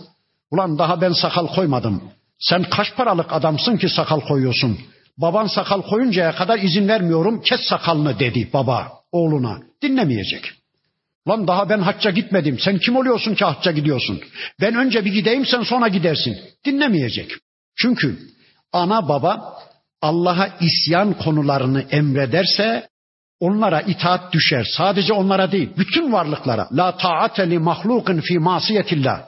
Ulan 0.51 0.77
daha 0.77 1.01
ben 1.01 1.11
sakal 1.11 1.47
koymadım. 1.47 2.03
Sen 2.39 2.63
kaç 2.63 2.95
paralık 2.95 3.33
adamsın 3.33 3.77
ki 3.77 3.89
sakal 3.89 4.19
koyuyorsun? 4.19 4.79
Baban 5.17 5.47
sakal 5.47 5.81
koyuncaya 5.81 6.35
kadar 6.35 6.59
izin 6.59 6.87
vermiyorum 6.87 7.41
kes 7.41 7.61
sakalını 7.61 8.19
dedi 8.19 8.49
baba 8.53 8.91
oğluna. 9.11 9.59
Dinlemeyecek. 9.81 10.51
Lan 11.27 11.47
daha 11.47 11.69
ben 11.69 11.79
hacca 11.79 12.11
gitmedim. 12.11 12.59
Sen 12.59 12.77
kim 12.77 12.95
oluyorsun 12.95 13.35
ki 13.35 13.45
hacca 13.45 13.71
gidiyorsun? 13.71 14.21
Ben 14.61 14.75
önce 14.75 15.05
bir 15.05 15.13
gideyim 15.13 15.45
sen 15.45 15.61
sonra 15.61 15.87
gidersin. 15.87 16.37
Dinlemeyecek. 16.65 17.31
Çünkü 17.75 18.19
ana 18.73 19.09
baba 19.09 19.59
Allah'a 20.01 20.49
isyan 20.59 21.13
konularını 21.13 21.81
emrederse 21.81 22.87
onlara 23.45 23.81
itaat 23.81 24.33
düşer. 24.33 24.63
Sadece 24.77 25.13
onlara 25.13 25.51
değil, 25.51 25.69
bütün 25.77 26.13
varlıklara. 26.13 26.67
La 26.71 26.97
ta'ate 26.97 27.49
li 27.49 27.59
mahlukin 27.59 28.21
fi 28.21 28.39
masiyetillah. 28.39 29.21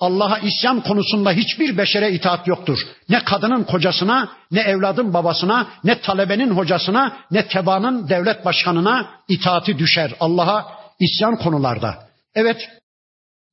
Allah'a 0.00 0.38
isyan 0.38 0.80
konusunda 0.80 1.32
hiçbir 1.32 1.78
beşere 1.78 2.12
itaat 2.12 2.46
yoktur. 2.46 2.78
Ne 3.08 3.24
kadının 3.24 3.64
kocasına, 3.64 4.28
ne 4.50 4.60
evladın 4.60 5.14
babasına, 5.14 5.66
ne 5.84 6.00
talebenin 6.00 6.50
hocasına, 6.50 7.16
ne 7.30 7.46
tebaanın 7.46 8.08
devlet 8.08 8.44
başkanına 8.44 9.10
itaati 9.28 9.78
düşer. 9.78 10.12
Allah'a 10.20 10.66
isyan 11.00 11.36
konularda. 11.36 11.94
Evet, 12.34 12.68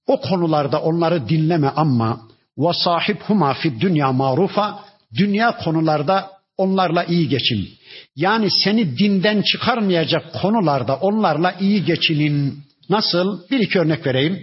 o 0.08 0.22
konularda 0.22 0.82
onları 0.82 1.30
dinleme 1.30 1.72
ama 1.76 2.20
ve 2.58 2.74
sahibhuma 2.74 3.54
fi 3.54 3.82
dünya 3.82 4.12
marufa 4.12 4.80
dünya 5.18 5.58
konularda 5.58 6.30
onlarla 6.58 7.04
iyi 7.04 7.30
geçin. 7.30 7.70
Yani 8.16 8.48
seni 8.64 8.98
dinden 8.98 9.42
çıkarmayacak 9.42 10.34
konularda 10.34 10.96
onlarla 10.96 11.56
iyi 11.60 11.86
geçinin. 11.86 12.60
Nasıl? 12.90 13.50
Bir 13.52 13.60
iki 13.60 13.80
örnek 13.80 14.06
vereyim. 14.06 14.40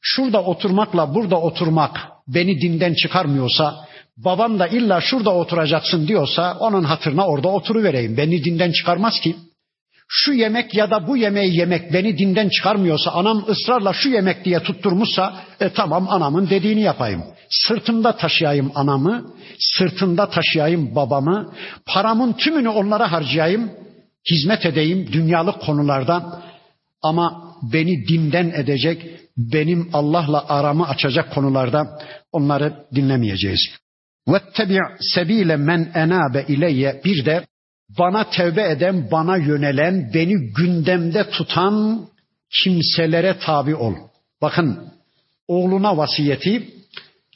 Şurada 0.00 0.42
oturmakla 0.42 1.14
burada 1.14 1.40
oturmak 1.40 2.00
beni 2.28 2.60
dinden 2.60 2.94
çıkarmıyorsa, 2.94 3.86
babam 4.16 4.58
da 4.58 4.66
illa 4.66 5.00
şurada 5.00 5.34
oturacaksın 5.34 6.08
diyorsa 6.08 6.56
onun 6.60 6.84
hatırına 6.84 7.26
orada 7.26 7.48
oturuvereyim. 7.48 8.16
Beni 8.16 8.44
dinden 8.44 8.72
çıkarmaz 8.72 9.20
ki 9.20 9.36
şu 10.07 10.33
yemek 10.33 10.73
ya 10.73 10.91
da 10.91 11.07
bu 11.07 11.17
yemeği 11.17 11.57
yemek 11.57 11.93
beni 11.93 12.17
dinden 12.17 12.49
çıkarmıyorsa, 12.49 13.11
anam 13.11 13.45
ısrarla 13.49 13.93
şu 13.93 14.09
yemek 14.09 14.45
diye 14.45 14.59
tutturmuşsa, 14.59 15.43
e, 15.59 15.69
tamam 15.69 16.07
anamın 16.09 16.49
dediğini 16.49 16.81
yapayım. 16.81 17.23
Sırtımda 17.49 18.17
taşıyayım 18.17 18.71
anamı, 18.75 19.33
sırtımda 19.59 20.29
taşıyayım 20.29 20.95
babamı, 20.95 21.53
paramın 21.85 22.33
tümünü 22.33 22.69
onlara 22.69 23.11
harcayayım, 23.11 23.71
hizmet 24.31 24.65
edeyim 24.65 25.09
dünyalık 25.13 25.61
konulardan. 25.61 26.41
Ama 27.01 27.55
beni 27.73 28.07
dinden 28.07 28.49
edecek, 28.55 29.05
benim 29.37 29.89
Allah'la 29.93 30.49
aramı 30.49 30.87
açacak 30.87 31.33
konularda 31.33 31.99
onları 32.31 32.73
dinlemeyeceğiz. 32.95 33.69
وَاتَّبِعْ 34.27 34.97
سَب۪يلَ 35.15 35.51
مَنْ 35.69 35.91
اَنَابَ 35.91 36.45
ileyye 36.47 37.01
Bir 37.05 37.25
de 37.25 37.45
bana 37.98 38.30
tevbe 38.30 38.70
eden, 38.70 39.10
bana 39.10 39.36
yönelen, 39.36 40.10
beni 40.14 40.52
gündemde 40.52 41.30
tutan 41.30 42.06
kimselere 42.62 43.38
tabi 43.38 43.74
ol. 43.74 43.94
Bakın 44.42 44.88
oğluna 45.48 45.96
vasiyeti 45.96 46.68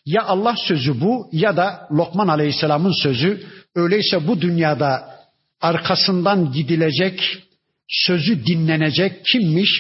ya 0.07 0.25
Allah 0.25 0.55
sözü 0.69 1.01
bu 1.01 1.29
ya 1.33 1.57
da 1.57 1.89
Lokman 1.93 2.29
Aleyhisselam'ın 2.29 3.03
sözü. 3.03 3.47
Öyleyse 3.75 4.27
bu 4.27 4.41
dünyada 4.41 5.17
arkasından 5.61 6.53
gidilecek, 6.53 7.43
sözü 7.89 8.47
dinlenecek 8.47 9.25
kimmiş? 9.25 9.71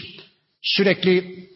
Sürekli 0.62 1.46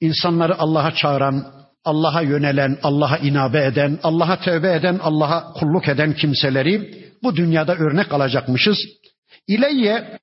insanları 0.00 0.58
Allah'a 0.58 0.94
çağıran, 0.94 1.46
Allah'a 1.84 2.22
yönelen, 2.22 2.78
Allah'a 2.82 3.18
inabe 3.18 3.64
eden, 3.64 3.98
Allah'a 4.02 4.40
tövbe 4.40 4.74
eden, 4.74 4.98
Allah'a 5.02 5.52
kulluk 5.52 5.88
eden 5.88 6.14
kimseleri 6.14 7.01
bu 7.22 7.36
dünyada 7.36 7.74
örnek 7.74 8.12
alacakmışız. 8.12 8.78
İleyye 9.48 10.18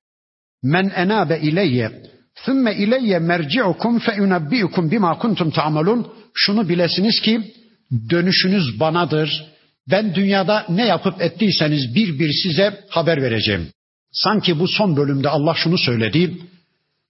men 0.62 0.92
enabe 0.96 1.38
ileyye 1.38 2.02
thumme 2.44 2.74
ileyye 2.74 3.18
merci'ukum 3.18 3.98
fe 3.98 4.22
unabbi'ukum 4.22 4.90
bima 4.90 5.18
kuntum 5.18 5.50
ta'malun. 5.50 6.12
Şunu 6.34 6.68
bilesiniz 6.68 7.20
ki 7.20 7.54
dönüşünüz 8.10 8.80
banadır. 8.80 9.44
Ben 9.90 10.14
dünyada 10.14 10.66
ne 10.68 10.86
yapıp 10.86 11.22
ettiyseniz 11.22 11.94
bir 11.94 12.18
bir 12.18 12.32
size 12.32 12.84
haber 12.88 13.22
vereceğim. 13.22 13.68
Sanki 14.12 14.60
bu 14.60 14.68
son 14.68 14.96
bölümde 14.96 15.28
Allah 15.28 15.54
şunu 15.54 15.78
söyledi. 15.78 16.38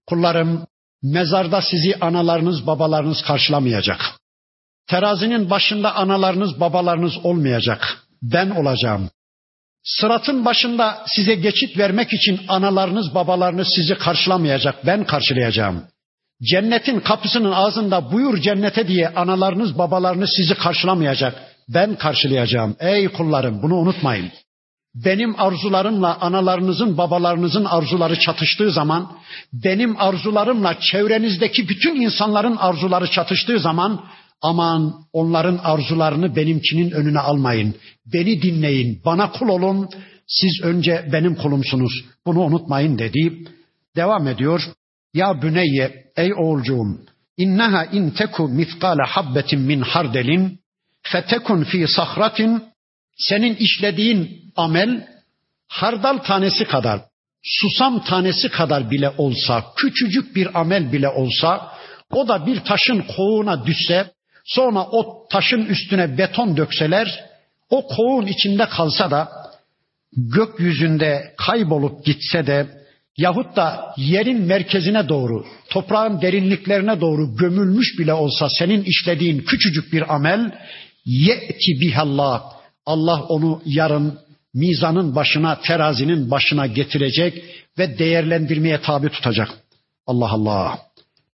Kullarım 0.06 0.66
mezarda 1.02 1.62
sizi 1.62 1.96
analarınız 2.00 2.66
babalarınız 2.66 3.22
karşılamayacak. 3.22 4.00
Terazinin 4.86 5.50
başında 5.50 5.94
analarınız 5.94 6.60
babalarınız 6.60 7.12
olmayacak. 7.24 7.98
Ben 8.22 8.50
olacağım. 8.50 9.10
Sıratın 9.84 10.44
başında 10.44 11.04
size 11.06 11.34
geçit 11.34 11.78
vermek 11.78 12.12
için 12.12 12.40
analarınız 12.48 13.14
babalarınız 13.14 13.68
sizi 13.74 13.94
karşılamayacak. 13.94 14.86
Ben 14.86 15.04
karşılayacağım. 15.04 15.82
Cennetin 16.42 17.00
kapısının 17.00 17.52
ağzında 17.52 18.12
buyur 18.12 18.38
cennete 18.38 18.88
diye 18.88 19.08
analarınız 19.08 19.78
babalarınız 19.78 20.30
sizi 20.36 20.54
karşılamayacak. 20.54 21.34
Ben 21.68 21.94
karşılayacağım. 21.94 22.76
Ey 22.80 23.08
kullarım 23.08 23.62
bunu 23.62 23.76
unutmayın. 23.76 24.30
Benim 24.94 25.40
arzularımla 25.40 26.18
analarınızın 26.20 26.98
babalarınızın 26.98 27.64
arzuları 27.64 28.18
çatıştığı 28.18 28.70
zaman, 28.70 29.12
benim 29.52 29.96
arzularımla 30.00 30.80
çevrenizdeki 30.80 31.68
bütün 31.68 32.00
insanların 32.00 32.56
arzuları 32.56 33.10
çatıştığı 33.10 33.60
zaman 33.60 34.04
aman 34.42 34.94
onların 35.12 35.58
arzularını 35.58 36.36
benimkinin 36.36 36.90
önüne 36.90 37.18
almayın. 37.18 37.74
Beni 38.12 38.42
dinleyin, 38.42 39.02
bana 39.04 39.32
kul 39.32 39.48
olun. 39.48 39.88
Siz 40.26 40.60
önce 40.62 41.08
benim 41.12 41.34
kulumsunuz. 41.34 42.04
Bunu 42.26 42.40
unutmayın 42.40 42.98
dedi. 42.98 43.38
Devam 43.96 44.28
ediyor. 44.28 44.62
Ya 45.14 45.42
büneyye 45.42 46.04
ey 46.16 46.34
oğulcuğum 46.34 47.00
inneha 47.36 47.84
in 47.84 48.10
teku 48.10 48.48
mitkale 48.48 49.02
habbetin 49.02 49.60
min 49.60 49.80
hardelin 49.80 50.60
fetekun 51.02 51.64
fi 51.64 51.88
sahratin 51.88 52.62
senin 53.16 53.54
işlediğin 53.54 54.52
amel 54.56 55.08
hardal 55.68 56.18
tanesi 56.18 56.64
kadar, 56.64 57.00
susam 57.42 58.04
tanesi 58.04 58.48
kadar 58.48 58.90
bile 58.90 59.10
olsa, 59.18 59.64
küçücük 59.76 60.36
bir 60.36 60.60
amel 60.60 60.92
bile 60.92 61.08
olsa, 61.08 61.72
o 62.10 62.28
da 62.28 62.46
bir 62.46 62.60
taşın 62.60 63.04
kovuğuna 63.16 63.66
düşse, 63.66 64.10
sonra 64.44 64.86
o 64.92 65.26
taşın 65.30 65.64
üstüne 65.64 66.18
beton 66.18 66.56
dökseler, 66.56 67.24
o 67.70 67.86
kovuğun 67.86 68.26
içinde 68.26 68.66
kalsa 68.66 69.10
da, 69.10 69.28
gökyüzünde 70.16 71.34
kaybolup 71.36 72.04
gitse 72.04 72.46
de, 72.46 72.66
yahut 73.16 73.56
da 73.56 73.94
yerin 73.96 74.42
merkezine 74.42 75.08
doğru, 75.08 75.46
toprağın 75.70 76.20
derinliklerine 76.22 77.00
doğru 77.00 77.36
gömülmüş 77.36 77.98
bile 77.98 78.14
olsa 78.14 78.48
senin 78.58 78.84
işlediğin 78.84 79.38
küçücük 79.38 79.92
bir 79.92 80.14
amel, 80.14 80.52
ye'ti 81.04 81.80
bihallah, 81.80 82.42
Allah 82.86 83.22
onu 83.22 83.62
yarın 83.64 84.18
mizanın 84.54 85.14
başına, 85.14 85.60
terazinin 85.60 86.30
başına 86.30 86.66
getirecek 86.66 87.44
ve 87.78 87.98
değerlendirmeye 87.98 88.80
tabi 88.80 89.08
tutacak. 89.08 89.48
Allah 90.06 90.30
Allah. 90.30 90.78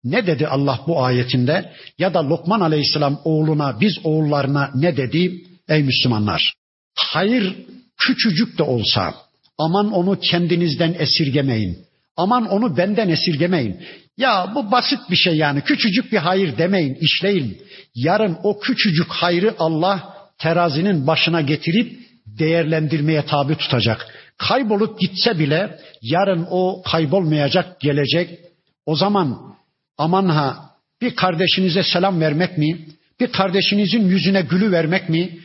Ne 0.05 0.27
dedi 0.27 0.47
Allah 0.47 0.79
bu 0.87 1.03
ayetinde? 1.03 1.71
Ya 1.99 2.13
da 2.13 2.29
Lokman 2.29 2.59
Aleyhisselam 2.59 3.21
oğluna, 3.23 3.81
biz 3.81 3.99
oğullarına 4.03 4.71
ne 4.75 4.97
dedi? 4.97 5.41
Ey 5.69 5.83
Müslümanlar! 5.83 6.53
Hayır 6.97 7.55
küçücük 7.97 8.57
de 8.57 8.63
olsa 8.63 9.13
aman 9.57 9.91
onu 9.91 10.19
kendinizden 10.19 10.95
esirgemeyin. 10.99 11.77
Aman 12.17 12.47
onu 12.47 12.77
benden 12.77 13.09
esirgemeyin. 13.09 13.77
Ya 14.17 14.51
bu 14.55 14.71
basit 14.71 14.99
bir 15.09 15.15
şey 15.15 15.35
yani 15.35 15.61
küçücük 15.61 16.11
bir 16.11 16.17
hayır 16.17 16.57
demeyin, 16.57 16.97
işleyin. 17.01 17.61
Yarın 17.95 18.37
o 18.43 18.59
küçücük 18.59 19.07
hayrı 19.07 19.55
Allah 19.59 20.15
terazinin 20.37 21.07
başına 21.07 21.41
getirip 21.41 21.99
değerlendirmeye 22.25 23.25
tabi 23.25 23.55
tutacak. 23.55 24.07
Kaybolup 24.37 24.99
gitse 24.99 25.39
bile 25.39 25.79
yarın 26.01 26.47
o 26.49 26.81
kaybolmayacak, 26.91 27.79
gelecek. 27.79 28.39
O 28.85 28.95
zaman 28.95 29.54
aman 29.97 30.25
ha 30.25 30.69
bir 31.01 31.15
kardeşinize 31.15 31.83
selam 31.83 32.21
vermek 32.21 32.57
mi? 32.57 32.87
Bir 33.19 33.31
kardeşinizin 33.31 34.07
yüzüne 34.07 34.41
gülü 34.41 34.71
vermek 34.71 35.09
mi? 35.09 35.39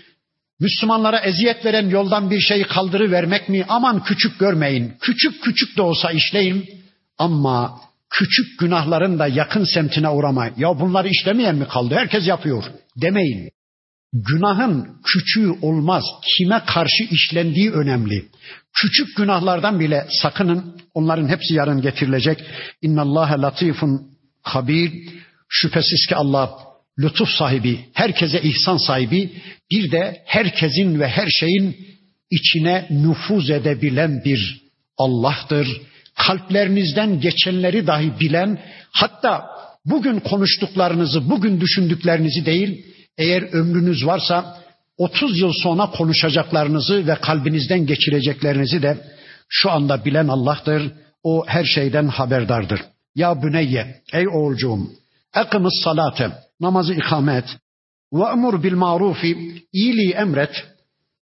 Müslümanlara 0.61 1.19
eziyet 1.19 1.65
veren 1.65 1.89
yoldan 1.89 2.31
bir 2.31 2.41
şeyi 2.41 2.65
kaldırı 2.65 3.11
vermek 3.11 3.49
mi? 3.49 3.65
Aman 3.69 4.05
küçük 4.05 4.39
görmeyin. 4.39 4.93
Küçük 5.01 5.43
küçük 5.43 5.77
de 5.77 5.83
olsa 5.83 6.11
işleyin. 6.11 6.71
Ama 7.19 7.81
küçük 8.11 8.59
günahların 8.59 9.19
da 9.19 9.27
yakın 9.27 9.65
semtine 9.65 10.09
uğramayın. 10.09 10.55
Ya 10.57 10.81
bunları 10.81 11.09
işlemeyen 11.09 11.57
mi 11.57 11.69
kaldı? 11.69 11.95
Herkes 11.95 12.27
yapıyor. 12.27 12.65
Demeyin. 12.97 13.51
Günahın 14.13 14.89
küçüğü 15.05 15.51
olmaz. 15.63 16.05
Kime 16.37 16.63
karşı 16.67 17.05
işlendiği 17.11 17.71
önemli. 17.71 18.25
Küçük 18.75 19.17
günahlardan 19.17 19.81
bile 19.81 20.07
sakının. 20.23 20.77
Onların 20.95 21.29
hepsi 21.29 21.55
yarın 21.55 21.81
getirilecek. 21.81 22.45
İnnallâhe 22.83 23.35
latifun 23.35 24.10
habir. 24.43 24.93
Şüphesiz 25.49 26.07
ki 26.07 26.17
Allah 26.17 26.59
lütuf 26.99 27.29
sahibi, 27.29 27.81
herkese 27.93 28.43
ihsan 28.43 28.77
sahibi, 28.77 29.31
bir 29.71 29.91
de 29.91 30.23
herkesin 30.27 31.01
ve 31.01 31.09
her 31.09 31.29
şeyin 31.29 31.77
içine 32.31 32.87
nüfuz 32.91 33.51
edebilen 33.51 34.25
bir 34.25 34.61
Allah'tır. 34.99 35.81
Kalplerinizden 36.15 37.21
geçenleri 37.21 37.87
dahi 37.87 38.21
bilen, 38.21 38.59
hatta 38.93 39.47
bugün 39.85 40.21
konuştuklarınızı, 40.21 41.31
bugün 41.31 41.61
düşündüklerinizi 41.61 42.47
değil, 42.47 42.87
eğer 43.19 43.43
ömrünüz 43.43 44.07
varsa 44.07 44.61
30 44.99 45.39
yıl 45.39 45.53
sonra 45.53 45.87
konuşacaklarınızı 45.87 47.07
ve 47.07 47.15
kalbinizden 47.15 47.87
geçireceklerinizi 47.87 48.83
de 48.83 48.99
şu 49.49 49.71
anda 49.71 50.05
bilen 50.05 50.29
Allah'tır. 50.29 50.93
O 51.23 51.45
her 51.47 51.65
şeyden 51.65 52.09
haberdardır. 52.09 52.81
Ya 53.15 53.43
büneyye, 53.43 54.03
ey 54.13 54.29
oğulcuğum, 54.29 54.91
ekımız 55.35 55.81
salate, 55.85 56.33
namazı 56.61 56.95
ikame 56.95 57.35
et. 57.37 57.57
Ve 58.13 58.25
emur 58.33 58.63
bil 58.63 58.73
marufi, 58.73 59.65
iyiliği 59.73 60.13
emret. 60.13 60.65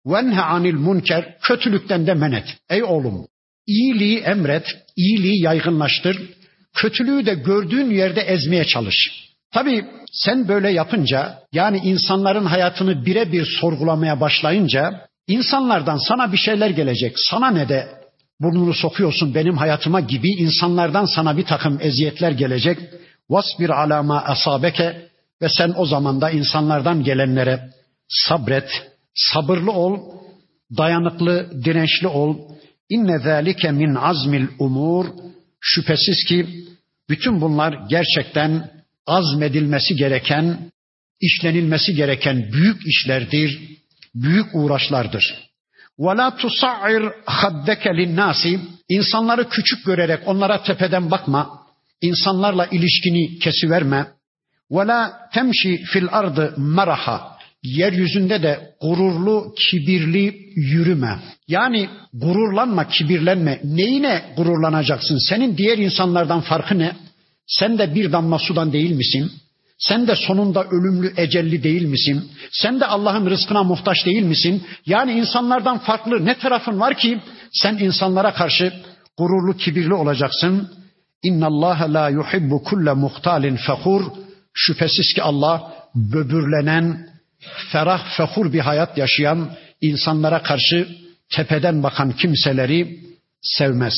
Ve 0.06 0.22
nha 0.22 0.44
anil 0.44 0.74
münker, 0.74 1.38
kötülükten 1.42 2.08
de 2.08 2.14
men 2.14 2.32
et. 2.32 2.58
Ey 2.70 2.84
oğlum, 2.84 3.28
iyiliği 3.68 4.20
emret, 4.20 4.66
iyiliği 4.96 5.44
yaygınlaştır. 5.44 6.30
Kötülüğü 6.74 7.26
de 7.26 7.34
gördüğün 7.34 7.92
yerde 7.92 8.22
ezmeye 8.22 8.66
çalış. 8.66 9.28
Tabii 9.52 9.86
sen 10.12 10.48
böyle 10.48 10.72
yapınca 10.72 11.40
yani 11.52 11.78
insanların 11.78 12.46
hayatını 12.46 13.06
birebir 13.06 13.46
sorgulamaya 13.62 14.22
başlayınca 14.22 15.08
insanlardan 15.28 15.98
sana 15.98 16.32
bir 16.32 16.38
şeyler 16.38 16.70
gelecek. 16.70 17.14
Sana 17.30 17.52
ne 17.52 17.70
de 17.70 17.97
burnunu 18.42 18.74
sokuyorsun 18.74 19.36
benim 19.36 19.58
hayatıma 19.58 20.00
gibi 20.00 20.28
insanlardan 20.30 21.06
sana 21.06 21.38
bir 21.38 21.46
takım 21.46 21.80
eziyetler 21.82 22.32
gelecek. 22.32 22.80
Vasbir 23.30 23.70
alama 23.70 24.24
asabeke 24.24 25.08
ve 25.42 25.50
sen 25.50 25.74
o 25.78 25.86
zaman 25.86 26.22
da 26.22 26.30
insanlardan 26.30 27.04
gelenlere 27.04 27.70
sabret, 28.08 28.70
sabırlı 29.14 29.72
ol, 29.72 30.00
dayanıklı, 30.78 31.64
dirençli 31.64 32.08
ol. 32.08 32.38
İnne 32.90 33.20
zâlike 33.20 33.72
min 33.72 33.96
azmil 33.96 34.48
umur. 34.60 35.06
Şüphesiz 35.62 36.24
ki 36.28 36.66
bütün 37.10 37.42
bunlar 37.42 37.78
gerçekten 37.90 38.70
azmedilmesi 39.08 39.96
gereken, 39.96 40.72
işlenilmesi 41.22 41.96
gereken 41.96 42.52
büyük 42.54 42.88
işlerdir, 42.88 43.60
büyük 44.16 44.46
uğraşlardır. 44.54 45.47
وَلَا 45.99 46.29
تُصَعِّرْ 46.43 47.13
خَدَّكَ 47.27 47.85
لِلنَّاسِ 47.89 48.59
İnsanları 48.89 49.49
küçük 49.49 49.87
görerek 49.87 50.21
onlara 50.27 50.63
tepeden 50.63 51.11
bakma. 51.11 51.63
İnsanlarla 52.01 52.67
ilişkini 52.67 53.39
kesiverme. 53.39 54.07
وَلَا 54.71 55.11
temşi 55.33 55.83
fil 55.93 56.09
ardı 56.11 56.55
maraha. 56.57 57.33
Yeryüzünde 57.63 58.43
de 58.43 58.75
gururlu, 58.81 59.55
kibirli 59.59 60.53
yürüme. 60.57 61.19
Yani 61.49 61.89
gururlanma, 62.13 62.89
kibirlenme. 62.89 63.61
Neyine 63.65 64.35
gururlanacaksın? 64.37 65.29
Senin 65.29 65.57
diğer 65.57 65.79
insanlardan 65.79 66.41
farkı 66.41 66.79
ne? 66.79 66.93
Sen 67.47 67.79
de 67.79 67.95
bir 67.95 68.13
damla 68.13 68.39
sudan 68.39 68.73
değil 68.73 68.91
misin? 68.91 69.33
Sen 69.78 70.08
de 70.08 70.16
sonunda 70.16 70.64
ölümlü 70.64 71.14
ecelli 71.18 71.64
değil 71.64 71.86
misin? 71.86 72.32
Sen 72.52 72.80
de 72.80 72.86
Allah'ın 72.86 73.30
rızkına 73.30 73.64
muhtaç 73.64 74.06
değil 74.06 74.24
misin? 74.24 74.64
Yani 74.86 75.12
insanlardan 75.12 75.78
farklı 75.78 76.26
ne 76.26 76.38
tarafın 76.38 76.80
var 76.80 76.98
ki 76.98 77.22
sen 77.52 77.78
insanlara 77.78 78.34
karşı 78.34 78.74
gururlu 79.18 79.58
kibirli 79.58 79.94
olacaksın? 79.94 80.72
İnna 81.24 81.46
Allah 81.46 81.94
la 81.94 82.10
yuhibbu 82.10 82.64
kulle 82.64 82.94
muhtalin 82.94 83.56
fakhur. 83.56 84.12
Şüphesiz 84.54 85.14
ki 85.14 85.24
Allah 85.24 85.74
böbürlenen, 85.96 87.10
ferah 87.72 88.18
fehur 88.18 88.54
bir 88.54 88.60
hayat 88.60 88.98
yaşayan 88.98 89.52
insanlara 89.82 90.44
karşı 90.44 90.88
tepeden 91.30 91.84
bakan 91.84 92.12
kimseleri 92.12 93.00
sevmez. 93.42 93.94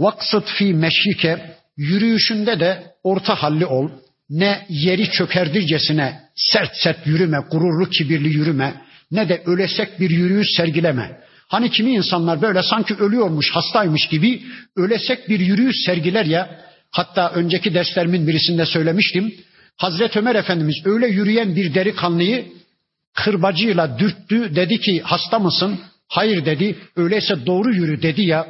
Vaksıt 0.00 0.48
fi 0.58 0.74
meşike 0.74 1.56
Yürüyüşünde 1.76 2.60
de 2.60 2.94
orta 3.02 3.34
halli 3.34 3.66
ol. 3.66 3.90
Ne 4.30 4.66
yeri 4.68 5.10
çökerdircesine 5.10 6.20
sert 6.36 6.76
sert 6.76 7.06
yürüme, 7.06 7.38
gururlu 7.50 7.90
kibirli 7.90 8.28
yürüme. 8.28 8.74
Ne 9.10 9.28
de 9.28 9.42
ölesek 9.46 10.00
bir 10.00 10.10
yürüyüş 10.10 10.46
sergileme. 10.56 11.20
Hani 11.48 11.70
kimi 11.70 11.90
insanlar 11.90 12.42
böyle 12.42 12.62
sanki 12.62 12.94
ölüyormuş, 12.94 13.50
hastaymış 13.50 14.08
gibi 14.08 14.42
ölesek 14.76 15.28
bir 15.28 15.40
yürüyüş 15.40 15.76
sergiler 15.86 16.24
ya. 16.24 16.60
Hatta 16.90 17.30
önceki 17.30 17.74
derslerimin 17.74 18.26
birisinde 18.26 18.66
söylemiştim. 18.66 19.34
Hazreti 19.76 20.18
Ömer 20.18 20.34
Efendimiz 20.34 20.76
öyle 20.84 21.06
yürüyen 21.06 21.56
bir 21.56 21.74
delikanlıyı 21.74 22.46
kırbacıyla 23.14 23.98
dürttü. 23.98 24.56
Dedi 24.56 24.80
ki 24.80 25.00
hasta 25.04 25.38
mısın? 25.38 25.80
Hayır 26.08 26.44
dedi. 26.44 26.76
Öyleyse 26.96 27.46
doğru 27.46 27.74
yürü 27.74 28.02
dedi 28.02 28.22
ya. 28.22 28.46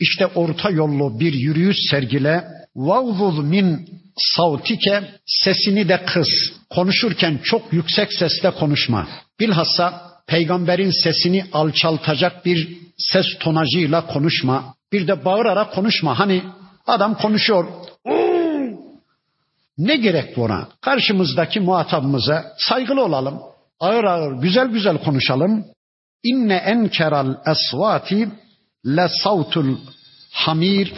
İşte 0.00 0.26
orta 0.26 0.70
yollu 0.70 1.20
bir 1.20 1.32
yürüyüş 1.32 1.76
sergile. 1.90 2.44
Vavvuz 2.76 3.44
min 3.44 3.88
savtike 4.16 5.02
sesini 5.26 5.88
de 5.88 6.04
kıs. 6.04 6.28
Konuşurken 6.70 7.40
çok 7.44 7.72
yüksek 7.72 8.12
sesle 8.12 8.50
konuşma. 8.50 9.08
Bilhassa 9.40 10.12
peygamberin 10.26 10.90
sesini 10.90 11.44
alçaltacak 11.52 12.44
bir 12.44 12.78
ses 12.98 13.26
tonajıyla 13.40 14.06
konuşma. 14.06 14.74
Bir 14.92 15.06
de 15.06 15.24
bağırarak 15.24 15.74
konuşma. 15.74 16.18
Hani 16.18 16.42
adam 16.86 17.14
konuşuyor. 17.14 17.66
Ne 19.78 19.96
gerek 19.96 20.36
buna? 20.36 20.68
Karşımızdaki 20.80 21.60
muhatabımıza 21.60 22.52
saygılı 22.58 23.04
olalım. 23.04 23.40
Ağır 23.80 24.04
ağır, 24.04 24.42
güzel 24.42 24.68
güzel 24.68 24.98
konuşalım. 24.98 25.64
İnne 26.24 26.54
enkeral 26.54 27.34
esvati 27.46 28.28
le 28.86 29.08
savtul 29.22 29.76
hamir. 30.32 30.92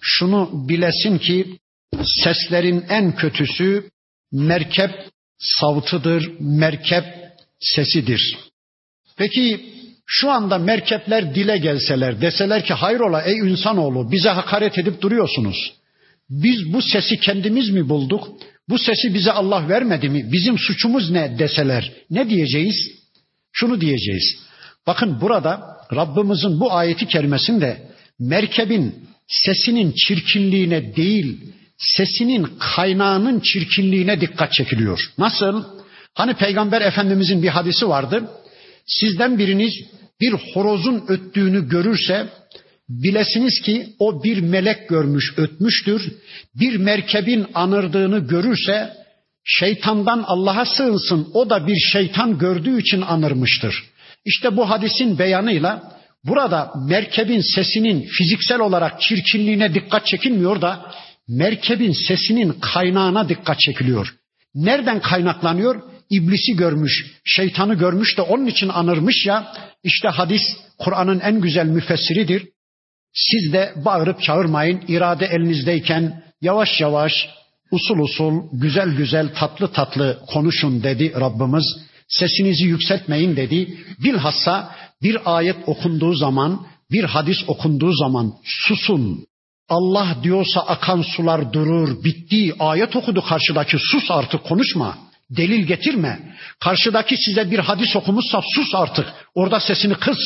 Şunu 0.00 0.50
bilesin 0.68 1.18
ki 1.18 1.58
seslerin 2.24 2.84
en 2.88 3.16
kötüsü 3.16 3.90
merkep 4.32 4.90
savtıdır, 5.38 6.30
merkep 6.40 7.04
sesidir. 7.60 8.38
Peki 9.16 9.60
şu 10.06 10.30
anda 10.30 10.58
merkepler 10.58 11.34
dile 11.34 11.58
gelseler, 11.58 12.20
deseler 12.20 12.64
ki 12.64 12.74
hayrola 12.74 13.22
ey 13.22 13.38
insanoğlu 13.38 14.12
bize 14.12 14.28
hakaret 14.28 14.78
edip 14.78 15.00
duruyorsunuz. 15.02 15.72
Biz 16.30 16.72
bu 16.72 16.82
sesi 16.82 17.20
kendimiz 17.20 17.70
mi 17.70 17.88
bulduk? 17.88 18.28
Bu 18.68 18.78
sesi 18.78 19.14
bize 19.14 19.32
Allah 19.32 19.68
vermedi 19.68 20.08
mi? 20.08 20.32
Bizim 20.32 20.58
suçumuz 20.58 21.10
ne 21.10 21.38
deseler 21.38 21.92
ne 22.10 22.30
diyeceğiz? 22.30 22.76
Şunu 23.52 23.80
diyeceğiz. 23.80 24.36
Bakın 24.86 25.20
burada 25.20 25.62
Rabbimizin 25.94 26.60
bu 26.60 26.72
ayeti 26.72 27.06
kerimesinde 27.06 27.82
merkebin 28.18 28.94
sesinin 29.26 29.92
çirkinliğine 29.92 30.96
değil, 30.96 31.40
sesinin 31.80 32.48
kaynağının 32.58 33.40
çirkinliğine 33.40 34.20
dikkat 34.20 34.52
çekiliyor. 34.52 35.00
Nasıl? 35.18 35.64
Hani 36.14 36.34
Peygamber 36.34 36.80
Efendimizin 36.80 37.42
bir 37.42 37.48
hadisi 37.48 37.88
vardı. 37.88 38.30
Sizden 38.86 39.38
biriniz 39.38 39.72
bir 40.20 40.32
horozun 40.32 41.04
öttüğünü 41.08 41.68
görürse 41.68 42.28
bilesiniz 42.88 43.60
ki 43.60 43.86
o 43.98 44.24
bir 44.24 44.40
melek 44.40 44.88
görmüş 44.88 45.34
ötmüştür. 45.36 46.12
Bir 46.54 46.76
merkebin 46.76 47.46
anırdığını 47.54 48.18
görürse 48.18 48.92
şeytandan 49.44 50.24
Allah'a 50.26 50.64
sığınsın 50.64 51.28
o 51.34 51.50
da 51.50 51.66
bir 51.66 51.78
şeytan 51.92 52.38
gördüğü 52.38 52.80
için 52.80 53.00
anırmıştır. 53.00 53.84
İşte 54.24 54.56
bu 54.56 54.70
hadisin 54.70 55.18
beyanıyla 55.18 55.92
burada 56.24 56.72
merkebin 56.88 57.40
sesinin 57.54 58.06
fiziksel 58.06 58.60
olarak 58.60 59.00
çirkinliğine 59.00 59.74
dikkat 59.74 60.06
çekilmiyor 60.06 60.60
da 60.60 60.92
merkebin 61.30 61.92
sesinin 62.08 62.52
kaynağına 62.60 63.28
dikkat 63.28 63.60
çekiliyor. 63.60 64.14
Nereden 64.54 65.00
kaynaklanıyor? 65.00 65.82
İblisi 66.10 66.56
görmüş, 66.56 67.06
şeytanı 67.24 67.74
görmüş 67.74 68.16
de 68.18 68.22
onun 68.22 68.46
için 68.46 68.68
anırmış 68.68 69.26
ya. 69.26 69.54
İşte 69.84 70.08
hadis 70.08 70.42
Kur'an'ın 70.78 71.20
en 71.20 71.40
güzel 71.40 71.66
müfessiridir. 71.66 72.48
Siz 73.12 73.52
de 73.52 73.72
bağırıp 73.76 74.22
çağırmayın. 74.22 74.82
irade 74.88 75.26
elinizdeyken 75.26 76.22
yavaş 76.40 76.80
yavaş, 76.80 77.12
usul 77.70 77.98
usul, 77.98 78.42
güzel 78.52 78.96
güzel, 78.96 79.34
tatlı 79.34 79.72
tatlı 79.72 80.20
konuşun 80.32 80.82
dedi 80.82 81.12
Rabbimiz. 81.20 81.64
Sesinizi 82.08 82.64
yükseltmeyin 82.64 83.36
dedi. 83.36 83.78
Bilhassa 84.04 84.74
bir 85.02 85.36
ayet 85.36 85.56
okunduğu 85.66 86.14
zaman, 86.14 86.66
bir 86.90 87.04
hadis 87.04 87.38
okunduğu 87.48 87.92
zaman 87.92 88.34
susun. 88.44 89.26
Allah 89.70 90.16
diyorsa 90.22 90.60
akan 90.60 91.02
sular 91.02 91.52
durur. 91.52 92.04
Bitti. 92.04 92.54
Ayet 92.58 92.96
okudu 92.96 93.22
karşıdaki. 93.22 93.76
Sus 93.78 94.10
artık 94.10 94.44
konuşma. 94.44 94.98
Delil 95.30 95.64
getirme. 95.66 96.34
Karşıdaki 96.60 97.16
size 97.16 97.50
bir 97.50 97.58
hadis 97.58 97.96
okumuşsa 97.96 98.40
sus 98.54 98.74
artık. 98.74 99.06
Orada 99.34 99.60
sesini 99.60 99.94
kıs. 99.94 100.18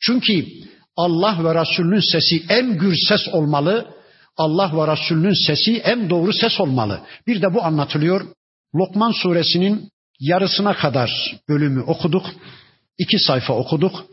Çünkü 0.00 0.46
Allah 0.96 1.44
ve 1.44 1.60
Resulünün 1.60 2.12
sesi 2.12 2.42
en 2.48 2.78
gür 2.78 2.94
ses 3.08 3.28
olmalı. 3.32 3.86
Allah 4.36 4.70
ve 4.76 4.92
Resulünün 4.92 5.46
sesi 5.46 5.76
en 5.76 6.10
doğru 6.10 6.32
ses 6.32 6.60
olmalı. 6.60 7.00
Bir 7.26 7.42
de 7.42 7.54
bu 7.54 7.62
anlatılıyor. 7.64 8.26
Lokman 8.74 9.10
suresinin 9.10 9.90
yarısına 10.20 10.74
kadar 10.74 11.36
bölümü 11.48 11.80
okuduk. 11.80 12.26
İki 12.98 13.18
sayfa 13.18 13.52
okuduk. 13.52 14.04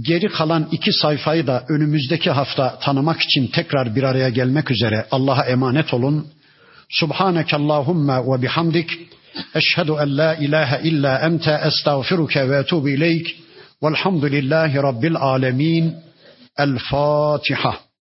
Geri 0.00 0.28
kalan 0.28 0.68
iki 0.72 0.92
sayfayı 0.92 1.46
da 1.46 1.64
önümüzdeki 1.68 2.30
hafta 2.30 2.78
tanımak 2.78 3.20
için 3.22 3.46
tekrar 3.46 3.96
bir 3.96 4.02
araya 4.02 4.28
gelmek 4.28 4.70
üzere 4.70 5.06
Allah'a 5.10 5.44
emanet 5.44 5.94
olun. 5.94 6.26
Subhaneke 6.88 7.56
Allahumma 7.56 8.26
ve 8.26 8.42
bihamdik. 8.42 8.90
Eşhedü 9.54 9.92
en 10.02 10.18
la 10.18 10.34
ilahe 10.34 10.88
illa 10.88 11.18
ente 11.18 11.60
estağfiruke 11.66 12.50
ve 12.50 12.56
etubu 12.56 12.88
ileyk. 12.88 13.36
Velhamdülillahi 13.82 14.76
Rabbil 14.76 15.16
alemin. 15.16 15.94
El 16.58 16.78
Fatiha. 16.90 17.91